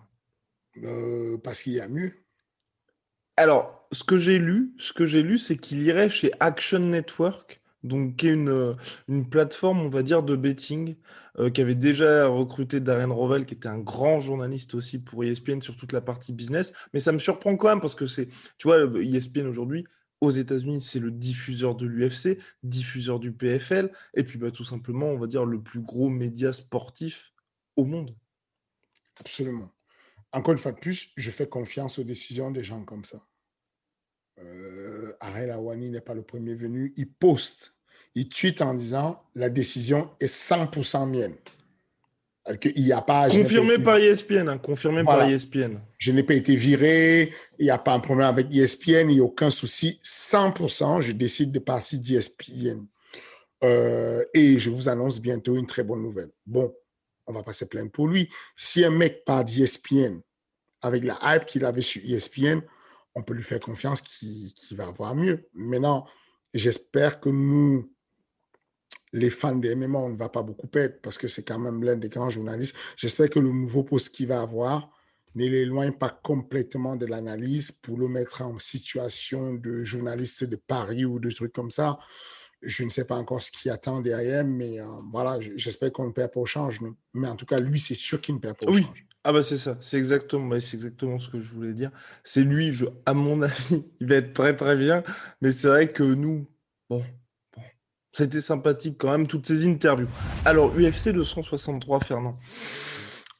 Euh, 0.84 1.38
parce 1.38 1.62
qu'il 1.62 1.74
y 1.74 1.80
a 1.80 1.88
mieux. 1.88 2.12
Alors, 3.38 3.88
ce 3.92 4.04
que 4.04 4.18
j'ai 4.18 4.40
lu, 4.40 4.74
ce 4.80 4.92
que 4.92 5.06
j'ai 5.06 5.22
lu, 5.22 5.38
c'est 5.38 5.56
qu'il 5.56 5.84
irait 5.84 6.10
chez 6.10 6.32
Action 6.40 6.80
Network 6.80 7.62
donc 7.84 8.16
qui 8.16 8.30
est 8.30 8.34
une, 8.34 8.50
euh, 8.50 8.74
une, 9.08 9.30
plateforme, 9.30 9.82
on 9.82 9.90
va 9.90 10.02
dire, 10.02 10.24
de 10.24 10.36
betting, 10.36 10.96
euh, 11.38 11.52
qui 11.52 11.62
avait 11.62 11.76
déjà 11.76 12.26
recruté 12.26 12.80
Darren 12.80 13.14
Rovel, 13.14 13.46
qui 13.46 13.54
était 13.54 13.68
un 13.68 13.78
grand 13.78 14.20
journaliste 14.20 14.74
aussi 14.74 14.98
pour 14.98 15.24
ESPN 15.24 15.62
sur 15.62 15.76
toute 15.76 15.92
la 15.92 16.02
partie 16.02 16.34
business. 16.34 16.74
Mais 16.96 17.00
ça 17.00 17.12
me 17.12 17.20
surprend 17.20 17.56
quand 17.56 17.70
même 17.70 17.82
parce 17.82 17.94
que 17.94 18.08
c'est, 18.08 18.28
tu 18.58 18.68
vois, 18.68 18.80
ESPN 18.80 19.46
aujourd'hui, 19.46 19.86
aux 20.26 20.32
États-Unis, 20.32 20.82
c'est 20.82 21.00
le 21.00 21.12
diffuseur 21.12 21.76
de 21.76 21.86
l'UFC, 21.86 22.40
diffuseur 22.64 23.20
du 23.20 23.32
PFL, 23.32 23.92
et 24.16 24.24
puis 24.24 24.38
bah, 24.38 24.52
tout 24.52 24.64
simplement, 24.64 25.08
on 25.08 25.18
va 25.18 25.28
dire, 25.28 25.46
le 25.46 25.62
plus 25.62 25.82
gros 25.82 26.10
média 26.10 26.54
sportif 26.54 27.34
au 27.76 27.86
monde. 27.86 28.16
Absolument. 29.18 29.72
Encore 30.32 30.52
une 30.52 30.60
fois 30.60 30.74
de 30.74 30.80
plus, 30.80 31.12
je 31.16 31.32
fais 31.32 31.48
confiance 31.48 32.00
aux 32.00 32.04
décisions 32.04 32.52
des 32.52 32.64
gens 32.64 32.84
comme 32.84 33.06
ça. 33.06 33.26
Euh, 34.40 35.14
Arel 35.22 35.50
Awani 35.52 35.90
n'est 35.90 36.02
pas 36.02 36.14
le 36.14 36.24
premier 36.24 36.56
venu. 36.56 36.94
Il 36.98 37.10
poste 37.10 37.76
il 38.16 38.30
tweet 38.30 38.62
en 38.62 38.74
disant 38.74 39.22
la 39.36 39.50
décision 39.50 40.10
est 40.22 40.34
100% 40.34 41.10
mienne. 41.10 41.36
Il 42.76 42.86
y 42.86 42.94
a 42.94 43.02
pas, 43.02 43.28
confirmé 43.28 43.80
par 43.80 43.98
ESPN, 43.98 44.48
hein, 44.50 44.58
confirmé 44.60 45.04
par 45.04 45.24
ESPN. 45.24 45.80
Je 45.98 46.12
n'ai 46.12 46.22
pas 46.22 46.36
été 46.36 46.56
viré, 46.56 47.34
il 47.58 47.64
n'y 47.66 47.72
a 47.72 47.80
pas 47.80 47.94
un 47.94 48.00
problème 48.00 48.28
avec 48.28 48.54
ESPN, 48.54 49.10
il 49.10 49.16
n'y 49.16 49.20
a 49.20 49.24
aucun 49.24 49.50
souci. 49.50 50.00
100%, 50.04 51.02
je 51.02 51.12
décide 51.12 51.52
de 51.52 51.58
partir 51.58 52.00
d'ESPN. 52.00 52.86
Euh, 53.64 54.24
et 54.36 54.60
je 54.60 54.70
vous 54.70 54.90
annonce 54.90 55.20
bientôt 55.20 55.56
une 55.56 55.66
très 55.66 55.84
bonne 55.84 56.04
nouvelle. 56.04 56.30
Bon, 56.46 56.72
on 57.26 57.34
va 57.34 57.42
pas 57.42 57.54
se 57.54 57.66
plaindre 57.66 57.92
pour 57.92 58.08
lui. 58.08 58.30
Si 58.56 58.86
un 58.86 58.92
mec 58.92 59.26
part 59.26 59.44
d'ESPN 59.44 60.20
avec 60.84 61.04
la 61.04 61.18
hype 61.24 61.46
qu'il 61.46 61.66
avait 61.66 61.82
sur 61.82 62.02
ESPN, 62.04 62.60
on 63.16 63.24
peut 63.24 63.34
lui 63.34 63.44
faire 63.44 63.60
confiance 63.60 64.02
qu'il 64.02 64.54
va 64.72 64.88
avoir 64.88 65.16
mieux. 65.16 65.50
Maintenant, 65.54 66.06
j'espère 66.54 67.20
que 67.20 67.30
nous, 67.30 67.92
les 69.16 69.30
fans 69.30 69.56
de 69.56 69.74
MMA, 69.74 69.98
on 69.98 70.10
ne 70.10 70.18
va 70.18 70.28
pas 70.28 70.44
beaucoup 70.44 70.68
perdre 70.68 70.96
parce 71.02 71.18
que 71.18 71.30
c'est 71.30 71.44
quand 71.44 71.58
même 71.58 71.82
l'un 71.84 71.96
des 71.96 72.10
grands 72.10 72.30
journalistes. 72.30 72.76
J'espère 72.98 73.30
que 73.30 73.40
le 73.40 73.50
nouveau 73.50 73.84
poste 73.84 74.14
qu'il 74.14 74.28
va 74.28 74.42
avoir 74.42 74.92
ne 75.36 75.46
l'éloigne 75.46 75.94
pas 75.94 76.10
complètement 76.10 76.98
de 76.98 77.06
l'analyse 77.06 77.72
pour 77.72 77.98
le 77.98 78.10
mettre 78.10 78.42
en 78.42 78.60
situation 78.60 79.54
de 79.54 79.84
journaliste 79.84 80.44
de 80.44 80.58
Paris 80.58 81.06
ou 81.06 81.20
de 81.20 81.32
trucs 81.32 81.54
comme 81.54 81.72
ça. 81.72 81.98
Je 82.62 82.84
ne 82.84 82.90
sais 82.90 83.06
pas 83.06 83.16
encore 83.16 83.42
ce 83.42 83.52
qui 83.52 83.70
attend 83.70 84.02
derrière, 84.02 84.46
mais 84.46 84.82
euh, 84.82 84.86
voilà, 85.12 85.40
j'espère 85.56 85.94
qu'on 85.94 86.08
ne 86.08 86.12
perd 86.12 86.34
pas 86.34 86.42
au 86.42 86.46
change. 86.46 86.82
Mais 87.14 87.28
en 87.28 87.36
tout 87.36 87.46
cas, 87.46 87.60
lui, 87.60 87.80
c'est 87.80 87.96
sûr 87.98 88.20
qu'il 88.20 88.36
ne 88.36 88.40
perd 88.40 88.58
pas 88.58 88.68
au 88.68 88.74
oui. 88.74 88.84
change. 88.84 89.06
Ah 89.24 89.34
bah 89.34 89.44
c'est 89.44 89.58
ça, 89.58 89.78
c'est 89.82 89.98
exactement, 89.98 90.60
c'est 90.60 90.76
exactement 90.76 91.20
ce 91.20 91.30
que 91.30 91.40
je 91.40 91.52
voulais 91.54 91.74
dire. 91.74 91.92
C'est 92.24 92.44
lui, 92.44 92.74
je, 92.74 92.86
à 93.06 93.14
mon 93.14 93.42
avis, 93.44 93.86
il 94.02 94.08
va 94.08 94.16
être 94.16 94.34
très 94.34 94.56
très 94.56 94.76
bien, 94.76 95.04
mais 95.42 95.52
c'est 95.52 95.68
vrai 95.68 95.88
que 95.88 96.04
nous, 96.04 96.48
bon, 96.90 97.04
c'était 98.16 98.40
sympathique 98.40 98.96
quand 98.98 99.12
même, 99.12 99.28
toutes 99.28 99.46
ces 99.46 99.68
interviews. 99.68 100.08
Alors, 100.46 100.72
UFC 100.74 101.10
263, 101.10 102.00
Fernand. 102.00 102.40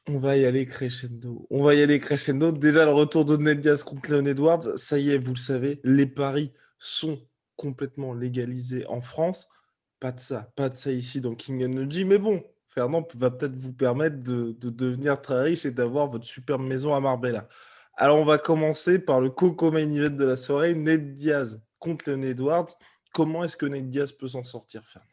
On 0.06 0.18
va 0.18 0.36
y 0.36 0.44
aller 0.44 0.66
crescendo. 0.66 1.46
On 1.48 1.62
va 1.62 1.74
y 1.74 1.82
aller 1.82 1.98
crescendo. 1.98 2.52
Déjà, 2.52 2.84
le 2.84 2.92
retour 2.92 3.24
de 3.24 3.38
Ned 3.38 3.60
Diaz 3.60 3.82
contre 3.82 4.12
Leon 4.12 4.26
Edwards. 4.26 4.76
Ça 4.76 4.98
y 4.98 5.12
est, 5.12 5.18
vous 5.18 5.32
le 5.32 5.38
savez, 5.38 5.80
les 5.82 6.04
paris 6.04 6.52
sont 6.78 7.18
complètement 7.56 8.12
légalisés 8.12 8.86
en 8.88 9.00
France. 9.00 9.48
Pas 9.98 10.12
de 10.12 10.20
ça, 10.20 10.52
pas 10.56 10.68
de 10.68 10.76
ça 10.76 10.92
ici 10.92 11.22
dans 11.22 11.34
King 11.34 11.64
Energy. 11.64 12.04
Mais 12.04 12.18
bon, 12.18 12.44
Fernand, 12.68 13.08
va 13.14 13.30
peut-être 13.30 13.56
vous 13.56 13.72
permettre 13.72 14.22
de, 14.22 14.54
devenir 14.60 15.22
très 15.22 15.42
riche 15.42 15.64
et 15.64 15.70
d'avoir 15.70 16.06
votre 16.06 16.26
superbe 16.26 16.60
maison 16.60 16.94
à 16.94 17.00
Marbella. 17.00 17.48
Alors, 17.96 18.18
on 18.18 18.26
va 18.26 18.36
commencer 18.36 18.98
par 18.98 19.22
le 19.22 19.30
coco 19.30 19.70
main 19.70 19.90
event 19.90 20.14
de 20.14 20.24
la 20.26 20.36
soirée, 20.36 20.74
Ned 20.74 21.16
Diaz 21.16 21.62
contre 21.78 22.10
Leon 22.10 22.22
Edwards. 22.22 22.68
Comment 23.16 23.44
est-ce 23.44 23.56
que 23.56 23.64
Ned 23.64 23.88
Diaz 23.88 24.12
peut 24.12 24.28
s'en 24.28 24.44
sortir, 24.44 24.86
Fernand 24.86 25.08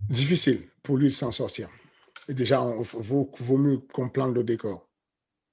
Difficile 0.00 0.68
pour 0.82 0.98
lui 0.98 1.06
de 1.06 1.14
s'en 1.14 1.32
sortir. 1.32 1.70
Et 2.28 2.34
déjà, 2.34 2.62
il 2.78 2.84
vaut, 2.84 3.30
mieux 3.56 3.78
qu'on 3.78 4.10
plante 4.10 4.34
le 4.34 4.44
décor. 4.44 4.90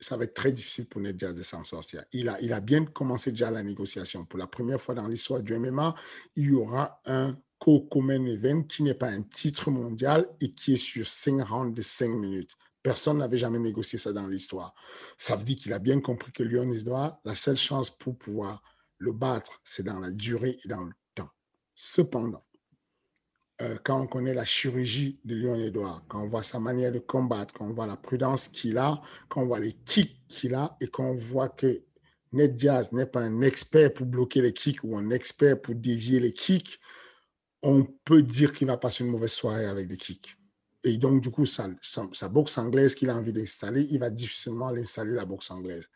Ça 0.01 0.17
va 0.17 0.25
être 0.25 0.33
très 0.33 0.51
difficile 0.51 0.89
pour 0.89 0.99
Ned 0.99 1.15
Diaz 1.15 1.33
de 1.33 1.41
s'en 1.41 1.63
sortir. 1.63 2.03
Il 2.11 2.27
a, 2.27 2.37
il 2.41 2.51
a 2.51 2.59
bien 2.59 2.83
commencé 2.83 3.31
déjà 3.31 3.49
la 3.49 3.63
négociation. 3.63 4.25
Pour 4.25 4.37
la 4.37 4.47
première 4.47 4.81
fois 4.81 4.93
dans 4.93 5.07
l'histoire 5.07 5.41
du 5.41 5.57
MMA, 5.57 5.95
il 6.35 6.47
y 6.47 6.51
aura 6.51 6.99
un 7.05 7.37
co-common 7.57 8.25
event 8.25 8.63
qui 8.63 8.83
n'est 8.83 8.95
pas 8.95 9.07
un 9.07 9.21
titre 9.21 9.71
mondial 9.71 10.27
et 10.41 10.51
qui 10.51 10.73
est 10.73 10.77
sur 10.77 11.07
5 11.07 11.47
rounds 11.47 11.73
de 11.73 11.81
5 11.81 12.09
minutes. 12.09 12.57
Personne 12.83 13.19
n'avait 13.19 13.37
jamais 13.37 13.59
négocié 13.59 13.97
ça 13.97 14.11
dans 14.11 14.27
l'histoire. 14.27 14.75
Ça 15.17 15.37
veut 15.37 15.45
dire 15.45 15.55
qu'il 15.55 15.71
a 15.71 15.79
bien 15.79 16.01
compris 16.01 16.33
que 16.33 16.43
Lyon 16.43 16.69
Edouard, 16.73 17.21
la 17.23 17.35
seule 17.35 17.55
chance 17.55 17.89
pour 17.89 18.17
pouvoir 18.17 18.61
le 18.99 19.11
battre, 19.11 19.61
c'est 19.63 19.83
dans 19.83 19.99
la 19.99 20.11
durée 20.11 20.57
et 20.63 20.67
dans 20.67 20.83
le 20.83 20.93
temps. 21.15 21.29
Cependant, 21.73 22.45
euh, 23.61 23.77
quand 23.83 24.01
on 24.01 24.07
connaît 24.07 24.33
la 24.33 24.45
chirurgie 24.45 25.19
de 25.25 25.35
Lyon 25.35 25.55
Edouard, 25.55 26.03
quand 26.07 26.23
on 26.23 26.27
voit 26.27 26.43
sa 26.43 26.59
manière 26.59 26.91
de 26.91 26.99
combattre, 26.99 27.53
quand 27.53 27.65
on 27.65 27.73
voit 27.73 27.87
la 27.87 27.97
prudence 27.97 28.47
qu'il 28.47 28.77
a, 28.77 29.01
quand 29.27 29.41
on 29.41 29.47
voit 29.47 29.59
les 29.59 29.73
kicks 29.73 30.21
qu'il 30.27 30.55
a 30.55 30.77
et 30.79 30.87
quand 30.87 31.05
on 31.05 31.15
voit 31.15 31.49
que 31.49 31.83
Ned 32.31 32.55
Diaz 32.55 32.91
n'est 32.91 33.05
pas 33.05 33.21
un 33.21 33.41
expert 33.41 33.93
pour 33.93 34.05
bloquer 34.05 34.41
les 34.41 34.53
kicks 34.53 34.83
ou 34.83 34.95
un 34.97 35.09
expert 35.09 35.61
pour 35.61 35.75
dévier 35.75 36.19
les 36.19 36.31
kicks, 36.31 36.79
on 37.61 37.83
peut 38.05 38.21
dire 38.21 38.53
qu'il 38.53 38.67
va 38.67 38.77
passer 38.77 39.03
une 39.03 39.09
mauvaise 39.09 39.31
soirée 39.31 39.65
avec 39.65 39.87
des 39.87 39.97
kicks. 39.97 40.37
Et 40.83 40.97
donc, 40.97 41.21
du 41.21 41.29
coup, 41.29 41.45
sa, 41.45 41.67
boxe 42.29 42.57
anglaise 42.57 42.95
qu'il 42.95 43.09
a 43.09 43.15
envie 43.15 43.33
d'installer, 43.33 43.85
il 43.91 43.99
va 43.99 44.09
difficilement 44.09 44.71
l'installer, 44.71 45.13
la 45.13 45.25
boxe 45.25 45.51
anglaise. 45.51 45.89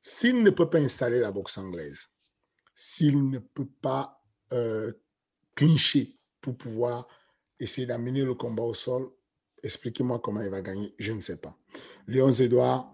S'il 0.00 0.42
ne 0.42 0.50
peut 0.50 0.70
pas 0.70 0.78
installer 0.78 1.20
la 1.20 1.30
boxe 1.30 1.58
anglaise, 1.58 2.08
s'il 2.82 3.28
ne 3.28 3.38
peut 3.38 3.68
pas 3.82 4.24
euh, 4.52 4.90
clincher 5.54 6.18
pour 6.40 6.56
pouvoir 6.56 7.06
essayer 7.58 7.86
d'amener 7.86 8.24
le 8.24 8.32
combat 8.32 8.62
au 8.62 8.72
sol, 8.72 9.10
expliquez-moi 9.62 10.18
comment 10.20 10.40
il 10.40 10.48
va 10.48 10.62
gagner, 10.62 10.94
je 10.98 11.12
ne 11.12 11.20
sais 11.20 11.36
pas. 11.36 11.54
Léon 12.06 12.32
Zédois, 12.32 12.90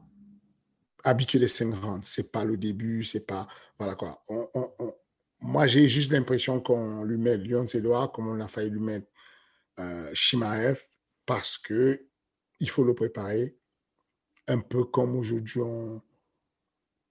habitué 1.05 1.39
des 1.39 1.47
5 1.47 1.72
rounds, 1.72 2.05
c'est 2.05 2.32
pas 2.32 2.45
le 2.45 2.57
début, 2.57 3.05
c'est 3.05 3.24
pas. 3.24 3.47
Voilà 3.78 3.95
quoi. 3.95 4.24
moi, 5.41 5.68
j'ai 5.68 5.87
juste 5.87 6.11
l'impression 6.11 6.61
qu'on 6.61 7.05
lui 7.05 7.16
met 7.16 7.37
Léon 7.37 7.64
Zédois 7.64 8.09
comme 8.09 8.26
on 8.26 8.41
a 8.41 8.49
failli 8.49 8.70
lui 8.70 8.80
mettre 8.80 9.07
euh, 9.78 10.11
Shimaev 10.14 10.82
parce 11.26 11.59
que 11.59 12.09
il 12.59 12.68
faut 12.68 12.82
le 12.82 12.95
préparer 12.97 13.57
un 14.49 14.59
peu 14.59 14.82
comme 14.82 15.14
aujourd'hui 15.14 15.61
on, 15.61 16.03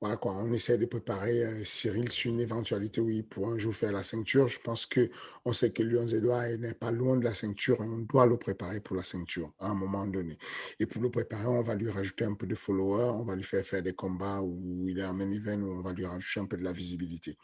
voilà 0.02 0.18
quoi, 0.18 0.34
on 0.34 0.52
essaie 0.52 0.78
de 0.78 0.86
préparer 0.86 1.44
euh, 1.44 1.64
Cyril 1.64 2.12
sur 2.12 2.32
une 2.32 2.42
éventualité 2.42 3.00
où 3.00 3.10
il 3.10 3.26
pourra 3.28 3.54
un 3.54 3.58
jour 3.58 3.74
faire 3.74 3.94
la 3.94 4.04
ceinture. 4.04 4.48
Je 4.48 4.60
pense 4.60 4.86
que 4.86 5.10
on 5.46 5.54
sait 5.54 5.72
que 5.72 5.84
Lyon 5.84 6.06
Edouard 6.08 6.48
n'est 6.60 6.74
pas 6.74 6.92
loin 6.92 7.16
de 7.18 7.24
la 7.24 7.34
ceinture 7.34 7.82
et 7.82 7.88
on 7.88 8.00
doit 8.00 8.28
le 8.28 8.38
préparer 8.38 8.82
pour 8.82 8.98
la 8.98 9.04
ceinture 9.04 9.54
à 9.58 9.70
un 9.70 9.74
moment 9.74 10.06
donné. 10.06 10.38
Et 10.80 10.86
pour 10.86 11.02
le 11.02 11.10
préparer, 11.10 11.48
on 11.48 11.64
va 11.64 11.76
lui 11.76 11.90
rajouter 11.90 12.26
un 12.26 12.34
peu 12.34 12.46
de 12.46 12.56
followers, 12.56 13.16
on 13.16 13.24
va 13.24 13.36
lui 13.36 13.44
faire 13.44 13.66
faire 13.66 13.82
des 13.82 13.94
combats 13.94 14.42
où 14.42 14.84
il 14.88 15.00
est 15.00 15.06
en 15.06 15.14
main 15.14 15.32
event, 15.32 15.62
où 15.62 15.72
on 15.72 15.82
va 15.82 15.94
lui 15.94 16.06
rajouter 16.06 16.42
un 16.42 16.46
peu 16.46 16.58
de 16.58 16.64
la 16.64 16.74
visibilité. 16.74 17.38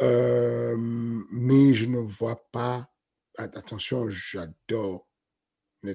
Euh, 0.00 0.76
mais 0.78 1.74
je 1.74 1.86
ne 1.86 1.98
vois 1.98 2.40
pas, 2.52 2.88
attention, 3.36 4.08
j'adore 4.08 5.09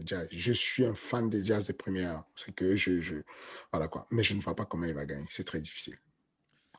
jazz. 0.06 0.28
Je 0.32 0.52
suis 0.52 0.86
un 0.86 0.96
fan 0.96 1.30
des 1.30 1.44
jazz 1.44 1.68
de 1.68 1.74
première. 1.74 2.24
C'est 2.36 2.54
que 2.54 2.76
je, 2.76 3.00
je, 3.00 3.16
Voilà 3.72 3.88
quoi. 3.88 4.08
Mais 4.12 4.24
je 4.24 4.34
ne 4.36 4.42
vois 4.42 4.56
pas 4.56 4.66
comment 4.66 4.86
il 4.86 4.94
va 4.94 5.06
gagner. 5.06 5.26
C'est 5.30 5.46
très 5.46 5.62
difficile. 5.62 5.96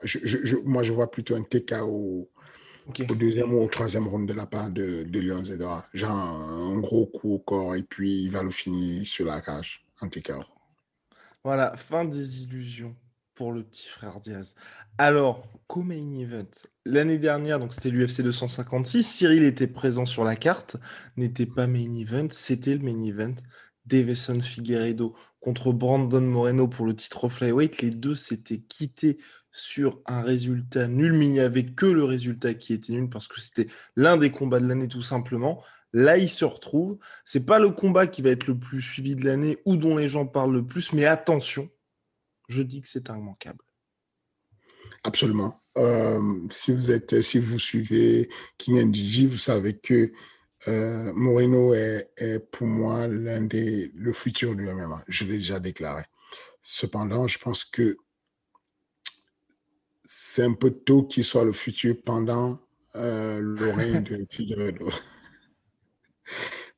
Je, 0.03 0.19
je, 0.23 0.57
moi, 0.57 0.83
je 0.83 0.93
vois 0.93 1.11
plutôt 1.11 1.37
un 1.37 1.43
TK 1.43 1.73
au, 1.83 2.29
au, 2.89 3.15
deuxième 3.15 3.55
ou 3.55 3.63
au 3.63 3.69
troisième 3.69 4.07
round 4.07 4.29
de 4.29 4.35
la 4.35 4.47
part 4.47 4.71
de, 4.71 5.05
de 5.05 5.21
Lyon 5.21 5.45
Zedora. 5.45 5.85
Genre 5.95 6.11
un 6.11 6.79
gros 6.81 7.07
coup 7.07 7.35
au 7.35 7.39
corps 7.39 7.75
et 7.75 7.83
puis 7.83 8.25
il 8.25 8.31
va 8.31 8.43
le 8.43 8.51
finir 8.51 9.07
sur 9.07 9.27
la 9.27 9.41
cage 9.41 9.85
en 10.01 10.09
TK. 10.09 10.33
Voilà, 11.45 11.77
fin 11.77 12.05
des 12.05 12.43
illusions 12.43 12.97
pour 13.35 13.53
le 13.53 13.63
petit 13.63 13.87
frère 13.89 14.21
Diaz. 14.21 14.55
Alors, 14.99 15.47
co-main 15.67 16.19
event. 16.19 16.51
L'année 16.89 17.19
dernière, 17.19 17.59
donc 17.59 17.75
c'était 17.75 17.91
l'UFC 17.91 18.23
256, 18.23 19.03
Cyril 19.03 19.43
était 19.43 19.67
présent 19.67 20.07
sur 20.07 20.23
la 20.23 20.37
carte, 20.37 20.77
n'était 21.17 21.45
pas 21.45 21.67
main 21.67 21.91
event, 21.93 22.29
c'était 22.31 22.77
le 22.77 22.79
main 22.79 23.01
event. 23.01 23.35
Davison 23.87 24.41
Figueredo 24.41 25.17
contre 25.41 25.73
Brandon 25.73 26.21
Moreno 26.21 26.69
pour 26.69 26.87
le 26.87 26.95
titre 26.95 27.29
flyweight. 27.29 27.83
Les 27.83 27.91
deux 27.91 28.15
s'étaient 28.15 28.61
quittés 28.61 29.19
sur 29.51 30.01
un 30.07 30.23
résultat 30.23 30.87
nul, 30.87 31.13
mais 31.13 31.27
il 31.27 31.33
n'y 31.33 31.41
avait 31.41 31.67
que 31.67 31.87
le 31.87 32.05
résultat 32.05 32.55
qui 32.55 32.73
était 32.73 32.93
nul 32.93 33.09
parce 33.09 33.27
que 33.27 33.41
c'était 33.41 33.67
l'un 33.97 34.17
des 34.17 34.31
combats 34.31 34.61
de 34.61 34.69
l'année 34.69 34.89
tout 34.89 35.03
simplement. 35.03 35.65
Là, 35.93 36.19
ils 36.19 36.31
se 36.31 36.45
retrouvent. 36.45 36.99
C'est 37.25 37.47
pas 37.47 37.59
le 37.59 37.71
combat 37.71 38.07
qui 38.07 38.23
va 38.23 38.31
être 38.31 38.47
le 38.47 38.57
plus 38.57 38.81
suivi 38.81 39.17
de 39.17 39.25
l'année 39.25 39.59
ou 39.65 39.77
dont 39.77 39.97
les 39.97 40.09
gens 40.09 40.27
parlent 40.27 40.55
le 40.55 40.65
plus, 40.65 40.93
mais 40.93 41.05
attention, 41.05 41.69
je 42.49 42.63
dis 42.63 42.81
que 42.81 42.89
c'est 42.89 43.09
immanquable. 43.09 43.65
Absolument. 45.03 45.66
Euh, 45.77 46.21
si 46.51 46.73
vous 46.73 46.91
êtes, 46.91 47.21
si 47.21 47.39
vous 47.39 47.59
suivez 47.59 48.29
King 48.59 48.81
NDG, 48.87 49.27
vous 49.27 49.37
savez 49.37 49.77
que 49.77 50.13
euh, 50.69 51.13
Moreno 51.15 51.75
est, 51.75 52.09
pour 52.51 52.67
moi 52.67 53.07
l'un 53.09 53.43
des 53.43 53.93
le 53.95 54.13
futur 54.13 54.57
du 54.57 54.65
MMA. 54.65 55.05
Je 55.07 55.25
l'ai 55.25 55.39
déjà 55.39 55.61
déclaré. 55.61 56.03
Cependant, 56.63 57.29
je 57.29 57.39
pense 57.39 57.65
que 57.65 57.97
c'est 60.05 60.45
un 60.45 60.55
peu 60.55 60.71
tôt 60.71 61.03
qu'il 61.03 61.25
soit 61.25 61.45
le 61.45 61.53
futur 61.53 61.97
pendant 62.05 62.59
euh, 62.95 63.41
le 63.41 63.71
règne 63.71 64.03
de 64.03 64.27
Figueredo. 64.31 64.89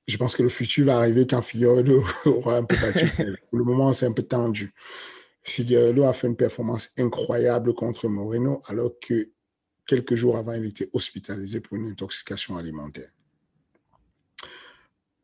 je 0.07 0.17
pense 0.17 0.35
que 0.35 0.43
le 0.43 0.49
futur 0.49 0.87
va 0.87 0.99
arriver 0.99 1.27
quand 1.27 1.43
Figueredo 1.43 2.05
aura 2.25 2.57
un 2.57 2.65
peu 2.65 2.77
battu. 2.77 3.07
Pour 3.51 3.59
le 3.59 3.65
moment, 3.65 3.93
c'est 3.93 4.07
un 4.07 4.13
peu 4.13 4.23
tendu. 4.23 4.73
Figueredo 5.43 6.05
a 6.05 6.13
fait 6.13 6.27
une 6.27 6.37
performance 6.37 6.93
incroyable 6.99 7.75
contre 7.75 8.09
Moreno, 8.09 8.61
alors 8.67 8.93
que 9.01 9.31
quelques 9.87 10.15
jours 10.15 10.37
avant, 10.37 10.53
il 10.53 10.67
était 10.67 10.91
hospitalisé 10.93 11.61
pour 11.61 11.77
une 11.77 11.89
intoxication 11.89 12.57
alimentaire. 12.57 13.11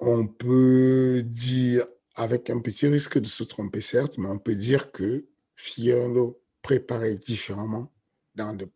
On 0.01 0.27
peut 0.27 1.23
dire, 1.25 1.87
avec 2.17 2.51
un 2.51 2.61
petit 2.61 2.89
risque 2.89 3.19
de 3.19 3.27
se 3.27 3.45
tromper, 3.45 3.81
certes, 3.81 4.19
mais 4.19 4.29
on 4.29 4.39
peut 4.39 4.55
dire 4.55 4.91
que 4.91 5.27
Figueredo 5.55 6.41
préparait 6.63 7.17
différemment 7.17 7.93
dans, 8.35 8.55
des, 8.55 8.69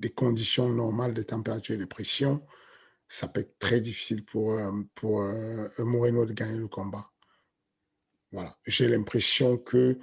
des, 0.00 0.10
conditions 0.10 0.68
normales 0.68 1.14
de 1.14 1.22
température 1.22 1.76
et 1.76 1.78
de 1.78 1.84
pression. 1.84 2.44
Ça 3.08 3.28
peut 3.28 3.40
être 3.40 3.58
très 3.58 3.80
difficile 3.80 4.24
pour, 4.24 4.54
euh, 4.54 4.72
pour 4.94 5.22
euh, 5.22 5.68
Moreno 5.78 6.26
de 6.26 6.32
gagner 6.32 6.58
le 6.58 6.68
combat. 6.68 7.13
Voilà. 8.34 8.52
J'ai 8.66 8.88
l'impression 8.88 9.58
que 9.58 9.96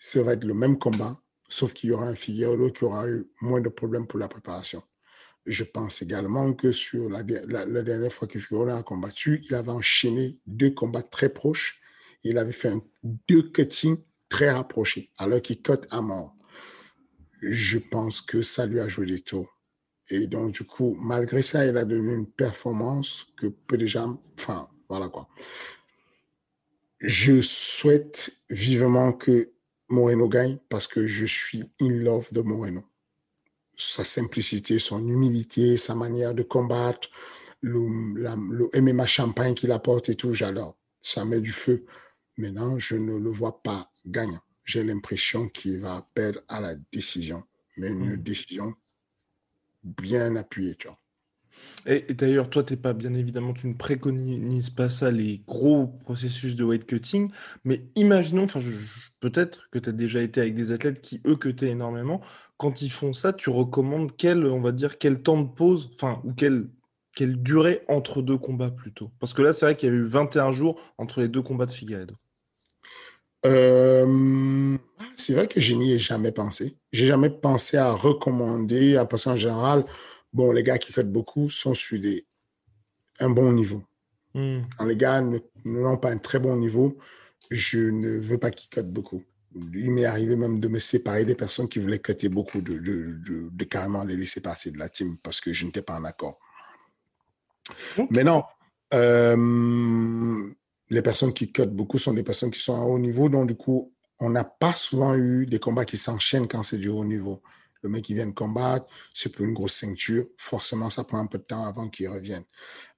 ça 0.00 0.20
va 0.24 0.32
être 0.32 0.42
le 0.42 0.52
même 0.52 0.80
combat, 0.80 1.22
sauf 1.48 1.72
qu'il 1.72 1.90
y 1.90 1.92
aura 1.92 2.08
un 2.08 2.14
Figueroa 2.16 2.72
qui 2.72 2.84
aura 2.84 3.08
eu 3.08 3.30
moins 3.40 3.60
de 3.60 3.68
problèmes 3.68 4.08
pour 4.08 4.18
la 4.18 4.26
préparation. 4.26 4.82
Je 5.46 5.62
pense 5.62 6.02
également 6.02 6.52
que 6.54 6.72
sur 6.72 7.08
la, 7.08 7.22
dernière 7.22 8.12
fois 8.12 8.26
que 8.26 8.40
Figueroa 8.40 8.78
a 8.78 8.82
combattu, 8.82 9.40
il 9.48 9.54
avait 9.54 9.70
enchaîné 9.70 10.40
deux 10.48 10.72
combats 10.72 11.02
très 11.02 11.28
proches. 11.28 11.80
Il 12.24 12.38
avait 12.38 12.50
fait 12.50 12.72
deux 13.04 13.42
cuttings 13.42 14.02
très 14.28 14.50
rapprochés, 14.50 15.12
alors 15.16 15.40
qu'il 15.40 15.62
cut 15.62 15.86
à 15.90 16.02
mort. 16.02 16.34
Je 17.42 17.78
pense 17.78 18.20
que 18.20 18.42
ça 18.42 18.66
lui 18.66 18.80
a 18.80 18.88
joué 18.88 19.06
des 19.06 19.20
tours. 19.20 19.56
Et 20.10 20.26
donc, 20.26 20.50
du 20.50 20.64
coup, 20.64 20.96
malgré 20.98 21.42
ça, 21.42 21.64
il 21.64 21.76
a 21.76 21.84
donné 21.84 22.12
une 22.12 22.26
performance 22.26 23.26
que 23.36 23.46
peu 23.46 23.78
de 23.78 23.86
gens, 23.86 24.20
enfin, 24.36 24.68
voilà 24.88 25.08
quoi 25.08 25.28
je 27.00 27.40
souhaite 27.40 28.30
vivement 28.50 29.12
que 29.12 29.52
Moreno 29.88 30.28
gagne 30.28 30.58
parce 30.68 30.86
que 30.86 31.06
je 31.06 31.24
suis 31.24 31.64
in 31.80 31.90
love 32.02 32.32
de 32.32 32.40
Moreno. 32.40 32.84
Sa 33.76 34.04
simplicité, 34.04 34.78
son 34.78 35.06
humilité, 35.08 35.76
sa 35.76 35.94
manière 35.94 36.34
de 36.34 36.42
combattre, 36.42 37.08
le, 37.60 37.86
le 38.14 38.80
MMA 38.80 39.06
champagne 39.06 39.54
qu'il 39.54 39.72
apporte 39.72 40.08
et 40.08 40.16
tout, 40.16 40.34
j'adore. 40.34 40.76
Ça 41.00 41.24
met 41.24 41.40
du 41.40 41.52
feu. 41.52 41.86
Maintenant, 42.36 42.78
je 42.78 42.96
ne 42.96 43.16
le 43.16 43.30
vois 43.30 43.62
pas 43.62 43.90
gagnant. 44.04 44.42
J'ai 44.64 44.84
l'impression 44.84 45.48
qu'il 45.48 45.80
va 45.80 46.06
perdre 46.14 46.40
à 46.48 46.60
la 46.60 46.74
décision, 46.92 47.44
mais 47.76 47.88
une 47.88 48.14
mmh. 48.14 48.22
décision 48.22 48.74
bien 49.82 50.36
appuyée, 50.36 50.74
tu 50.76 50.88
vois. 50.88 50.98
Et, 51.86 52.14
d'ailleurs, 52.14 52.50
toi, 52.50 52.62
t'es 52.62 52.76
pas 52.76 52.92
bien 52.92 53.14
évidemment, 53.14 53.54
tu 53.54 53.66
ne 53.66 53.74
préconises 53.74 54.70
pas 54.70 54.90
ça, 54.90 55.10
les 55.10 55.42
gros 55.46 55.86
processus 55.86 56.56
de 56.56 56.64
weight 56.64 56.84
cutting, 56.86 57.30
mais 57.64 57.82
imaginons, 57.96 58.44
enfin, 58.44 58.60
peut-être 59.20 59.68
que 59.70 59.78
tu 59.78 59.88
as 59.88 59.92
déjà 59.92 60.20
été 60.20 60.40
avec 60.40 60.54
des 60.54 60.72
athlètes 60.72 61.00
qui, 61.00 61.20
eux, 61.26 61.36
cutaient 61.36 61.70
énormément. 61.70 62.20
Quand 62.56 62.82
ils 62.82 62.90
font 62.90 63.12
ça, 63.12 63.32
tu 63.32 63.50
recommandes 63.50 64.12
quel, 64.16 64.44
on 64.46 64.60
va 64.60 64.72
dire, 64.72 64.98
quel 64.98 65.22
temps 65.22 65.40
de 65.40 65.48
pause, 65.48 65.90
enfin, 65.94 66.20
ou 66.24 66.32
quel, 66.32 66.68
quelle 67.16 67.42
durée 67.42 67.82
entre 67.88 68.22
deux 68.22 68.38
combats 68.38 68.70
plutôt? 68.70 69.10
Parce 69.18 69.32
que 69.32 69.42
là, 69.42 69.52
c'est 69.52 69.66
vrai 69.66 69.76
qu'il 69.76 69.88
y 69.88 69.92
a 69.92 69.94
eu 69.94 70.04
21 70.04 70.52
jours 70.52 70.80
entre 70.98 71.20
les 71.20 71.28
deux 71.28 71.42
combats 71.42 71.66
de 71.66 71.72
Figueiredo. 71.72 72.14
Euh, 73.46 74.76
c'est 75.14 75.34
vrai 75.34 75.46
que 75.46 75.60
je 75.60 75.74
n'y 75.74 75.92
ai 75.92 75.98
jamais 75.98 76.32
pensé. 76.32 76.76
J'ai 76.92 77.06
jamais 77.06 77.30
pensé 77.30 77.76
à 77.76 77.92
recommander, 77.92 79.02
parce 79.08 79.24
qu'en 79.24 79.36
général, 79.36 79.84
bon, 80.32 80.52
les 80.52 80.62
gars 80.62 80.78
qui 80.78 80.92
cotent 80.92 81.12
beaucoup 81.12 81.50
sont 81.50 81.74
sur 81.74 82.00
des, 82.00 82.26
un 83.20 83.30
bon 83.30 83.52
niveau. 83.52 83.84
Hmm. 84.34 84.60
Quand 84.76 84.84
les 84.84 84.96
gars 84.96 85.22
n'ont 85.64 85.96
pas 85.96 86.10
un 86.10 86.18
très 86.18 86.38
bon 86.38 86.56
niveau, 86.56 86.98
je 87.50 87.78
ne 87.78 88.18
veux 88.18 88.38
pas 88.38 88.50
qu'ils 88.50 88.70
cotent 88.70 88.92
beaucoup. 88.92 89.22
Il 89.74 89.92
m'est 89.92 90.04
arrivé 90.04 90.36
même 90.36 90.60
de 90.60 90.68
me 90.68 90.78
séparer 90.78 91.24
des 91.24 91.34
personnes 91.34 91.68
qui 91.68 91.78
voulaient 91.78 91.98
coter 91.98 92.28
beaucoup, 92.28 92.60
de, 92.60 92.78
de, 92.78 93.48
de, 93.50 93.64
carrément 93.64 94.04
les 94.04 94.16
laisser 94.16 94.40
partir 94.40 94.72
de 94.72 94.78
la 94.78 94.88
team 94.88 95.16
parce 95.22 95.40
que 95.40 95.52
je 95.52 95.64
n'étais 95.64 95.82
pas 95.82 95.94
en 95.94 96.04
accord. 96.04 96.38
Mais 98.10 98.24
non, 98.24 98.44
euh, 98.94 100.50
les 100.90 101.02
personnes 101.02 101.32
qui 101.32 101.50
cotent 101.50 101.74
beaucoup 101.74 101.98
sont 101.98 102.12
des 102.12 102.22
personnes 102.22 102.50
qui 102.50 102.60
sont 102.60 102.74
à 102.74 102.84
haut 102.84 102.98
niveau. 102.98 103.28
Donc, 103.28 103.48
du 103.48 103.56
coup, 103.56 103.92
on 104.20 104.30
n'a 104.30 104.44
pas 104.44 104.74
souvent 104.74 105.14
eu 105.14 105.46
des 105.46 105.58
combats 105.58 105.84
qui 105.84 105.96
s'enchaînent 105.96 106.48
quand 106.48 106.62
c'est 106.62 106.78
du 106.78 106.88
haut 106.88 107.04
niveau. 107.04 107.42
Le 107.82 107.88
mec 107.88 108.04
qui 108.04 108.14
vient 108.14 108.26
de 108.26 108.32
combattre, 108.32 108.86
c'est 109.14 109.30
pour 109.30 109.44
une 109.44 109.52
grosse 109.52 109.74
ceinture. 109.74 110.26
Forcément, 110.36 110.90
ça 110.90 111.04
prend 111.04 111.18
un 111.18 111.26
peu 111.26 111.38
de 111.38 111.44
temps 111.44 111.64
avant 111.64 111.88
qu'il 111.88 112.08
revienne. 112.08 112.44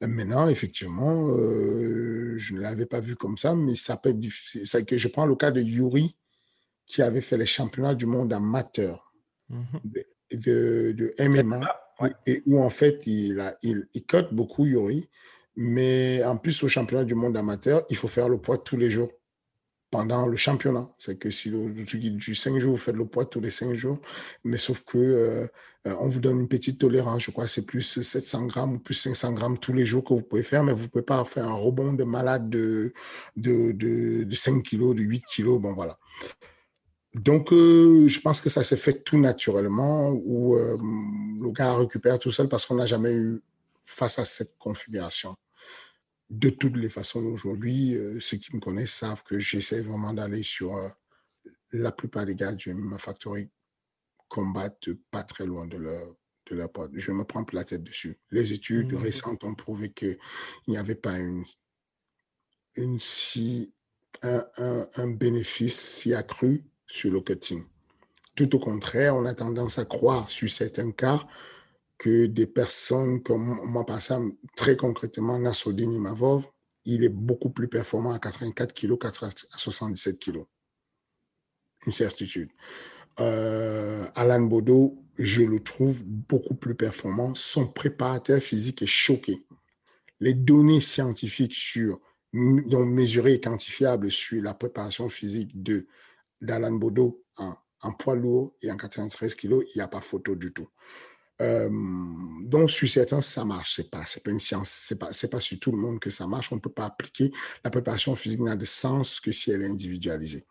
Euh, 0.02 0.06
maintenant, 0.06 0.48
effectivement, 0.48 1.28
euh, 1.36 2.34
je 2.38 2.54
ne 2.54 2.60
l'avais 2.60 2.86
pas 2.86 3.00
vu 3.00 3.14
comme 3.14 3.36
ça, 3.36 3.54
mais 3.54 3.76
ça 3.76 3.96
peut 3.96 4.10
être 4.10 4.18
difficile. 4.18 4.86
Que 4.86 4.96
je 4.96 5.08
prends 5.08 5.26
le 5.26 5.36
cas 5.36 5.50
de 5.50 5.60
Yuri, 5.60 6.16
qui 6.86 7.02
avait 7.02 7.20
fait 7.20 7.36
les 7.36 7.46
championnats 7.46 7.94
du 7.94 8.06
monde 8.06 8.32
amateur 8.32 9.12
mhm. 9.48 9.80
de, 10.32 10.92
de, 10.92 11.14
MMA, 11.18 11.60
et 12.26 12.42
où 12.46 12.60
en 12.60 12.70
fait, 12.70 13.06
il, 13.06 13.38
a, 13.40 13.56
il, 13.62 13.86
il 13.94 14.04
cote 14.04 14.32
beaucoup, 14.32 14.64
Yuri. 14.64 15.08
Mais 15.56 16.24
en 16.24 16.36
plus, 16.36 16.62
au 16.62 16.68
championnat 16.68 17.04
du 17.04 17.14
monde 17.14 17.36
amateur, 17.36 17.84
il 17.90 17.96
faut 17.96 18.08
faire 18.08 18.28
le 18.28 18.38
poids 18.38 18.56
tous 18.56 18.76
les 18.76 18.88
jours 18.88 19.10
pendant 19.91 20.26
le 20.26 20.36
championnat. 20.36 20.88
C'est 20.99 21.18
que 21.18 21.30
si 21.30 21.51
le, 21.51 21.68
du 21.70 22.34
5 22.34 22.59
jours, 22.59 22.72
vous 22.72 22.76
faites 22.78 22.95
le 22.95 23.07
poids 23.07 23.24
tous 23.24 23.41
les 23.41 23.51
5 23.51 23.74
jours, 23.74 23.99
mais 24.45 24.57
sauf 24.59 24.82
que 24.84 24.99
euh, 24.99 25.47
euh, 25.86 25.95
on 26.01 26.09
vous 26.09 26.20
donne 26.20 26.41
une 26.41 26.49
petite 26.49 26.78
tolérance. 26.78 27.24
Je 27.24 27.30
crois 27.30 27.49
c'est 27.49 27.66
plus 27.66 27.82
700 27.82 28.47
grammes 28.47 28.74
ou 28.74 28.78
plus 28.78 28.95
500 28.95 29.32
grammes 29.32 29.59
tous 29.59 29.72
les 29.72 29.86
jours 29.86 30.05
que 30.05 30.14
vous 30.14 30.22
pouvez 30.22 30.43
faire, 30.43 30.62
mais 30.64 30.72
vous 30.72 30.84
ne 30.84 30.88
pouvez 30.88 31.05
pas 31.05 31.24
faire 31.24 31.47
un 31.47 31.55
rebond 31.55 31.93
de 31.93 32.05
malade 32.05 32.49
de, 32.51 32.93
de, 33.36 33.72
de, 33.72 34.24
de 34.24 34.34
5 34.36 34.62
kilos, 34.62 34.95
de 34.95 35.03
8 35.03 35.24
kilos. 35.24 35.61
Bon, 35.61 35.72
voilà. 35.72 35.99
Donc, 37.14 37.53
euh, 37.53 38.07
je 38.07 38.20
pense 38.20 38.41
que 38.41 38.49
ça 38.49 38.62
s'est 38.62 38.76
fait 38.76 39.03
tout 39.03 39.18
naturellement, 39.18 40.11
où 40.11 40.55
le 40.57 41.51
gars 41.51 41.74
récupère 41.74 42.18
tout 42.18 42.30
seul 42.30 42.49
parce 42.49 42.66
qu'on 42.66 42.76
n'a 42.76 42.86
jamais 42.86 43.12
eu 43.12 43.43
face 43.84 44.20
à 44.20 44.24
cette 44.24 44.57
configuration. 44.59 45.36
De 46.30 46.48
toutes 46.48 46.76
les 46.76 46.88
façons, 46.88 47.24
aujourd'hui, 47.24 47.96
euh, 47.96 48.20
ceux 48.20 48.36
qui 48.36 48.54
me 48.54 48.60
connaissent 48.60 48.94
savent 48.94 49.24
que 49.24 49.40
j'essaie 49.40 49.80
vraiment 49.80 50.12
d'aller 50.12 50.44
sur 50.44 50.76
euh, 50.76 50.88
la 51.72 51.90
plupart 51.90 52.24
des 52.24 52.36
gars 52.36 52.54
du 52.54 52.72
MMA 52.72 52.98
Factory 52.98 53.50
combattent 54.28 54.92
pas 55.10 55.24
très 55.24 55.44
loin 55.44 55.66
de 55.66 55.76
leur, 55.76 56.14
de 56.46 56.54
leur 56.54 56.70
pote. 56.70 56.92
Je 56.94 57.10
me 57.10 57.24
prends 57.24 57.44
la 57.52 57.64
tête 57.64 57.82
dessus. 57.82 58.16
Les 58.30 58.52
études 58.52 58.92
mmh. 58.92 59.02
récentes 59.02 59.42
ont 59.42 59.56
prouvé 59.56 59.90
qu'il 59.90 60.18
n'y 60.68 60.78
avait 60.78 60.94
pas 60.94 61.18
une, 61.18 61.44
une 62.76 63.00
si, 63.00 63.74
un, 64.22 64.44
un, 64.58 64.88
un, 64.94 65.08
bénéfice 65.08 65.80
si 65.80 66.14
accru 66.14 66.64
sur 66.86 67.10
le 67.10 67.20
cutting. 67.22 67.64
Tout 68.36 68.54
au 68.54 68.60
contraire, 68.60 69.16
on 69.16 69.26
a 69.26 69.34
tendance 69.34 69.80
à 69.80 69.84
croire 69.84 70.30
sur 70.30 70.48
certains 70.48 70.92
cas 70.92 71.26
que 72.01 72.24
des 72.24 72.46
personnes 72.46 73.22
comme 73.22 73.61
moi, 73.66 73.84
par 73.84 73.98
exemple, 73.98 74.34
très 74.57 74.74
concrètement, 74.74 75.38
Nassoudine 75.38 75.92
Imavov, 75.92 76.48
il 76.86 77.05
est 77.05 77.11
beaucoup 77.11 77.51
plus 77.51 77.68
performant 77.68 78.12
à 78.12 78.18
84 78.18 78.72
kg 78.72 78.98
qu'à 78.98 79.12
77 79.12 80.18
kg. 80.18 80.38
Une 81.86 81.92
certitude. 81.92 82.48
Euh, 83.20 84.07
Alan 84.14 84.40
Bodo, 84.40 85.05
je 85.18 85.42
le 85.42 85.61
trouve 85.62 86.03
beaucoup 86.05 86.55
plus 86.55 86.74
performant. 86.74 87.34
Son 87.34 87.66
préparateur 87.66 88.40
physique 88.40 88.80
est 88.80 88.86
choqué. 88.86 89.44
Les 90.20 90.32
données 90.32 90.80
scientifiques 90.80 91.55
sur, 91.55 92.01
donc 92.32 92.88
mesurées 92.88 93.34
et 93.34 93.40
quantifiables 93.40 94.11
sur 94.11 94.42
la 94.42 94.55
préparation 94.55 95.11
physique 95.11 95.62
de 95.62 95.86
d'Alan 96.40 96.72
Bodo 96.72 97.22
en, 97.36 97.55
en, 97.82 97.92
poids 97.92 98.16
lourd 98.16 98.55
et 98.62 98.70
en 98.70 98.78
93 98.78 99.34
kg, 99.34 99.59
il 99.61 99.72
n'y 99.76 99.82
a 99.82 99.88
pas 99.88 100.01
photo 100.01 100.34
du 100.34 100.55
tout. 100.55 100.68
Euh, 101.41 101.70
donc, 102.43 102.70
sur 102.70 102.88
certains, 102.88 103.20
ça 103.20 103.45
marche. 103.45 103.74
C'est 103.76 103.91
pas, 103.91 104.05
c'est 104.07 104.22
pas 104.22 104.30
une 104.30 104.41
science. 104.41 104.68
C'est 104.68 104.99
pas, 104.99 105.12
c'est 105.12 105.30
pas 105.30 105.41
sur 105.41 105.59
tout 105.59 105.72
le 105.72 105.78
monde 105.78 105.99
que 105.99 106.11
ça 106.11 106.26
marche. 106.26 106.53
On 106.53 106.57
ne 106.57 106.61
peut 106.61 106.70
pas 106.70 106.86
appliquer. 106.86 107.30
La 107.64 107.70
préparation 107.70 108.14
physique 108.14 108.41
n'a 108.41 108.57
de 108.57 108.64
sens 108.64 109.20
que 109.20 109.32
si 109.32 109.51
elle 109.51 109.62
est 109.62 109.68
individualisée, 109.68 110.45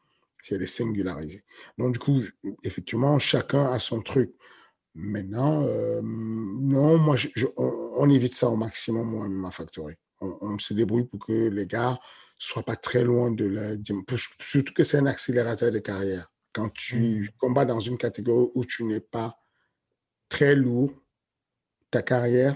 si 0.43 0.53
elle 0.53 0.63
est 0.63 0.65
singularisée. 0.65 1.43
Donc, 1.77 1.93
du 1.93 1.99
coup, 1.99 2.21
effectivement, 2.63 3.19
chacun 3.19 3.65
a 3.65 3.79
son 3.79 4.01
truc. 4.01 4.33
Maintenant, 4.95 5.63
euh, 5.63 6.01
non, 6.03 6.97
moi, 6.97 7.15
je, 7.15 7.45
on, 7.57 8.09
évite 8.09 8.35
ça 8.35 8.49
au 8.49 8.55
maximum, 8.55 9.09
moi, 9.09 9.29
ma 9.29 9.51
factory. 9.51 9.95
On, 10.19 10.37
on, 10.41 10.59
se 10.59 10.73
débrouille 10.73 11.05
pour 11.05 11.25
que 11.25 11.49
les 11.49 11.67
gars 11.67 11.97
soient 12.37 12.63
pas 12.63 12.75
très 12.75 13.03
loin 13.03 13.31
de 13.31 13.45
la, 13.45 13.75
surtout 14.41 14.73
que 14.73 14.83
c'est 14.83 14.97
un 14.97 15.05
accélérateur 15.05 15.71
de 15.71 15.79
carrière. 15.79 16.31
Quand 16.53 16.69
tu 16.73 16.97
mmh. 16.97 17.27
combats 17.37 17.65
dans 17.65 17.79
une 17.79 17.97
catégorie 17.97 18.49
où 18.55 18.65
tu 18.65 18.83
n'es 18.83 18.99
pas 18.99 19.37
très 20.29 20.55
lourd, 20.55 20.93
ta 21.91 22.01
carrière 22.01 22.55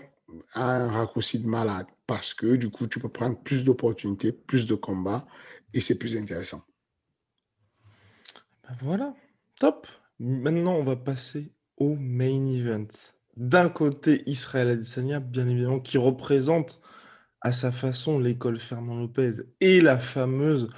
a 0.54 0.76
un 0.76 0.92
raccourci 0.92 1.40
de 1.40 1.48
malade 1.48 1.88
parce 2.08 2.34
que 2.34 2.56
du 2.56 2.70
coup, 2.70 2.88
tu 2.88 3.00
peux 3.00 3.10
prendre 3.10 3.38
plus 3.42 3.64
d'opportunités, 3.64 4.32
plus 4.32 4.68
de 4.68 4.76
combats 4.76 5.26
et 5.74 5.82
c'est 5.82 5.98
plus 5.98 6.18
intéressant. 6.18 6.62
Ben 8.64 8.78
voilà, 8.82 9.14
top. 9.60 9.88
Maintenant, 10.20 10.76
on 10.76 10.84
va 10.84 10.96
passer 10.96 11.52
au 11.78 11.96
main 11.96 12.46
event. 12.46 12.88
D'un 13.36 13.70
côté, 13.70 14.24
Israël 14.28 14.70
Adesanya, 14.70 15.20
bien 15.20 15.48
évidemment, 15.48 15.80
qui 15.80 15.98
représente 15.98 16.80
à 17.42 17.52
sa 17.52 17.72
façon 17.72 18.20
l'école 18.20 18.60
Fernand 18.60 18.96
Lopez 18.96 19.34
et 19.60 19.82
la 19.82 19.98
fameuse 19.98 20.70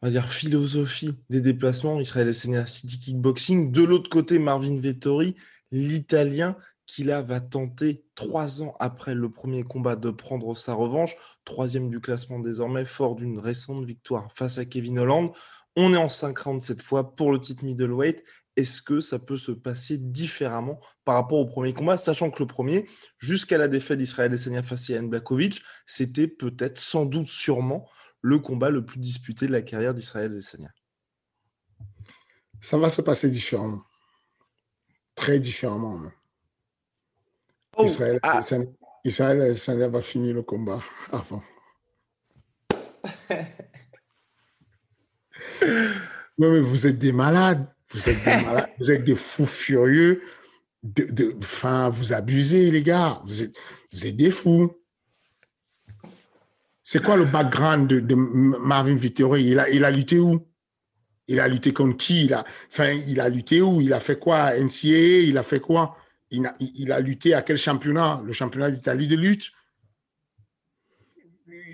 on 0.00 0.06
va 0.06 0.10
dire, 0.12 0.32
philosophie 0.32 1.18
des 1.28 1.40
déplacements. 1.40 2.00
Israël 2.00 2.28
Adesanya, 2.28 2.66
City 2.66 2.98
Kickboxing. 3.00 3.72
De 3.72 3.82
l'autre 3.82 4.08
côté, 4.08 4.38
Marvin 4.38 4.78
Vettori, 4.80 5.34
l'Italien 5.70 6.56
qui 6.88 7.04
là 7.04 7.20
va 7.20 7.38
tenter 7.38 8.02
trois 8.14 8.62
ans 8.62 8.74
après 8.80 9.14
le 9.14 9.30
premier 9.30 9.62
combat 9.62 9.94
de 9.94 10.10
prendre 10.10 10.56
sa 10.56 10.72
revanche, 10.72 11.14
troisième 11.44 11.90
du 11.90 12.00
classement 12.00 12.40
désormais, 12.40 12.86
fort 12.86 13.14
d'une 13.14 13.38
récente 13.38 13.84
victoire 13.84 14.32
face 14.34 14.56
à 14.56 14.64
Kevin 14.64 14.98
Holland. 14.98 15.30
On 15.76 15.92
est 15.92 15.98
en 15.98 16.08
5 16.08 16.36
rounds 16.38 16.66
cette 16.66 16.80
fois 16.80 17.14
pour 17.14 17.30
le 17.30 17.38
titre 17.38 17.62
middleweight. 17.62 18.24
Est-ce 18.56 18.80
que 18.80 19.00
ça 19.00 19.18
peut 19.18 19.36
se 19.36 19.52
passer 19.52 19.98
différemment 19.98 20.80
par 21.04 21.16
rapport 21.16 21.38
au 21.38 21.46
premier 21.46 21.74
combat, 21.74 21.98
sachant 21.98 22.30
que 22.30 22.42
le 22.42 22.46
premier, 22.46 22.86
jusqu'à 23.18 23.58
la 23.58 23.68
défaite 23.68 23.98
d'Israël 23.98 24.32
Adesanya 24.32 24.62
face 24.62 24.88
à 24.88 24.94
Ian 24.94 25.04
Blakovic, 25.04 25.60
c'était 25.86 26.26
peut-être, 26.26 26.78
sans 26.78 27.04
doute, 27.04 27.28
sûrement 27.28 27.86
le 28.22 28.38
combat 28.38 28.70
le 28.70 28.84
plus 28.84 28.98
disputé 28.98 29.46
de 29.46 29.52
la 29.52 29.62
carrière 29.62 29.94
d'Israël 29.94 30.32
Adesanya. 30.32 30.70
Ça 32.60 32.78
va 32.78 32.88
se 32.88 33.02
passer 33.02 33.30
différemment 33.30 33.82
très 35.18 35.38
différemment. 35.38 36.00
Oh, 37.76 37.84
Israël, 37.84 38.18
ah. 38.22 38.40
Israël, 39.04 39.90
va 39.90 40.00
finir 40.02 40.34
le 40.34 40.42
combat 40.42 40.80
avant. 41.12 41.42
non, 46.38 46.52
mais 46.52 46.60
vous 46.60 46.86
êtes 46.86 46.98
des 46.98 47.12
malades. 47.12 47.66
Vous 47.90 48.08
êtes 48.08 48.24
des 48.24 48.42
malades. 48.44 48.70
vous 48.78 48.90
êtes 48.90 49.04
des 49.04 49.16
fous 49.16 49.46
furieux. 49.46 50.22
De, 50.82 51.36
enfin, 51.38 51.88
vous 51.88 52.12
abusez, 52.12 52.70
les 52.70 52.82
gars. 52.82 53.20
Vous 53.24 53.42
êtes, 53.42 53.56
vous 53.92 54.06
êtes 54.06 54.16
des 54.16 54.30
fous. 54.30 54.72
C'est 56.84 57.02
quoi 57.02 57.16
le 57.16 57.24
background 57.24 57.88
de, 57.88 58.14
Marvin 58.14 58.96
Vittori? 58.96 59.44
Il 59.44 59.58
a, 59.58 59.68
il 59.68 59.84
a 59.84 59.90
lutté 59.90 60.18
où? 60.18 60.47
Il 61.28 61.40
a 61.40 61.48
lutté 61.48 61.72
contre 61.72 61.96
qui? 61.96 62.24
Il 62.24 62.34
a, 62.34 62.44
enfin, 62.72 62.90
il 63.06 63.20
a 63.20 63.28
lutté 63.28 63.60
où? 63.60 63.80
Il 63.80 63.92
a 63.92 64.00
fait 64.00 64.18
quoi? 64.18 64.54
NCAA 64.58 65.26
Il 65.28 65.38
a 65.38 65.42
fait 65.42 65.60
quoi? 65.60 65.96
Il 66.30 66.46
a, 66.46 66.54
il 66.60 66.92
a 66.92 67.00
lutté 67.00 67.34
à 67.34 67.42
quel 67.42 67.56
championnat? 67.56 68.22
Le 68.24 68.32
championnat 68.32 68.70
d'Italie 68.70 69.08
de 69.08 69.16
lutte 69.16 69.52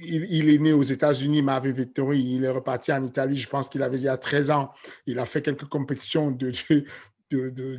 il, 0.06 0.50
est 0.50 0.58
né 0.58 0.72
aux 0.72 0.82
États-Unis, 0.82 1.42
Marvin 1.42 1.72
Vittori. 1.72 2.20
Il 2.20 2.44
est 2.44 2.50
reparti 2.50 2.92
en 2.92 3.02
Italie, 3.02 3.36
je 3.36 3.48
pense 3.48 3.68
qu'il 3.68 3.82
avait 3.82 3.98
déjà 3.98 4.16
13 4.16 4.50
ans. 4.50 4.72
Il 5.06 5.18
a 5.18 5.26
fait 5.26 5.42
quelques 5.42 5.66
compétitions 5.66 6.30
de, 6.30 6.52
de, 7.30 7.50
de, 7.50 7.78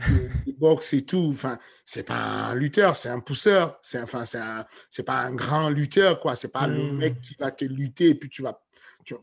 boxe 0.57 0.93
et 0.93 1.05
tout. 1.05 1.29
Enfin, 1.31 1.57
c'est 1.85 2.05
pas 2.05 2.49
un 2.49 2.55
lutteur, 2.55 2.95
c'est 2.95 3.09
un 3.09 3.19
pousseur. 3.19 3.79
C'est 3.81 4.01
enfin, 4.01 4.23
c'est 4.25 5.03
pas 5.03 5.21
un 5.21 5.33
grand 5.33 5.69
lutteur, 5.69 6.19
quoi. 6.19 6.35
C'est 6.35 6.51
pas 6.51 6.67
le 6.67 6.91
hmm. 6.91 6.97
mec 6.97 7.21
qui 7.21 7.35
va 7.39 7.51
te 7.51 7.65
lutter 7.65 8.09
et 8.09 8.15
puis 8.15 8.29
tu 8.29 8.41
vas. 8.41 8.61
Tu, 9.03 9.15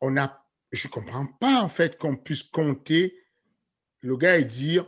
on 0.00 0.16
a 0.16 0.44
je 0.72 0.86
ne 0.86 0.92
comprends 0.92 1.26
pas 1.26 1.62
en 1.62 1.68
fait 1.68 1.98
qu'on 1.98 2.16
puisse 2.16 2.42
compter 2.42 3.16
le 4.00 4.16
gars 4.16 4.36
et 4.36 4.44
dire 4.44 4.86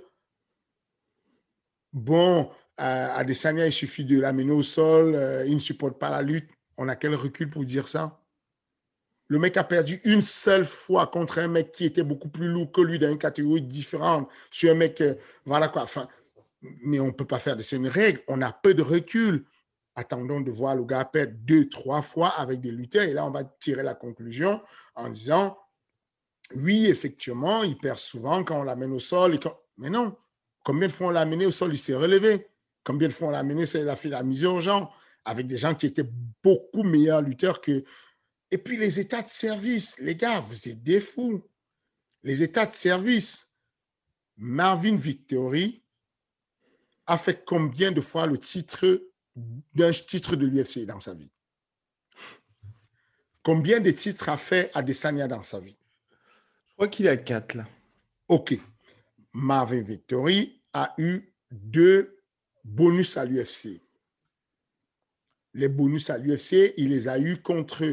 bon, 1.93 2.51
Adesanya, 2.77 3.67
il 3.67 3.73
suffit 3.73 4.05
de 4.05 4.19
l'amener 4.21 4.53
au 4.53 4.63
sol, 4.63 5.15
euh, 5.15 5.45
il 5.47 5.55
ne 5.55 5.61
supporte 5.61 5.99
pas 5.99 6.11
la 6.11 6.23
lutte. 6.23 6.51
On 6.77 6.89
a 6.89 6.97
quel 6.97 7.15
recul 7.15 7.51
pour 7.51 7.65
dire 7.65 7.89
ça? 7.89 8.21
Le 9.29 9.39
mec 9.39 9.57
a 9.57 9.65
perdu 9.65 10.01
une 10.05 10.23
seule 10.23 10.65
fois 10.65 11.07
contre 11.07 11.39
un 11.39 11.49
mec 11.49 11.73
qui 11.73 11.85
était 11.85 12.03
beaucoup 12.03 12.29
plus 12.29 12.49
lourd 12.49 12.73
que 12.73 12.81
lui 12.81 12.99
dans 12.99 13.11
une 13.11 13.19
catégorie 13.19 13.63
différente. 13.63 14.29
Sur 14.51 14.73
un 14.73 14.75
mec, 14.75 15.01
euh, 15.01 15.15
voilà 15.45 15.69
quoi. 15.69 15.87
Mais 16.83 16.99
on 17.01 17.09
ne 17.09 17.13
peut 17.13 17.27
pas 17.27 17.39
faire 17.39 17.57
de 17.57 17.63
ces 17.63 17.77
règles. 17.77 18.23
On 18.29 18.43
a 18.43 18.53
peu 18.53 18.75
de 18.75 18.83
recul. 18.83 19.45
Attendons 19.95 20.41
de 20.41 20.51
voir 20.51 20.75
le 20.75 20.85
gars 20.85 21.05
perdre 21.05 21.35
deux, 21.37 21.69
trois 21.69 22.03
fois 22.03 22.29
avec 22.39 22.61
des 22.61 22.73
lutteurs. 22.73 23.03
Et 23.03 23.13
là, 23.13 23.27
on 23.27 23.31
va 23.31 23.45
tirer 23.45 23.83
la 23.83 23.95
conclusion 23.95 24.61
en 24.95 25.09
disant, 25.11 25.57
oui, 26.55 26.87
effectivement, 26.87 27.63
il 27.63 27.77
perd 27.77 27.99
souvent 27.99 28.45
quand 28.45 28.61
on 28.61 28.65
l'amène 28.65 28.93
au 28.93 28.99
sol. 28.99 29.39
Mais 29.79 29.91
non, 29.91 30.17
combien 30.65 30.89
de 30.89 30.93
fois 30.93 31.09
on 31.09 31.11
l'a 31.11 31.21
amené 31.21 31.47
au 31.47 31.51
sol, 31.51 31.73
il 31.73 31.79
s'est 31.79 31.95
relevé? 31.95 32.49
Combien 32.85 33.09
de 33.09 33.13
fois 33.13 33.29
on 33.29 33.31
l'a 33.31 33.41
amené, 33.41 33.65
il 33.65 33.89
a 33.89 33.97
fait 33.97 34.09
la 34.09 34.23
mise 34.23 34.45
aux 34.45 34.61
gens 34.61 34.91
avec 35.25 35.47
des 35.47 35.59
gens 35.59 35.75
qui 35.75 35.87
étaient 35.87 36.11
beaucoup 36.43 36.83
meilleurs 36.83 37.23
lutteurs 37.23 37.61
que. 37.61 37.85
Et 38.51 38.59
puis 38.59 38.77
les 38.77 38.99
états 38.99 39.23
de 39.23 39.29
service, 39.29 39.97
les 39.99 40.17
gars, 40.17 40.41
vous 40.41 40.69
êtes 40.69 40.83
des 40.83 41.01
fous. 41.01 41.43
Les 42.23 42.43
états 42.43 42.67
de 42.67 42.75
service. 42.75 43.47
Marvin 44.37 44.97
Victory 44.97 45.85
a 47.07 47.19
fait 47.19 47.45
combien 47.45 47.93
de 47.93 48.01
fois 48.01 48.27
le 48.27 48.39
titre 48.39 49.03
d'un 49.37 49.91
titre 49.91 50.35
de 50.35 50.47
l'UFC 50.47 50.87
dans 50.87 50.99
sa 50.99 51.13
vie? 51.13 51.31
Combien 53.43 53.81
de 53.81 53.91
titres 53.91 54.29
a 54.29 54.37
fait 54.37 54.71
Adesanya 54.75 55.29
dans 55.29 55.43
sa 55.43 55.61
vie? 55.61 55.77
Crois 56.81 56.89
qu'il 56.89 57.09
a 57.09 57.17
quatre 57.19 57.57
là. 57.57 57.69
Ok. 58.29 58.59
Marvin 59.35 59.83
Victory 59.83 60.63
a 60.73 60.95
eu 60.97 61.35
deux 61.51 62.23
bonus 62.65 63.19
à 63.19 63.27
l'UFC. 63.27 63.83
Les 65.53 65.69
bonus 65.69 66.09
à 66.09 66.17
l'UFC, 66.17 66.73
il 66.79 66.89
les 66.89 67.07
a 67.07 67.19
eu 67.19 67.43
contre 67.43 67.85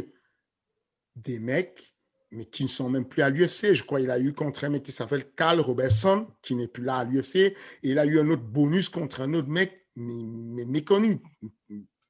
des 1.17 1.39
mecs, 1.39 1.97
mais 2.31 2.45
qui 2.45 2.63
ne 2.63 2.69
sont 2.69 2.89
même 2.89 3.05
plus 3.05 3.23
à 3.23 3.29
l'UFC. 3.29 3.73
Je 3.73 3.83
crois 3.83 3.99
qu'il 3.99 4.09
a 4.09 4.19
eu 4.19 4.31
contre 4.31 4.63
un 4.63 4.69
mec 4.69 4.83
qui 4.83 4.93
s'appelle 4.93 5.33
Carl 5.33 5.59
Robertson, 5.59 6.25
qui 6.41 6.55
n'est 6.55 6.69
plus 6.69 6.83
là 6.83 6.99
à 6.99 7.03
l'UFC. 7.03 7.57
Il 7.83 7.99
a 7.99 8.05
eu 8.05 8.21
un 8.21 8.29
autre 8.29 8.43
bonus 8.43 8.87
contre 8.87 9.19
un 9.19 9.33
autre 9.33 9.49
mec, 9.49 9.85
mais, 9.97 10.63
méconnu. 10.63 11.21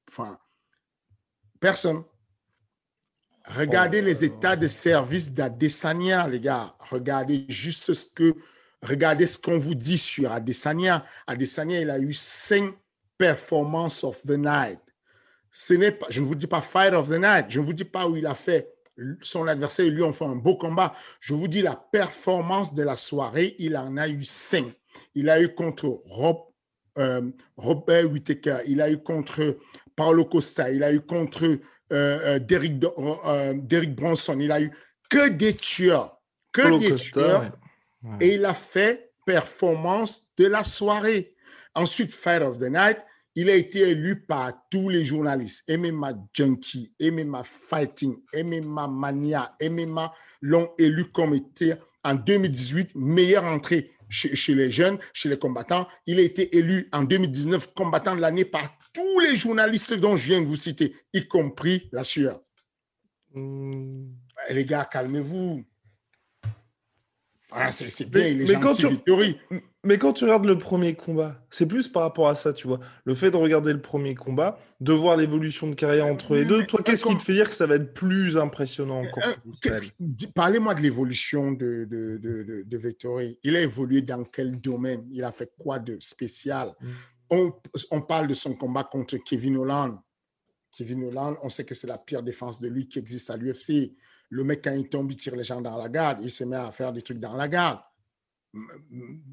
Enfin, 0.08 0.38
personne. 1.60 2.04
Regardez 3.56 4.02
les 4.02 4.24
états 4.26 4.56
de 4.56 4.68
service 4.68 5.34
d'Adesanya, 5.34 6.28
les 6.28 6.40
gars. 6.40 6.76
Regardez 6.92 7.46
juste 7.48 7.94
ce 7.94 8.06
que 8.06 8.36
Regardez 8.82 9.26
ce 9.26 9.40
qu'on 9.40 9.58
vous 9.58 9.76
dit 9.76 9.98
sur 9.98 10.32
Adesanya. 10.32 11.04
Adesanya, 11.26 11.82
il 11.82 11.90
a 11.90 12.00
eu 12.00 12.14
cinq 12.14 12.74
performances 13.18 14.04
of 14.04 14.22
the 14.24 14.38
night. 14.38 14.80
Ce 15.50 15.74
n'est 15.74 15.92
pas, 15.92 16.06
je 16.10 16.22
ne 16.22 16.26
vous 16.26 16.36
dis 16.36 16.48
pas 16.48 16.62
fight 16.62 16.94
of 16.94 17.10
the 17.10 17.20
night. 17.20 17.46
Je 17.50 17.60
ne 17.60 17.66
vous 17.66 17.74
dis 17.74 17.86
pas 17.86 18.08
où 18.08 18.16
il 18.16 18.28
a 18.28 18.36
fait 18.36 18.72
son 19.22 19.48
adversaire 19.48 19.86
et 19.86 19.90
lui 19.90 20.04
ont 20.04 20.14
fait 20.14 20.26
un 20.26 20.36
beau 20.36 20.56
combat. 20.56 20.94
Je 21.20 21.34
vous 21.34 21.48
dis 21.48 21.62
la 21.62 21.76
performance 21.76 22.74
de 22.74 22.84
la 22.84 22.96
soirée. 22.96 23.56
Il 23.58 23.76
en 23.78 23.98
a 23.98 24.08
eu 24.08 24.24
cinq. 24.24 24.72
Il 25.16 25.30
a 25.30 25.42
eu 25.42 25.54
contre 25.54 26.02
Rob, 26.06 26.38
euh, 27.00 27.22
Robert 27.56 28.12
Whittaker. 28.12 28.60
Il 28.68 28.82
a 28.82 28.92
eu 28.92 29.02
contre 29.02 29.58
Paulo 29.98 30.24
Costa. 30.24 30.72
Il 30.72 30.84
a 30.84 30.94
eu 30.94 31.02
contre 31.02 31.44
euh, 31.44 31.60
euh, 31.92 32.40
Derek, 32.40 32.80
Derek 32.80 33.94
Bronson. 33.94 34.38
Il 34.40 34.54
a 34.54 34.62
eu 34.62 34.72
que 35.10 35.28
des 35.28 35.54
tueurs. 35.56 36.22
Que 36.54 36.80
des 36.80 36.96
tueurs. 36.96 37.52
Et 38.22 38.36
il 38.36 38.46
a 38.46 38.54
fait 38.54 39.12
performance 39.26 40.28
de 40.38 40.46
la 40.46 40.64
soirée. 40.64 41.36
Ensuite, 41.76 42.14
Fight 42.14 42.42
of 42.42 42.60
the 42.60 42.70
Night, 42.70 42.98
il 43.36 43.50
a 43.50 43.56
été 43.56 43.80
élu 43.80 44.22
par 44.22 44.54
tous 44.72 44.90
les 44.90 45.06
journalistes. 45.06 45.70
MMA 45.70 46.14
Junkie, 46.34 46.94
MMA 47.00 47.44
Fighting, 47.44 48.18
MMA 48.34 48.88
Mania, 48.88 49.56
MMA 49.62 50.14
l'ont 50.42 50.72
élu 50.80 51.06
comme 51.10 51.34
était 51.34 51.78
en 52.04 52.16
2018 52.16 52.96
meilleure 52.96 53.44
entrée 53.44 53.92
chez, 54.10 54.36
chez, 54.36 54.56
les 54.56 54.72
jeunes, 54.72 54.98
chez 55.14 55.30
les 55.30 55.38
combattants. 55.38 55.88
Il 56.06 56.20
a 56.20 56.24
été 56.24 56.58
élu 56.58 56.90
en 56.94 57.04
2019 57.04 57.74
combattant 57.76 58.16
de 58.16 58.22
l'année 58.22 58.46
par 58.46 58.77
tous 58.98 59.20
les 59.20 59.36
journalistes 59.36 59.94
dont 59.94 60.16
je 60.16 60.28
viens 60.28 60.42
de 60.42 60.46
vous 60.46 60.56
citer, 60.56 60.96
y 61.14 61.28
compris 61.28 61.88
la 61.92 62.04
sueur. 62.04 62.42
Hmm. 63.34 64.08
Les 64.50 64.66
gars, 64.66 64.86
calmez-vous. 64.86 65.64
Ah, 67.52 67.72
c'est 67.72 68.10
bien, 68.10 68.28
il 68.28 68.42
est 68.42 68.54
mais, 68.54 68.60
quand 68.60 68.74
tu, 68.74 68.88
mais 69.86 69.98
quand 69.98 70.12
tu 70.12 70.26
regardes 70.26 70.46
le 70.46 70.58
premier 70.58 70.96
combat, 70.96 71.46
c'est 71.50 71.66
plus 71.66 71.88
par 71.88 72.04
rapport 72.04 72.28
à 72.28 72.36
ça, 72.36 72.52
tu 72.52 72.68
vois. 72.68 72.80
Le 73.06 73.16
fait 73.16 73.32
de 73.32 73.38
regarder 73.38 73.72
le 73.72 73.82
premier 73.82 74.16
combat, 74.16 74.60
de 74.82 74.92
voir 74.92 75.16
l'évolution 75.16 75.68
de 75.68 75.76
carrière 75.76 76.08
entre 76.08 76.36
les 76.36 76.44
deux, 76.44 76.66
toi, 76.66 76.82
qu'est-ce 76.84 77.06
qui 77.06 77.16
te 77.16 77.22
fait 77.22 77.34
dire 77.34 77.48
que 77.48 77.56
ça 77.56 77.66
va 77.66 77.76
être 77.76 77.94
plus 77.94 78.38
impressionnant 78.38 79.02
encore 79.02 79.24
euh, 79.26 79.72
Parlez-moi 80.36 80.74
de 80.76 80.82
l'évolution 80.82 81.54
de, 81.54 81.86
de, 81.86 82.18
de, 82.18 82.64
de, 82.66 82.78
Vettori. 82.78 83.40
Il 83.44 83.56
a 83.56 83.62
évolué 83.62 84.02
dans 84.02 84.26
quel 84.26 84.60
domaine? 84.60 85.08
Il 85.10 85.24
a 85.24 85.32
fait 85.32 85.52
quoi 85.58 85.80
de 85.80 85.98
spécial? 86.02 86.74
Mm. 86.82 86.88
On, 87.30 88.02
parle 88.02 88.28
de 88.28 88.34
son 88.34 88.56
combat 88.56 88.84
contre 88.84 89.18
Kevin 89.18 89.58
Holland. 89.58 90.00
Kevin 90.72 91.06
Holland, 91.06 91.38
on 91.42 91.50
sait 91.50 91.66
que 91.66 91.74
c'est 91.74 91.88
la 91.88 91.98
pire 91.98 92.24
défense 92.24 92.62
de 92.62 92.68
lui 92.68 92.88
qui 92.88 93.00
existe 93.00 93.30
à 93.30 93.38
l'UFC. 93.38 93.96
Le 94.30 94.44
mec, 94.44 94.64
quand 94.64 94.74
il 94.74 94.90
tombe, 94.90 95.12
il 95.12 95.18
tire 95.18 95.36
les 95.36 95.44
gens 95.44 95.62
dans 95.62 95.78
la 95.78 95.90
garde. 95.90 96.22
Il 96.22 96.32
se 96.32 96.44
met 96.44 96.58
à 96.58 96.72
faire 96.72 96.94
des 96.94 97.02
trucs 97.02 97.20
dans 97.20 97.36
la 97.36 97.48
garde. 97.48 97.80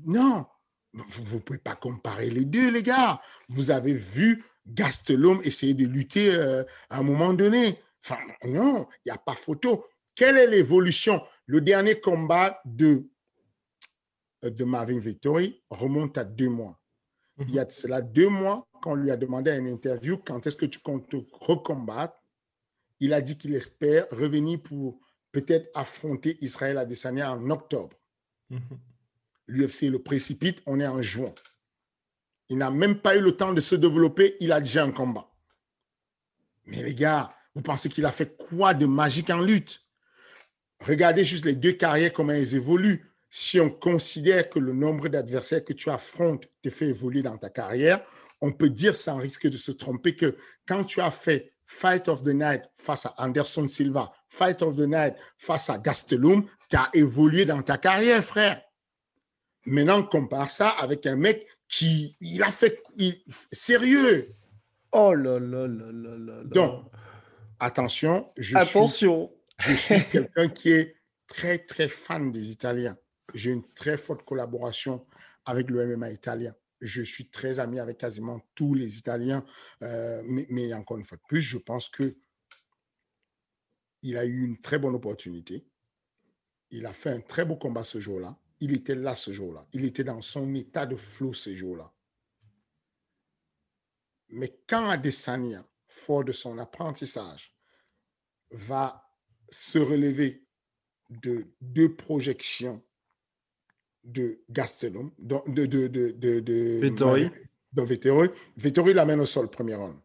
Non, 0.04 0.46
vous 0.92 1.36
ne 1.36 1.40
pouvez 1.40 1.58
pas 1.58 1.74
comparer 1.74 2.30
les 2.30 2.44
deux, 2.44 2.70
les 2.70 2.82
gars. 2.82 3.20
Vous 3.48 3.70
avez 3.70 3.94
vu 3.94 4.44
Gastelum 4.66 5.40
essayer 5.44 5.74
de 5.74 5.86
lutter 5.86 6.34
euh, 6.34 6.64
à 6.90 6.98
un 6.98 7.02
moment 7.02 7.34
donné. 7.34 7.78
Non, 8.44 8.86
il 9.04 9.08
n'y 9.08 9.12
a 9.12 9.18
pas 9.18 9.34
photo. 9.34 9.86
Quelle 10.14 10.38
est 10.38 10.46
l'évolution? 10.46 11.22
Le 11.46 11.60
dernier 11.60 12.00
combat 12.00 12.60
de, 12.64 13.08
euh, 14.44 14.50
de 14.50 14.64
Marvin 14.64 14.98
Victory 14.98 15.62
remonte 15.70 16.16
à 16.16 16.24
deux 16.24 16.48
mois. 16.48 16.80
Il 17.38 17.50
y 17.50 17.58
a 17.58 17.68
cela 17.68 18.00
deux 18.00 18.28
mois 18.28 18.66
qu'on 18.82 18.94
lui 18.94 19.10
a 19.10 19.16
demandé 19.16 19.50
à 19.50 19.56
une 19.56 19.68
interview 19.68 20.18
quand 20.18 20.46
est-ce 20.46 20.56
que 20.56 20.66
tu 20.66 20.78
comptes 20.78 21.14
recombattre 21.32 22.24
il 23.00 23.12
a 23.12 23.20
dit 23.20 23.36
qu'il 23.36 23.54
espère 23.54 24.06
revenir 24.10 24.62
pour 24.62 24.98
peut-être 25.32 25.68
affronter 25.74 26.38
Israël 26.40 26.78
Adesanya 26.78 27.32
en 27.32 27.50
octobre. 27.50 27.96
Mhm. 28.50 28.60
L'UFC 29.46 29.90
le 29.90 29.98
précipite, 29.98 30.62
on 30.64 30.80
est 30.80 30.86
en 30.86 31.02
juin. 31.02 31.34
Il 32.48 32.58
n'a 32.58 32.70
même 32.70 32.98
pas 33.00 33.16
eu 33.16 33.20
le 33.20 33.36
temps 33.36 33.52
de 33.52 33.60
se 33.60 33.74
développer, 33.74 34.36
il 34.40 34.52
a 34.52 34.60
déjà 34.60 34.84
un 34.84 34.90
combat. 34.90 35.30
Mais 36.66 36.82
les 36.82 36.94
gars, 36.94 37.34
vous 37.54 37.62
pensez 37.62 37.88
qu'il 37.88 38.06
a 38.06 38.12
fait 38.12 38.36
quoi 38.38 38.72
de 38.72 38.86
magique 38.86 39.30
en 39.30 39.40
lutte? 39.40 39.82
Regardez 40.86 41.24
juste 41.24 41.44
les 41.44 41.54
deux 41.54 41.72
carrières, 41.72 42.12
comment 42.12 42.32
elles 42.32 42.54
évoluent. 42.54 43.12
Si 43.36 43.58
on 43.58 43.68
considère 43.68 44.48
que 44.48 44.60
le 44.60 44.72
nombre 44.72 45.08
d'adversaires 45.08 45.64
que 45.64 45.72
tu 45.72 45.90
affrontes 45.90 46.44
te 46.62 46.70
fait 46.70 46.86
évoluer 46.86 47.20
dans 47.20 47.36
ta 47.36 47.50
carrière, 47.50 48.00
on 48.40 48.52
peut 48.52 48.70
dire 48.70 48.94
sans 48.94 49.16
risque 49.16 49.48
de 49.48 49.56
se 49.56 49.72
tromper 49.72 50.14
que 50.14 50.36
quand 50.68 50.84
tu 50.84 51.00
as 51.00 51.10
fait 51.10 51.52
Fight 51.66 52.06
of 52.06 52.22
the 52.22 52.28
Night 52.28 52.62
face 52.76 53.06
à 53.06 53.14
Anderson 53.18 53.66
Silva, 53.66 54.12
Fight 54.28 54.62
of 54.62 54.76
the 54.76 54.86
Night 54.86 55.16
face 55.36 55.68
à 55.68 55.78
Gastelum, 55.78 56.46
tu 56.70 56.76
as 56.76 56.88
évolué 56.94 57.44
dans 57.44 57.60
ta 57.60 57.76
carrière, 57.76 58.22
frère. 58.22 58.62
Maintenant, 59.66 60.04
compare 60.04 60.48
ça 60.48 60.68
avec 60.68 61.04
un 61.04 61.16
mec 61.16 61.44
qui, 61.66 62.16
il 62.20 62.40
a 62.40 62.52
fait, 62.52 62.84
sérieux. 63.50 64.28
Oh 64.92 65.12
là 65.12 65.40
là 65.40 65.66
là 65.66 65.90
là 65.90 66.16
là. 66.18 66.44
Donc, 66.44 66.84
attention, 67.58 68.30
je 68.36 68.56
attention. 68.56 69.32
suis, 69.58 69.72
je 69.72 69.76
suis 69.76 70.04
quelqu'un 70.12 70.48
qui 70.48 70.70
est 70.70 70.94
très, 71.26 71.58
très 71.58 71.88
fan 71.88 72.30
des 72.30 72.50
Italiens. 72.50 72.96
J'ai 73.32 73.52
une 73.52 73.66
très 73.74 73.96
forte 73.96 74.24
collaboration 74.24 75.06
avec 75.46 75.70
le 75.70 75.96
MMA 75.96 76.10
italien 76.10 76.54
je 76.84 77.02
suis 77.02 77.28
très 77.28 77.60
ami 77.60 77.80
avec 77.80 77.98
quasiment 77.98 78.40
tous 78.54 78.74
les 78.74 78.98
Italiens. 78.98 79.44
Euh, 79.82 80.22
mais, 80.26 80.72
encore 80.74 80.98
une 80.98 81.04
fois 81.04 81.16
de 81.16 81.22
plus, 81.26 81.40
je 81.40 81.58
pense 81.58 81.88
que 81.88 82.16
il 84.02 84.18
a 84.18 84.26
eu 84.26 84.44
une 84.44 84.58
très 84.58 84.78
bonne 84.78 84.94
opportunité. 84.94 85.66
Il 86.70 86.84
a 86.84 86.92
fait 86.92 87.10
un 87.10 87.20
très 87.20 87.46
beau 87.46 87.56
combat 87.56 87.84
ce 87.84 88.00
jour-là. 88.00 88.38
Il 88.60 88.74
était 88.74 88.94
là 88.94 89.16
ce 89.16 89.32
jour-là. 89.32 89.66
Il 89.72 89.84
était 89.84 90.04
dans 90.04 90.20
son 90.20 90.54
état 90.54 90.84
de 90.84 90.96
flot 90.96 91.32
ce 91.32 91.54
jour-là. 91.56 91.90
Mais 94.28 94.60
quand 94.66 94.88
Adesanya, 94.88 95.66
fort 95.88 96.24
de 96.24 96.32
son 96.32 96.58
apprentissage, 96.58 97.54
va 98.50 99.10
se 99.50 99.78
relever 99.78 100.46
de 101.08 101.46
deux 101.62 101.96
projections 101.96 102.84
de 104.04 104.40
Gastelum, 104.50 105.10
de, 105.18 105.38
de, 105.46 105.66
de, 105.66 106.40
de, 106.40 106.80
l'amène 108.92 109.20
au 109.20 109.26
sol, 109.26 109.48
premier 109.48 109.74
round. 109.74 109.96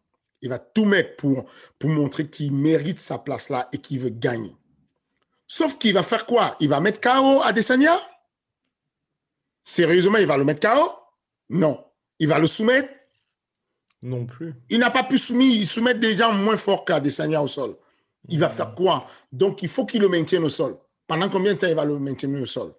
Il 0.42 0.48
va 0.48 0.58
tout 0.58 0.86
mettre 0.86 1.16
pour, 1.16 1.44
pour 1.78 1.90
montrer 1.90 2.28
qu'il 2.28 2.52
mérite 2.52 2.98
sa 2.98 3.18
place 3.18 3.50
là 3.50 3.68
et 3.72 3.78
qu'il 3.78 4.00
veut 4.00 4.10
gagner. 4.10 4.56
Sauf 5.46 5.78
qu'il 5.78 5.94
va 5.94 6.02
faire 6.02 6.26
quoi? 6.26 6.56
Il 6.60 6.68
va 6.68 6.80
mettre 6.80 7.00
KO 7.00 7.42
à 7.42 7.52
Desania 7.52 7.96
Sérieusement, 9.64 10.18
il 10.18 10.26
va 10.26 10.36
le 10.36 10.44
mettre 10.44 10.66
KO 10.66 10.90
Non. 11.50 11.84
Il 12.18 12.28
va 12.28 12.38
le 12.38 12.46
soumettre? 12.46 12.88
Non 14.02 14.24
plus. 14.24 14.54
Il 14.70 14.78
n'a 14.78 14.90
pas 14.90 15.04
pu 15.04 15.18
soumettre, 15.18 15.66
soumettre 15.66 16.00
des 16.00 16.16
gens 16.16 16.32
moins 16.32 16.56
forts 16.56 16.84
qu'Adesanya 16.84 17.42
au 17.42 17.46
sol. 17.46 17.76
Il 18.28 18.38
va 18.38 18.48
faire 18.48 18.74
quoi? 18.74 19.06
Donc, 19.32 19.62
il 19.62 19.68
faut 19.68 19.84
qu'il 19.84 20.00
le 20.00 20.08
maintienne 20.08 20.44
au 20.44 20.48
sol. 20.48 20.76
Pendant 21.06 21.28
combien 21.28 21.54
de 21.54 21.58
temps 21.58 21.66
il 21.66 21.74
va 21.74 21.84
le 21.84 21.98
maintenir 21.98 22.42
au 22.42 22.46
sol? 22.46 22.72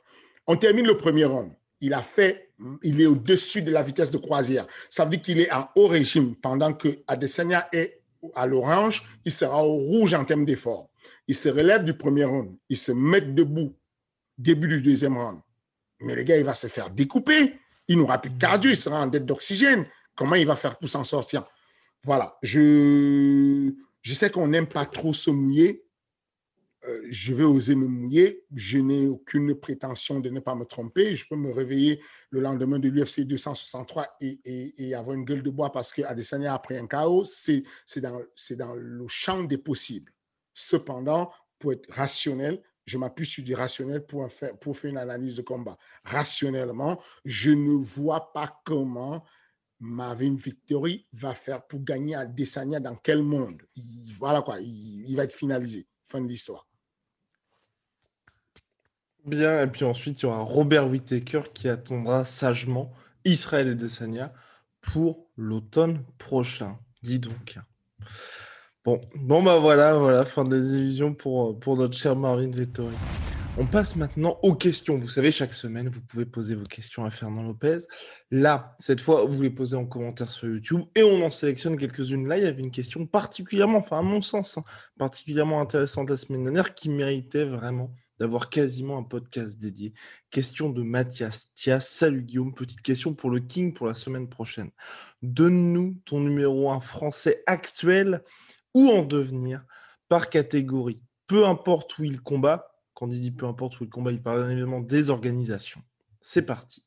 On 0.47 0.55
termine 0.55 0.85
le 0.85 0.97
premier 0.97 1.25
round. 1.25 1.51
Il 1.79 1.93
a 1.93 2.01
fait, 2.01 2.51
il 2.83 3.01
est 3.01 3.05
au-dessus 3.05 3.61
de 3.61 3.71
la 3.71 3.81
vitesse 3.81 4.11
de 4.11 4.17
croisière. 4.17 4.67
Ça 4.89 5.03
veut 5.03 5.11
dire 5.11 5.21
qu'il 5.21 5.39
est 5.39 5.51
en 5.51 5.67
haut 5.75 5.87
régime 5.87 6.35
pendant 6.35 6.73
que 6.73 6.89
Adesanya 7.07 7.67
est 7.73 8.01
à 8.35 8.45
l'orange, 8.45 9.03
il 9.25 9.31
sera 9.31 9.65
au 9.65 9.77
rouge 9.77 10.13
en 10.13 10.25
termes 10.25 10.45
d'effort. 10.45 10.89
Il 11.27 11.35
se 11.35 11.49
relève 11.49 11.83
du 11.83 11.95
premier 11.95 12.25
round, 12.25 12.55
il 12.69 12.77
se 12.77 12.91
met 12.91 13.21
debout, 13.21 13.75
début 14.37 14.67
du 14.67 14.81
deuxième 14.81 15.17
round. 15.17 15.39
Mais 16.01 16.15
le 16.15 16.23
gars, 16.23 16.37
il 16.37 16.45
va 16.45 16.53
se 16.53 16.67
faire 16.67 16.89
découper. 16.89 17.59
Il 17.87 17.97
n'aura 17.97 18.19
plus 18.19 18.31
de 18.31 18.37
cardio, 18.37 18.69
il 18.69 18.77
sera 18.77 19.01
en 19.01 19.07
dette 19.07 19.25
d'oxygène. 19.25 19.85
Comment 20.15 20.35
il 20.35 20.45
va 20.45 20.55
faire 20.55 20.77
pour 20.77 20.89
s'en 20.89 21.03
sortir? 21.03 21.45
Voilà, 22.03 22.37
je, 22.41 23.71
je 24.01 24.13
sais 24.13 24.29
qu'on 24.29 24.47
n'aime 24.47 24.67
pas 24.67 24.85
trop 24.85 25.13
se 25.13 25.29
mouiller. 25.29 25.83
Euh, 26.87 27.07
je 27.09 27.33
vais 27.33 27.43
oser 27.43 27.75
me 27.75 27.87
mouiller. 27.87 28.43
Je 28.55 28.79
n'ai 28.79 29.07
aucune 29.07 29.55
prétention 29.55 30.19
de 30.19 30.29
ne 30.29 30.39
pas 30.39 30.55
me 30.55 30.65
tromper. 30.65 31.15
Je 31.15 31.27
peux 31.27 31.35
me 31.35 31.51
réveiller 31.51 32.01
le 32.29 32.39
lendemain 32.39 32.79
de 32.79 32.89
l'UFC 32.89 33.21
263 33.21 34.17
et, 34.21 34.95
avoir 34.95 35.15
une 35.15 35.25
gueule 35.25 35.43
de 35.43 35.49
bois 35.49 35.71
parce 35.71 35.93
que 35.93 36.01
Adesanya 36.01 36.53
a 36.53 36.59
pris 36.59 36.77
un 36.77 36.87
chaos. 36.87 37.25
C'est 37.25 37.63
dans, 37.97 38.21
dans 38.57 38.75
le 38.75 39.07
champ 39.07 39.43
des 39.43 39.57
possibles. 39.57 40.11
Cependant, 40.53 41.31
pour 41.59 41.73
être 41.73 41.89
rationnel, 41.91 42.61
je 42.85 42.97
m'appuie 42.97 43.25
sur 43.25 43.43
du 43.43 43.53
rationnel 43.53 44.05
pour 44.05 44.29
faire, 44.31 44.57
pour 44.57 44.77
faire 44.77 44.89
une 44.91 44.97
analyse 44.97 45.35
de 45.35 45.43
combat. 45.43 45.77
Rationnellement, 46.03 47.01
je 47.25 47.51
ne 47.51 47.71
vois 47.71 48.33
pas 48.33 48.61
comment 48.65 49.23
Marvin 49.79 50.35
Victory 50.35 51.07
va 51.13 51.33
faire 51.33 51.65
pour 51.65 51.83
gagner 51.83 52.15
à 52.15 52.25
Desania 52.25 52.79
dans 52.79 52.95
quel 52.95 53.23
monde. 53.23 53.61
voilà 54.19 54.41
quoi, 54.41 54.59
il, 54.59 55.15
va 55.15 55.23
être 55.23 55.33
finalisé. 55.33 55.87
Fin 56.03 56.21
de 56.21 56.27
l'histoire. 56.27 56.67
Bien, 59.25 59.61
et 59.61 59.67
puis 59.67 59.85
ensuite, 59.85 60.21
il 60.21 60.25
y 60.25 60.25
aura 60.27 60.39
Robert 60.39 60.87
Whittaker 60.87 61.43
qui 61.53 61.69
attendra 61.69 62.25
sagement 62.25 62.91
Israël 63.23 63.67
et 63.67 63.75
Desania 63.75 64.33
pour 64.81 65.27
l'automne 65.37 66.03
prochain. 66.17 66.79
Dis 67.03 67.19
donc. 67.19 67.59
Bon, 68.83 68.99
bon 69.15 69.43
bah 69.43 69.59
voilà, 69.59 69.93
voilà, 69.93 70.25
fin 70.25 70.43
des 70.43 70.75
illusions 70.77 71.13
pour, 71.13 71.59
pour 71.59 71.77
notre 71.77 71.95
cher 71.95 72.15
Marvin 72.15 72.49
Victory. 72.49 72.95
On 73.57 73.67
passe 73.67 73.95
maintenant 73.95 74.39
aux 74.41 74.55
questions. 74.55 74.97
Vous 74.97 75.09
savez, 75.09 75.31
chaque 75.31 75.53
semaine, 75.53 75.89
vous 75.89 76.01
pouvez 76.01 76.25
poser 76.25 76.55
vos 76.55 76.63
questions 76.63 77.05
à 77.05 77.11
Fernand 77.11 77.43
Lopez. 77.43 77.79
Là, 78.31 78.75
cette 78.79 79.01
fois, 79.01 79.25
vous 79.25 79.41
les 79.41 79.49
posez 79.49 79.75
en 79.75 79.85
commentaire 79.85 80.31
sur 80.31 80.47
YouTube 80.47 80.81
et 80.95 81.03
on 81.03 81.21
en 81.21 81.29
sélectionne 81.29 81.77
quelques-unes. 81.77 82.27
Là, 82.27 82.37
il 82.37 82.45
y 82.45 82.47
avait 82.47 82.61
une 82.61 82.71
question 82.71 83.05
particulièrement, 83.05 83.79
enfin 83.79 83.99
à 83.99 84.01
mon 84.01 84.21
sens, 84.21 84.57
hein, 84.57 84.63
particulièrement 84.97 85.59
intéressante 85.59 86.09
la 86.09 86.17
semaine 86.17 86.45
dernière 86.45 86.73
qui 86.73 86.89
méritait 86.89 87.45
vraiment 87.45 87.93
d'avoir 88.21 88.51
quasiment 88.51 88.99
un 88.99 89.03
podcast 89.03 89.57
dédié. 89.57 89.95
Question 90.29 90.69
de 90.69 90.83
Mathias 90.83 91.55
Thias. 91.55 91.79
Salut 91.79 92.21
Guillaume, 92.21 92.53
petite 92.53 92.83
question 92.83 93.15
pour 93.15 93.31
le 93.31 93.39
King 93.39 93.73
pour 93.73 93.87
la 93.87 93.95
semaine 93.95 94.29
prochaine. 94.29 94.69
Donne-nous 95.23 95.99
ton 96.05 96.19
numéro 96.19 96.69
1 96.69 96.81
français 96.81 97.41
actuel 97.47 98.23
ou 98.75 98.89
en 98.89 99.01
devenir 99.01 99.65
par 100.07 100.29
catégorie. 100.29 101.01
Peu 101.25 101.47
importe 101.47 101.97
où 101.97 102.03
il 102.03 102.21
combat, 102.21 102.71
quand 102.93 103.09
il 103.09 103.21
dit 103.21 103.31
peu 103.31 103.47
importe 103.47 103.79
où 103.79 103.85
le 103.85 103.89
combat, 103.89 104.11
il 104.11 104.21
parle 104.21 104.51
évidemment 104.51 104.81
des 104.81 105.09
organisations. 105.09 105.81
C'est 106.21 106.43
parti. 106.43 106.85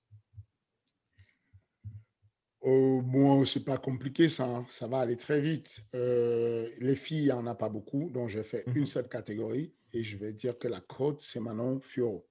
Oh, 2.61 3.03
bon, 3.03 3.45
c'est 3.45 3.64
pas 3.64 3.76
compliqué, 3.76 4.28
ça, 4.28 4.45
hein. 4.45 4.64
ça 4.68 4.87
va 4.87 5.01
aller 5.01 5.16
très 5.16 5.41
vite. 5.41 5.80
Euh, 5.97 6.68
les 6.78 6.95
filles, 6.95 7.22
il 7.22 7.24
n'y 7.24 7.32
en 7.32 7.49
a 7.49 7.57
pas 7.57 7.68
beaucoup, 7.68 8.09
donc 8.11 8.28
j'ai 8.28 8.45
fait 8.45 8.62
une 8.68 8.82
mhm. 8.82 8.87
seule 8.87 9.09
catégorie 9.09 9.74
et 9.95 10.05
je 10.05 10.16
vais 10.16 10.32
dire 10.32 10.59
que 10.59 10.68
la 10.68 10.80
côte, 10.80 11.20
c'est 11.20 11.40
Manon 11.40 11.80
Fioro. 11.80 12.26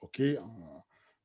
OK 0.00 0.20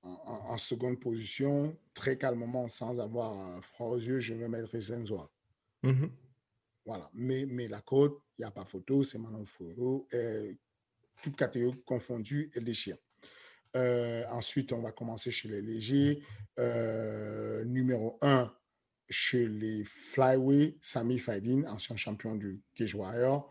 en, 0.04 0.58
seconde 0.58 1.00
position, 1.00 1.78
très 1.94 2.18
calmement, 2.18 2.68
sans 2.68 2.98
avoir 3.00 3.64
froid 3.64 3.90
aux 3.90 4.00
yeux, 4.00 4.20
je 4.20 4.34
vais 4.34 4.48
mettre 4.48 4.80
Zenzoa. 4.80 5.32
Mhm. 5.84 6.12
Voilà. 6.86 7.10
Mais, 7.14 7.46
mais 7.46 7.68
la 7.68 7.82
côte, 7.82 8.20
il 8.38 8.42
n'y 8.42 8.46
a 8.46 8.52
pas 8.52 8.66
photo, 8.66 9.04
c'est 9.04 9.20
Manon 9.20 9.46
Fioro. 9.46 10.08
Euh, 10.14 10.54
toutes 11.22 11.36
catégories 11.36 11.82
confondues 11.86 12.50
et 12.56 12.62
déchirent. 12.62 12.98
Euh, 13.76 14.24
ensuite, 14.32 14.74
on 14.74 14.82
va 14.82 14.92
commencer 14.92 15.32
chez 15.32 15.48
les 15.48 15.62
légers. 15.62 16.24
Euh, 16.60 17.64
numéro 17.66 18.18
1, 18.22 18.54
chez 19.10 19.48
les 19.48 19.84
flyway, 19.86 20.78
Sami 20.82 21.20
Faidin, 21.20 21.64
ancien 21.70 21.96
champion 21.96 22.36
du 22.36 22.62
Cage 22.76 22.96
Warrior. 22.96 23.50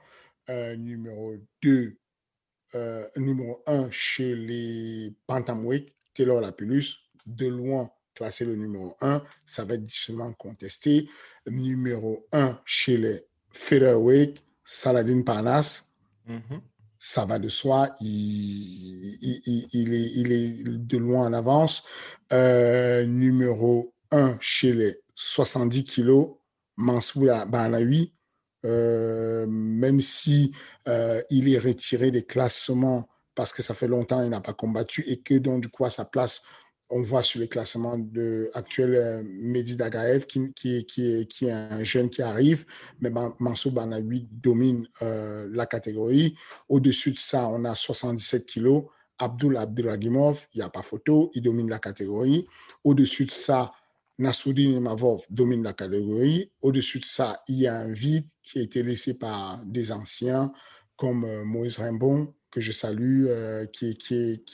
Euh, 0.48 0.74
numéro 0.76 1.36
2, 1.62 1.96
numéro 3.16 3.62
1 3.66 3.90
chez 3.90 4.34
les 4.34 5.14
bantamweight, 5.28 5.88
Taylor 6.14 6.40
Lapulus, 6.40 6.96
de 7.26 7.46
loin 7.48 7.90
classé 8.14 8.44
le 8.44 8.56
numéro 8.56 8.96
1, 9.00 9.22
ça 9.46 9.64
va 9.64 9.74
être 9.74 9.84
difficilement 9.84 10.32
contesté. 10.34 11.08
Numéro 11.48 12.26
1 12.32 12.60
chez 12.64 12.96
les 12.96 13.24
featherweight, 13.50 14.42
Saladin 14.64 15.22
Parnas. 15.22 15.92
Mm-hmm 16.28 16.60
ça 17.02 17.24
va 17.24 17.38
de 17.38 17.48
soi, 17.48 17.94
il, 18.02 19.16
il, 19.72 19.94
est, 19.94 20.12
il 20.16 20.32
est, 20.32 20.64
de 20.64 20.98
loin 20.98 21.26
en 21.26 21.32
avance. 21.32 21.82
Euh, 22.30 23.06
numéro 23.06 23.94
1 24.10 24.36
chez 24.38 24.74
les 24.74 25.00
70 25.14 25.84
kilos, 25.84 26.36
Mansour 26.76 27.46
Banawi, 27.48 28.12
euh, 28.64 29.46
même 29.48 30.00
si 30.00 30.52
euh, 30.88 31.22
il 31.30 31.52
est 31.52 31.58
retiré 31.58 32.10
des 32.10 32.24
classements 32.24 33.08
parce 33.34 33.52
que 33.52 33.62
ça 33.62 33.74
fait 33.74 33.88
longtemps 33.88 34.20
qu'il 34.20 34.30
n'a 34.30 34.40
pas 34.40 34.52
combattu 34.52 35.04
et 35.06 35.20
que 35.20 35.34
donc 35.34 35.62
du 35.62 35.68
coup 35.68 35.88
sa 35.88 36.04
place 36.04 36.42
on 36.90 37.02
voit 37.02 37.22
sur 37.22 37.40
les 37.40 37.48
classements 37.48 37.96
de, 37.96 38.50
actuels 38.52 38.94
euh, 38.96 39.22
Mehdi 39.24 39.76
Dagaev, 39.76 40.26
qui, 40.26 40.52
qui, 40.52 40.84
qui, 40.86 41.26
qui, 41.28 41.46
est 41.46 41.52
un 41.52 41.84
jeune 41.84 42.10
qui 42.10 42.20
arrive, 42.20 42.66
mais 43.00 43.10
Mansour 43.38 43.72
Banawi 43.72 44.28
domine 44.30 44.88
euh, 45.02 45.48
la 45.52 45.66
catégorie. 45.66 46.36
Au-dessus 46.68 47.12
de 47.12 47.18
ça, 47.18 47.48
on 47.48 47.64
a 47.64 47.74
77 47.74 48.44
kilos. 48.44 48.84
Abdul 49.18 49.56
Abduragimov, 49.56 50.46
il 50.54 50.58
n'y 50.58 50.64
a 50.64 50.70
pas 50.70 50.82
photo, 50.82 51.30
il 51.34 51.42
domine 51.42 51.68
la 51.68 51.78
catégorie. 51.78 52.46
Au-dessus 52.82 53.26
de 53.26 53.30
ça, 53.30 53.70
Nassoudine 54.20 54.74
Imavov 54.74 55.24
domine 55.30 55.62
la 55.62 55.72
catégorie. 55.72 56.52
Au-dessus 56.60 56.98
de 56.98 57.06
ça, 57.06 57.42
il 57.48 57.56
y 57.56 57.66
a 57.66 57.74
un 57.74 57.90
vide 57.90 58.26
qui 58.42 58.58
a 58.58 58.62
été 58.62 58.82
laissé 58.82 59.14
par 59.14 59.64
des 59.64 59.92
anciens 59.92 60.52
comme 60.96 61.24
euh, 61.24 61.44
Moïse 61.46 61.78
Rimbon, 61.78 62.34
que 62.50 62.60
je 62.60 62.70
salue, 62.70 63.24
euh, 63.28 63.64
qui, 63.66 63.96
qui, 63.96 64.44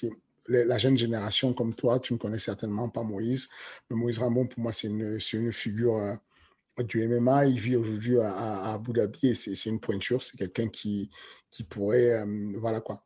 la 0.48 0.78
jeune 0.78 0.96
génération 0.96 1.52
comme 1.52 1.74
toi, 1.74 1.98
tu 1.98 2.12
ne 2.12 2.18
connais 2.18 2.38
certainement 2.38 2.88
pas 2.88 3.02
Moïse. 3.02 3.48
Mais 3.90 3.96
Moïse 3.96 4.20
Rambon, 4.20 4.46
pour 4.46 4.60
moi, 4.60 4.72
c'est 4.72 4.86
une, 4.86 5.18
une, 5.32 5.52
figure 5.52 5.96
euh, 5.96 6.14
du 6.84 7.08
MMA. 7.08 7.46
Il 7.46 7.58
vit 7.58 7.74
aujourd'hui 7.74 8.20
à, 8.20 8.74
Abu 8.74 8.92
Dhabi 8.92 9.30
et 9.30 9.34
c'est 9.34 9.68
une 9.68 9.80
pointure. 9.80 10.22
C'est 10.22 10.36
quelqu'un 10.36 10.68
qui, 10.68 11.10
qui 11.50 11.64
pourrait, 11.64 12.24
voilà 12.54 12.80
quoi, 12.80 13.02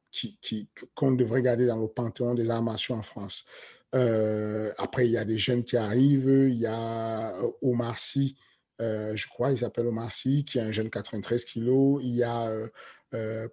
qu'on 0.95 1.13
devrait 1.13 1.41
garder 1.41 1.67
dans 1.67 1.79
le 1.79 1.89
panthéon 1.89 2.35
des 2.35 2.51
armations 2.51 2.97
en 2.97 3.03
France. 3.03 3.47
Euh, 3.95 4.71
après, 4.79 5.07
il 5.07 5.13
y 5.13 5.19
a 5.19 5.25
des 5.25 5.39
jeunes 5.39 5.65
qui 5.65 5.77
arrivent. 5.77 6.49
Il 6.49 6.59
y 6.59 6.67
a 6.67 7.35
Omar 7.63 7.99
Sy, 7.99 8.37
je 8.79 9.29
crois, 9.29 9.53
il 9.53 9.59
s'appelle 9.59 9.87
Omar 9.87 10.13
Sy, 10.13 10.45
qui 10.45 10.59
est 10.59 10.63
un 10.63 10.73
jeune 10.73 10.91
93 10.91 11.45
kilos. 11.45 12.01
Il 12.03 12.15
y 12.17 12.23
a 12.23 12.51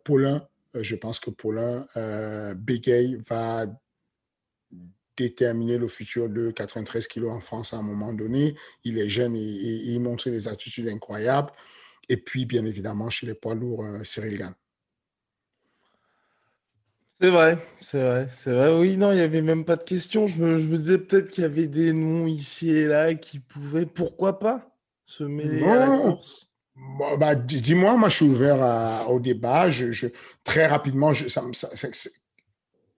Paulin, 0.04 0.48
euh, 0.78 0.84
je 0.84 0.96
pense 0.96 1.20
que 1.20 1.30
Paulin 1.30 1.86
euh, 1.98 2.54
Begay 2.54 3.18
va 3.28 3.66
déterminer 5.16 5.78
le 5.78 5.88
futur 5.88 6.30
de 6.30 6.52
93 6.52 7.08
kilos 7.08 7.32
en 7.32 7.42
France 7.42 7.74
à 7.74 7.78
un 7.78 7.82
moment 7.82 8.14
donné. 8.14 8.56
Il 8.84 9.00
est 9.00 9.10
jeune 9.10 9.36
et, 9.36 9.40
il 9.42 10.00
montre 10.00 10.30
des 10.30 10.48
attitudes 10.48 10.88
incroyables. 10.90 11.52
Et 12.10 12.18
puis, 12.18 12.46
bien 12.46 12.66
évidemment, 12.66 13.10
chez 13.10 13.26
les 13.26 13.34
poids 13.34 13.56
lourds, 13.56 13.84
euh, 13.84 14.04
Cyril 14.04 14.38
Gann. 14.38 14.54
C'est 17.20 17.32
vrai, 17.32 17.57
c'est 17.82 18.03
vrai, 18.03 18.28
c'est 18.32 18.51
vrai. 18.51 18.78
Oui, 18.78 18.95
non, 18.95 19.11
il 19.11 19.15
n'y 19.15 19.22
avait 19.22 19.41
même 19.41 19.65
pas 19.65 19.76
de 19.76 19.84
question. 19.84 20.28
Je 20.28 20.39
me, 20.39 20.59
disais 20.59 20.99
peut-être 20.99 21.32
qu'il 21.32 21.41
y 21.41 21.45
avait 21.45 21.68
des 21.68 21.91
noms 21.91 22.28
ici 22.28 22.70
et 22.70 22.86
là 22.86 23.15
qui 23.15 23.39
pouvaient, 23.39 23.88
pourquoi 23.88 24.38
pas, 24.38 24.78
se 25.05 25.24
mêler 25.24 25.63
à 25.63 25.80
la 25.80 25.97
course? 25.97 26.49
Bah, 27.18 27.34
dis-moi, 27.34 27.97
moi 27.97 28.09
je 28.09 28.18
suis 28.18 28.26
ouvert 28.26 29.09
au 29.09 29.20
débat. 29.20 29.72
Je, 29.72 30.07
très 30.43 30.68
rapidement, 30.68 31.11
ça, 31.15 31.41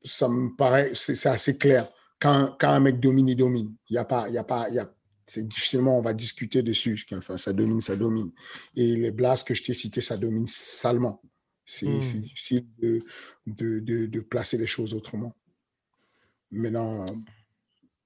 ça, 0.04 0.28
me 0.28 0.54
paraît, 0.58 0.92
c'est 0.94 1.30
assez 1.30 1.58
clair. 1.58 1.90
Quand, 2.20 2.58
quand, 2.60 2.72
un 2.72 2.82
mec 2.82 3.00
domine, 3.00 3.30
il 3.30 3.38
domine. 3.38 3.74
Il 3.90 3.94
y 3.94 3.98
a 3.98 4.04
pas, 4.04 4.28
il 4.28 4.34
y 4.34 4.38
a 4.38 4.44
pas, 4.44 4.68
il 4.68 4.76
y 4.76 4.80
a, 4.80 4.94
c'est 5.28 5.48
difficilement 5.48 5.98
on 5.98 6.02
va 6.02 6.12
discuter 6.12 6.62
dessus. 6.62 7.06
Enfin, 7.14 7.38
ça 7.38 7.54
domine, 7.54 7.80
ça 7.80 7.96
domine. 7.96 8.32
Et 8.76 8.98
les 8.98 9.12
blasts 9.12 9.48
que 9.48 9.54
je 9.54 9.64
t'ai 9.64 9.74
cités, 9.74 10.02
ça 10.02 10.18
domine 10.18 10.48
salement. 10.48 11.22
C'est 11.72 11.86
hmm. 11.86 12.22
difficile 12.22 12.66
de, 12.82 13.04
de, 13.46 13.80
de, 13.80 14.08
de, 14.08 14.22
placer 14.22 14.58
les 14.58 14.66
choses 14.66 14.96
autrement. 14.96 15.36
Maintenant, 16.50 17.06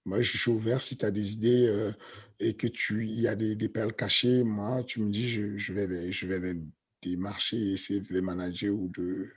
Moi, 0.04 0.20
je 0.22 0.38
suis 0.38 0.52
ouvert 0.52 0.82
si 0.82 0.98
tu 0.98 1.06
as 1.06 1.12
des 1.12 1.32
idées 1.32 1.68
euh, 1.68 1.94
et 2.42 2.56
que 2.56 2.68
tu 2.68 3.06
y 3.08 3.26
a 3.26 3.36
des, 3.36 3.56
des, 3.56 3.70
perles 3.70 3.94
cachées. 3.94 4.44
Moi, 4.44 4.84
tu 4.84 5.00
me 5.00 5.10
dis, 5.10 5.30
je, 5.30 5.58
je 5.58 5.72
vais 5.72 5.88
les, 5.88 6.12
je 6.12 6.28
vais 6.28 6.40
les 6.40 6.60
démarcher 7.02 7.56
et 7.56 7.72
essayer 7.72 8.02
de 8.02 8.14
les 8.14 8.20
manager 8.20 8.74
ou 8.74 8.90
de. 8.90 9.30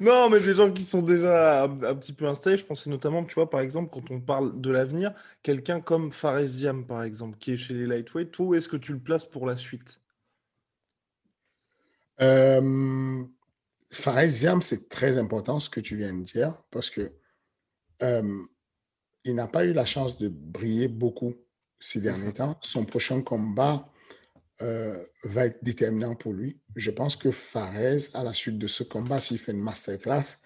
Non, 0.00 0.30
mais 0.30 0.40
des 0.40 0.54
gens 0.54 0.72
qui 0.72 0.82
sont 0.82 1.02
déjà 1.02 1.64
un, 1.64 1.94
petit 1.96 2.14
peu 2.14 2.26
installés. 2.26 2.56
Je 2.56 2.64
pensais 2.64 2.88
notamment, 2.88 3.26
tu 3.26 3.34
vois, 3.34 3.50
par 3.50 3.60
exemple, 3.60 3.90
quand 3.92 4.10
on 4.10 4.22
parle 4.22 4.58
de 4.58 4.70
l'avenir, 4.70 5.12
quelqu'un 5.42 5.82
comme 5.82 6.12
Fares 6.12 6.44
Diam, 6.44 6.86
par 6.86 7.02
exemple, 7.02 7.36
qui 7.36 7.52
est 7.52 7.56
chez 7.58 7.74
les 7.74 7.84
Lightweight, 7.84 8.38
où 8.38 8.54
est-ce 8.54 8.68
que 8.68 8.78
tu 8.78 8.94
le 8.94 9.00
places 9.00 9.26
pour 9.26 9.46
la 9.46 9.58
suite? 9.58 10.00
Euh, 12.20 13.24
Fares 13.90 14.60
c'est 14.60 14.88
très 14.88 15.18
important 15.18 15.60
ce 15.60 15.70
que 15.70 15.80
tu 15.80 15.96
viens 15.96 16.12
de 16.12 16.22
dire 16.22 16.62
parce 16.70 16.90
que 16.90 17.12
euh, 18.02 18.42
il 19.24 19.34
n'a 19.34 19.46
pas 19.46 19.64
eu 19.64 19.72
la 19.72 19.86
chance 19.86 20.18
de 20.18 20.28
briller 20.28 20.88
beaucoup 20.88 21.34
ces 21.80 22.00
derniers 22.00 22.32
temps. 22.32 22.58
Son 22.62 22.84
prochain 22.84 23.22
combat 23.22 23.88
euh, 24.62 25.02
va 25.24 25.46
être 25.46 25.62
déterminant 25.62 26.14
pour 26.14 26.32
lui. 26.32 26.60
Je 26.76 26.90
pense 26.90 27.16
que 27.16 27.30
Fares, 27.30 28.10
à 28.14 28.22
la 28.22 28.34
suite 28.34 28.58
de 28.58 28.66
ce 28.66 28.82
combat, 28.82 29.20
s'il 29.20 29.38
fait 29.38 29.52
une 29.52 29.62
masterclass, 29.62 30.38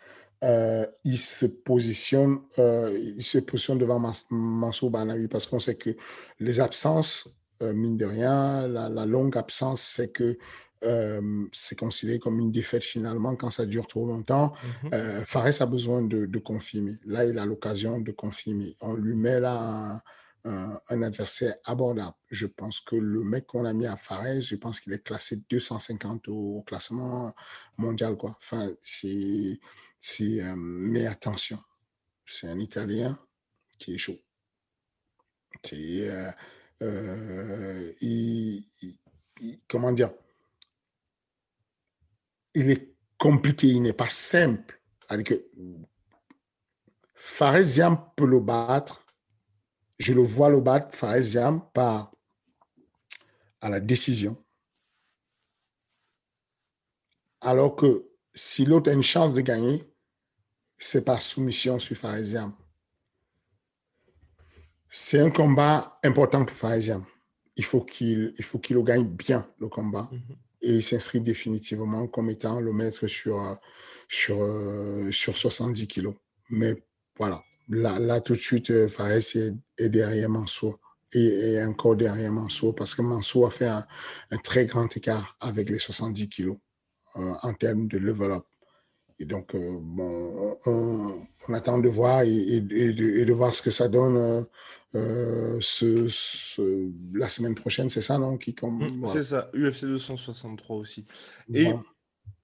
euh, 0.45 0.87
il 1.05 1.19
se 1.19 1.47
positionne, 1.47 2.39
il 2.57 3.25
se 3.25 3.39
positionne 3.39 3.79
devant 3.79 4.01
Mansour 4.31 4.91
Banawi 4.91 5.27
parce 5.27 5.47
qu'on 5.47 5.59
sait 5.59 5.77
que 5.77 5.91
les 6.39 6.61
absences, 6.61 7.41
mine 7.61 7.97
de 7.97 8.05
rien, 8.05 8.69
la, 8.69 8.89
la, 8.89 9.05
longue 9.05 9.37
absence 9.37 9.91
fait 9.91 10.09
que 10.09 10.39
euh, 10.85 11.47
c'est 11.53 11.79
considéré 11.79 12.19
comme 12.19 12.39
une 12.39 12.53
défaite 12.53 12.85
finalement 12.85 13.35
quand 13.37 13.51
ça 13.51 13.67
dure 13.67 13.87
trop 13.87 14.07
longtemps. 14.07 14.53
Mm 14.85 14.89
-hmm. 14.89 15.27
Fares 15.27 15.61
a 15.63 15.67
besoin 15.67 16.03
de, 16.03 16.27
de, 16.27 16.39
confirmer. 16.39 16.95
Là, 17.05 17.25
il 17.25 17.39
a 17.39 17.45
l'occasion 17.45 18.01
de 18.01 18.13
confirmer. 18.13 18.77
On 18.81 18.95
lui 18.95 19.15
met 19.15 19.41
là 19.41 19.55
un, 19.59 20.03
un, 20.45 20.81
un, 20.89 21.03
adversaire 21.03 21.55
abordable. 21.65 22.17
Je 22.31 22.47
pense 22.47 22.81
que 22.81 22.97
le 22.97 23.23
mec 23.25 23.47
qu'on 23.47 23.65
a 23.65 23.73
mis 23.73 23.87
à 23.87 23.97
Fares, 23.97 24.41
je 24.41 24.57
pense 24.57 24.81
qu'il 24.81 24.93
est 24.93 25.03
classé 25.03 25.43
250 25.51 26.29
au 26.29 26.63
classement 26.67 27.35
mondial. 27.77 28.17
Quoi. 28.17 28.37
Enfin, 28.43 28.69
c'est, 28.81 29.59
euh, 30.21 30.55
mais 30.57 31.07
attention, 31.07 31.59
c'est 32.27 32.49
un 32.49 32.61
Italien 32.61 33.19
qui 33.79 33.95
est 33.95 33.99
chaud. 33.99 34.21
C'est, 35.65 36.09
il, 38.01 38.63
il, 39.41 39.61
comment 39.69 39.93
dire, 39.93 40.11
il 42.55 42.71
est 42.71 42.95
compliqué, 43.19 43.67
il 43.69 43.83
n'est 43.83 43.93
pas 43.93 44.09
simple. 44.09 44.81
Que 45.09 45.35
peut 48.17 48.27
le 48.27 48.41
battre. 48.41 49.05
Je 49.99 50.13
le 50.13 50.23
vois 50.23 50.51
le 50.51 50.61
battre, 50.61 50.97
Fares 50.97 51.71
par 51.73 52.13
la 53.63 53.81
décision. 53.81 54.37
Alors 57.41 57.75
que 57.77 58.09
si 58.35 58.65
l'autre 58.65 58.91
a 58.91 58.95
une 58.95 59.03
chance 59.03 59.35
de 59.35 59.41
gagner, 59.41 59.83
c'est 60.79 61.05
par 61.05 61.21
soumission 61.23 61.79
sur 61.79 61.97
Fares 61.97 62.53
C'est 64.89 65.21
un 65.21 65.31
combat 65.31 65.99
important 66.05 66.45
pour 66.45 66.57
Fares 66.57 67.01
Il 67.57 67.65
faut 67.65 67.83
qu'il 67.83 68.35
le 68.37 68.83
gagne 68.83 69.05
bien, 69.05 69.49
le 69.59 69.69
combat. 69.69 70.09
Mm 70.13 70.17
-hmm 70.17 70.48
et 70.63 70.71
il 70.71 70.83
s'inscrit 70.83 71.21
définitivement 71.21 72.07
comme 72.07 72.31
étant 72.31 72.61
le 72.61 72.73
maître 72.73 73.07
sur, 73.07 73.59
sur, 74.09 74.43
euh, 74.43 75.11
sur 75.13 75.37
70 75.37 75.87
kilos. 75.87 76.15
Mais 76.51 76.75
voilà, 77.17 77.43
là, 77.69 77.99
là 77.99 78.21
tout 78.21 78.35
de 78.35 78.41
suite, 78.41 78.89
Fares 78.89 79.13
est, 79.13 79.53
derrière 79.89 80.29
Mansour 80.29 80.79
et, 81.13 81.63
encore 81.65 81.97
derrière 81.97 82.33
Mansour 82.33 82.75
parce 82.75 82.95
que 82.95 83.03
Mansour 83.03 83.47
a 83.47 83.51
fait 83.51 83.69
un, 83.69 83.85
très 84.43 84.67
grand 84.67 84.95
écart 84.97 85.37
avec 85.41 85.71
les 85.71 85.79
70 85.79 86.29
kilos 86.29 86.57
euh, 87.17 87.35
en 87.43 87.53
termes 87.55 87.89
de 87.89 87.99
level 87.99 88.33
up. 88.33 88.45
Et 89.21 89.25
donc, 89.25 89.55
euh, 89.55 89.79
bon, 89.81 90.57
on, 90.67 91.27
on, 91.49 91.55
attend 91.55 91.79
de 91.79 91.89
voir 91.89 92.23
et, 92.23 92.29
et, 92.29 92.61
de, 92.61 93.05
et, 93.19 93.25
de, 93.25 93.33
voir 93.33 93.53
ce 93.53 93.63
que 93.63 93.71
ça 93.73 93.89
donne 93.89 94.47
euh, 94.95 95.59
ce, 95.61 96.09
ce, 96.09 96.91
la 97.15 97.29
semaine 97.29 97.57
prochaine, 97.57 97.91
c'est 97.91 98.01
ça, 98.01 98.19
non 98.19 98.39
qui, 98.39 98.55
comme, 98.55 98.79
mmh, 98.79 99.01
voilà. 99.01 99.21
C'est 99.21 99.25
ça, 99.25 99.51
UFC 99.55 99.87
263 99.87 100.77
aussi. 100.77 101.05
Et 101.53 101.65
voilà. 101.65 101.83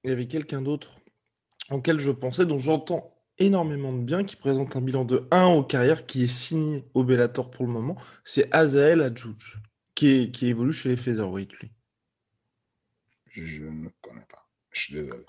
il 0.03 0.11
y 0.11 0.13
avait 0.13 0.27
quelqu'un 0.27 0.63
d'autre 0.63 1.01
auquel 1.71 2.01
je 2.01 2.11
pensais, 2.11 2.45
dont 2.45 2.59
j'entends 2.59 3.15
énormément 3.39 3.93
de 3.93 4.03
bien, 4.03 4.25
qui 4.25 4.37
présente 4.37 4.75
un 4.77 4.81
bilan 4.81 5.05
de 5.05 5.29
1 5.31 5.47
aux 5.47 5.65
carrières, 5.65 6.07
qui 6.07 6.25
est 6.25 6.29
signé 6.29 6.85
au 6.95 7.05
Bellator 7.05 7.51
pour 7.51 7.67
le 7.67 7.73
moment, 7.73 7.97
c'est 8.25 8.53
Azael 8.53 9.01
Adjouj, 9.01 9.61
qui, 9.95 10.09
est, 10.09 10.31
qui 10.31 10.49
évolue 10.49 10.73
chez 10.73 10.89
les 10.89 10.97
Featherweight, 10.97 11.53
lui. 11.55 11.71
Je 13.27 13.65
ne 13.65 13.89
connais 14.01 14.27
pas. 14.29 14.49
Je 14.71 14.81
suis 14.81 14.95
désolé. 14.95 15.25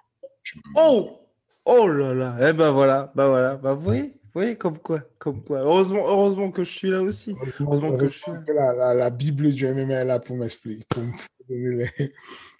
Oh 0.75 1.24
Oh 1.65 1.87
là 1.87 2.13
là, 2.13 2.37
eh 2.47 2.53
ben 2.53 2.69
voilà, 2.71 3.11
bah 3.15 3.27
voilà, 3.27 3.55
bah 3.57 3.73
vous 3.73 3.81
voyez, 3.81 4.03
vous 4.03 4.41
voyez 4.41 4.55
comme 4.55 4.77
quoi, 4.77 4.99
comme 5.17 5.43
quoi. 5.43 5.61
Heureusement, 5.61 6.07
heureusement 6.07 6.51
que 6.51 6.63
je 6.63 6.69
suis 6.69 6.89
là 6.89 7.01
aussi. 7.01 7.35
Heureusement 7.59 7.97
que 7.97 8.07
je 8.07 8.19
suis 8.19 8.31
là. 8.31 8.43
La, 8.53 8.73
la, 8.73 8.93
la, 8.93 9.09
Bible 9.09 9.51
du 9.51 9.65
MMA 9.67 9.93
est 9.93 10.05
là 10.05 10.19
pour 10.19 10.37
m'expliquer, 10.37 10.85
pour 10.87 11.01
me 11.01 11.11
donner 11.49 11.89
les, 11.97 12.13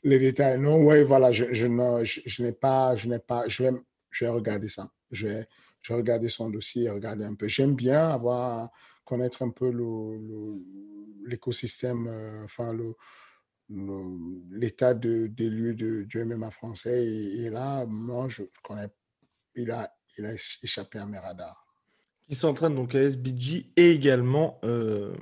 les, 0.04 0.20
détails. 0.20 0.60
Non, 0.60 0.84
ouais, 0.84 1.04
voilà, 1.04 1.32
je, 1.32 1.46
je, 1.52 1.68
je, 2.04 2.22
je 2.26 2.44
n'ai 2.44 2.52
pas, 2.52 2.96
je 2.96 3.08
n'ai 3.08 3.20
pas, 3.20 3.44
je 3.48 3.64
vais, 3.64 3.72
je 4.10 4.26
vais 4.26 4.32
regarder 4.32 4.70
ça. 4.70 4.90
Je 5.12 5.28
vais, 5.28 5.46
je 5.84 5.94
vais 5.94 5.98
regarder 5.98 6.30
son 6.30 6.50
dossier, 6.50 6.90
regarder 6.90 7.26
un 7.26 7.36
peu. 7.36 7.48
J'aime 7.48 7.76
bien 7.76 8.10
avoir, 8.10 8.72
connaître 9.04 9.44
un 9.44 9.52
peu 9.52 9.72
l'écosystème, 11.28 12.08
euh, 12.08 12.44
enfin, 12.44 12.74
le, 12.74 12.96
l'état 13.70 14.94
de, 14.94 15.28
des 15.28 15.50
lieux 15.50 15.76
du 15.76 16.26
MMA 16.26 16.52
français. 16.52 17.06
Et, 17.06 17.50
là, 17.50 17.86
moi, 17.86 18.28
je 18.30 18.44
connais, 18.64 18.88
il 19.56 19.72
a, 19.72 19.92
il 20.18 20.26
a 20.26 20.34
échappé 20.34 21.00
à 21.00 21.06
mes 21.06 21.20
radars. 21.20 21.66
Qui 22.28 22.36
s'entraîne 22.36 22.76
donc 22.76 22.96
à 22.96 23.02
SBG 23.02 23.72
et 23.76 23.92
également, 23.92 24.60
euh, 24.64 25.16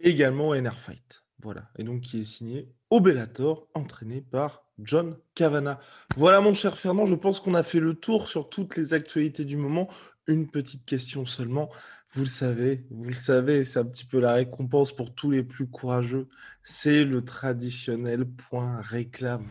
également 0.00 0.54
NR 0.54 0.78
Fight. 0.78 1.24
Voilà. 1.42 1.70
Et 1.78 1.84
donc 1.84 2.02
qui 2.02 2.20
est 2.20 2.24
signé 2.24 2.68
au 2.90 3.00
Bellator, 3.00 3.68
entraîné 3.74 4.20
par 4.20 4.64
John 4.78 5.16
Cavana. 5.34 5.80
Voilà, 6.16 6.40
mon 6.40 6.54
cher 6.54 6.78
Fernand, 6.78 7.06
je 7.06 7.14
pense 7.14 7.40
qu'on 7.40 7.54
a 7.54 7.62
fait 7.62 7.80
le 7.80 7.94
tour 7.94 8.28
sur 8.28 8.48
toutes 8.48 8.76
les 8.76 8.94
actualités 8.94 9.44
du 9.44 9.56
moment. 9.56 9.88
Une 10.28 10.48
petite 10.48 10.84
question 10.84 11.24
seulement. 11.26 11.70
Vous 12.12 12.22
le 12.22 12.26
savez, 12.26 12.84
vous 12.90 13.04
le 13.04 13.14
savez, 13.14 13.64
c'est 13.64 13.78
un 13.78 13.84
petit 13.84 14.04
peu 14.04 14.20
la 14.20 14.32
récompense 14.32 14.94
pour 14.94 15.14
tous 15.14 15.30
les 15.30 15.42
plus 15.42 15.66
courageux. 15.66 16.28
C'est 16.64 17.04
le 17.04 17.24
traditionnel 17.24 18.24
point 18.24 18.80
réclame. 18.80 19.46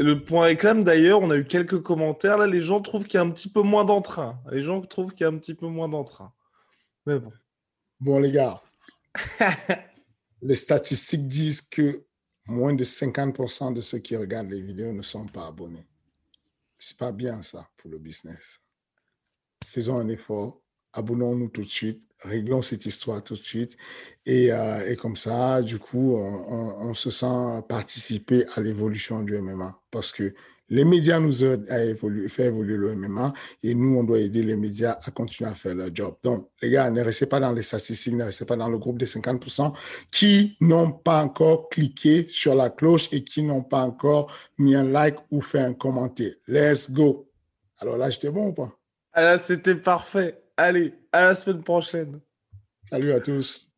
Le 0.00 0.14
point 0.14 0.44
réclame, 0.46 0.84
d'ailleurs, 0.84 1.20
on 1.20 1.30
a 1.30 1.36
eu 1.36 1.44
quelques 1.44 1.82
commentaires. 1.82 2.38
Là, 2.38 2.46
les 2.46 2.62
gens 2.62 2.80
trouvent 2.80 3.04
qu'il 3.04 3.14
y 3.14 3.16
a 3.18 3.22
un 3.22 3.30
petit 3.30 3.48
peu 3.48 3.62
moins 3.62 3.84
d'entrain. 3.84 4.40
Les 4.50 4.62
gens 4.62 4.80
trouvent 4.80 5.12
qu'il 5.12 5.24
y 5.24 5.26
a 5.26 5.32
un 5.32 5.38
petit 5.38 5.54
peu 5.54 5.66
moins 5.66 5.88
d'entrain. 5.88 6.32
Mais 7.06 7.18
bon. 7.18 7.32
Bon, 8.00 8.18
les 8.18 8.32
gars, 8.32 8.62
les 10.42 10.56
statistiques 10.56 11.28
disent 11.28 11.62
que 11.62 12.04
moins 12.46 12.74
de 12.74 12.84
50% 12.84 13.72
de 13.74 13.80
ceux 13.80 13.98
qui 13.98 14.16
regardent 14.16 14.50
les 14.50 14.60
vidéos 14.60 14.92
ne 14.92 15.02
sont 15.02 15.26
pas 15.26 15.46
abonnés. 15.46 15.86
C'est 16.78 16.98
pas 16.98 17.12
bien 17.12 17.42
ça 17.42 17.68
pour 17.76 17.90
le 17.90 17.98
business. 17.98 18.60
Faisons 19.64 19.98
un 19.98 20.08
effort, 20.08 20.60
abonnons-nous 20.92 21.48
tout 21.48 21.64
de 21.64 21.70
suite, 21.70 22.02
réglons 22.20 22.62
cette 22.62 22.86
histoire 22.86 23.22
tout 23.22 23.34
de 23.34 23.38
suite 23.38 23.76
et, 24.26 24.52
euh, 24.52 24.90
et 24.90 24.96
comme 24.96 25.16
ça, 25.16 25.62
du 25.62 25.78
coup, 25.78 26.16
on, 26.16 26.94
se 26.94 27.10
sent 27.10 27.62
participer 27.68 28.44
à 28.54 28.60
l'évolution 28.60 29.22
du 29.22 29.36
MMA 29.38 29.78
parce 29.90 30.12
que 30.12 30.34
les 30.70 30.84
médias 30.84 31.20
nous 31.20 31.44
aident 31.44 31.68
à 31.68 31.78
faire 32.28 32.46
évoluer 32.46 32.76
le 32.76 32.94
MMA 32.96 33.34
et 33.62 33.74
nous, 33.74 33.98
on 33.98 34.04
doit 34.04 34.18
aider 34.18 34.42
les 34.42 34.56
médias 34.56 34.98
à 35.04 35.10
continuer 35.10 35.50
à 35.50 35.54
faire 35.54 35.74
leur 35.74 35.94
job. 35.94 36.16
Donc, 36.22 36.48
les 36.62 36.70
gars, 36.70 36.88
ne 36.90 37.02
restez 37.02 37.26
pas 37.26 37.38
dans 37.38 37.52
les 37.52 37.62
statistiques, 37.62 38.14
ne 38.14 38.24
restez 38.24 38.46
pas 38.46 38.56
dans 38.56 38.68
le 38.68 38.78
groupe 38.78 38.98
des 38.98 39.06
50% 39.06 39.74
qui 40.10 40.56
n'ont 40.60 40.92
pas 40.92 41.22
encore 41.22 41.68
cliqué 41.68 42.26
sur 42.30 42.54
la 42.54 42.70
cloche 42.70 43.08
et 43.12 43.24
qui 43.24 43.42
n'ont 43.42 43.62
pas 43.62 43.82
encore 43.82 44.32
mis 44.56 44.74
un 44.74 44.84
like 44.84 45.16
ou 45.30 45.42
fait 45.42 45.60
un 45.60 45.74
commentaire. 45.74 46.32
Let's 46.48 46.90
go. 46.90 47.28
Alors 47.80 47.98
là, 47.98 48.08
j'étais 48.08 48.30
bon 48.30 48.48
ou 48.48 48.52
pas? 48.54 48.74
Ah 49.14 49.22
là, 49.22 49.38
c'était 49.38 49.76
parfait. 49.76 50.42
Allez, 50.56 50.92
à 51.12 51.26
la 51.26 51.34
semaine 51.36 51.62
prochaine. 51.62 52.20
Salut 52.90 53.12
à 53.12 53.20
tous. 53.20 53.73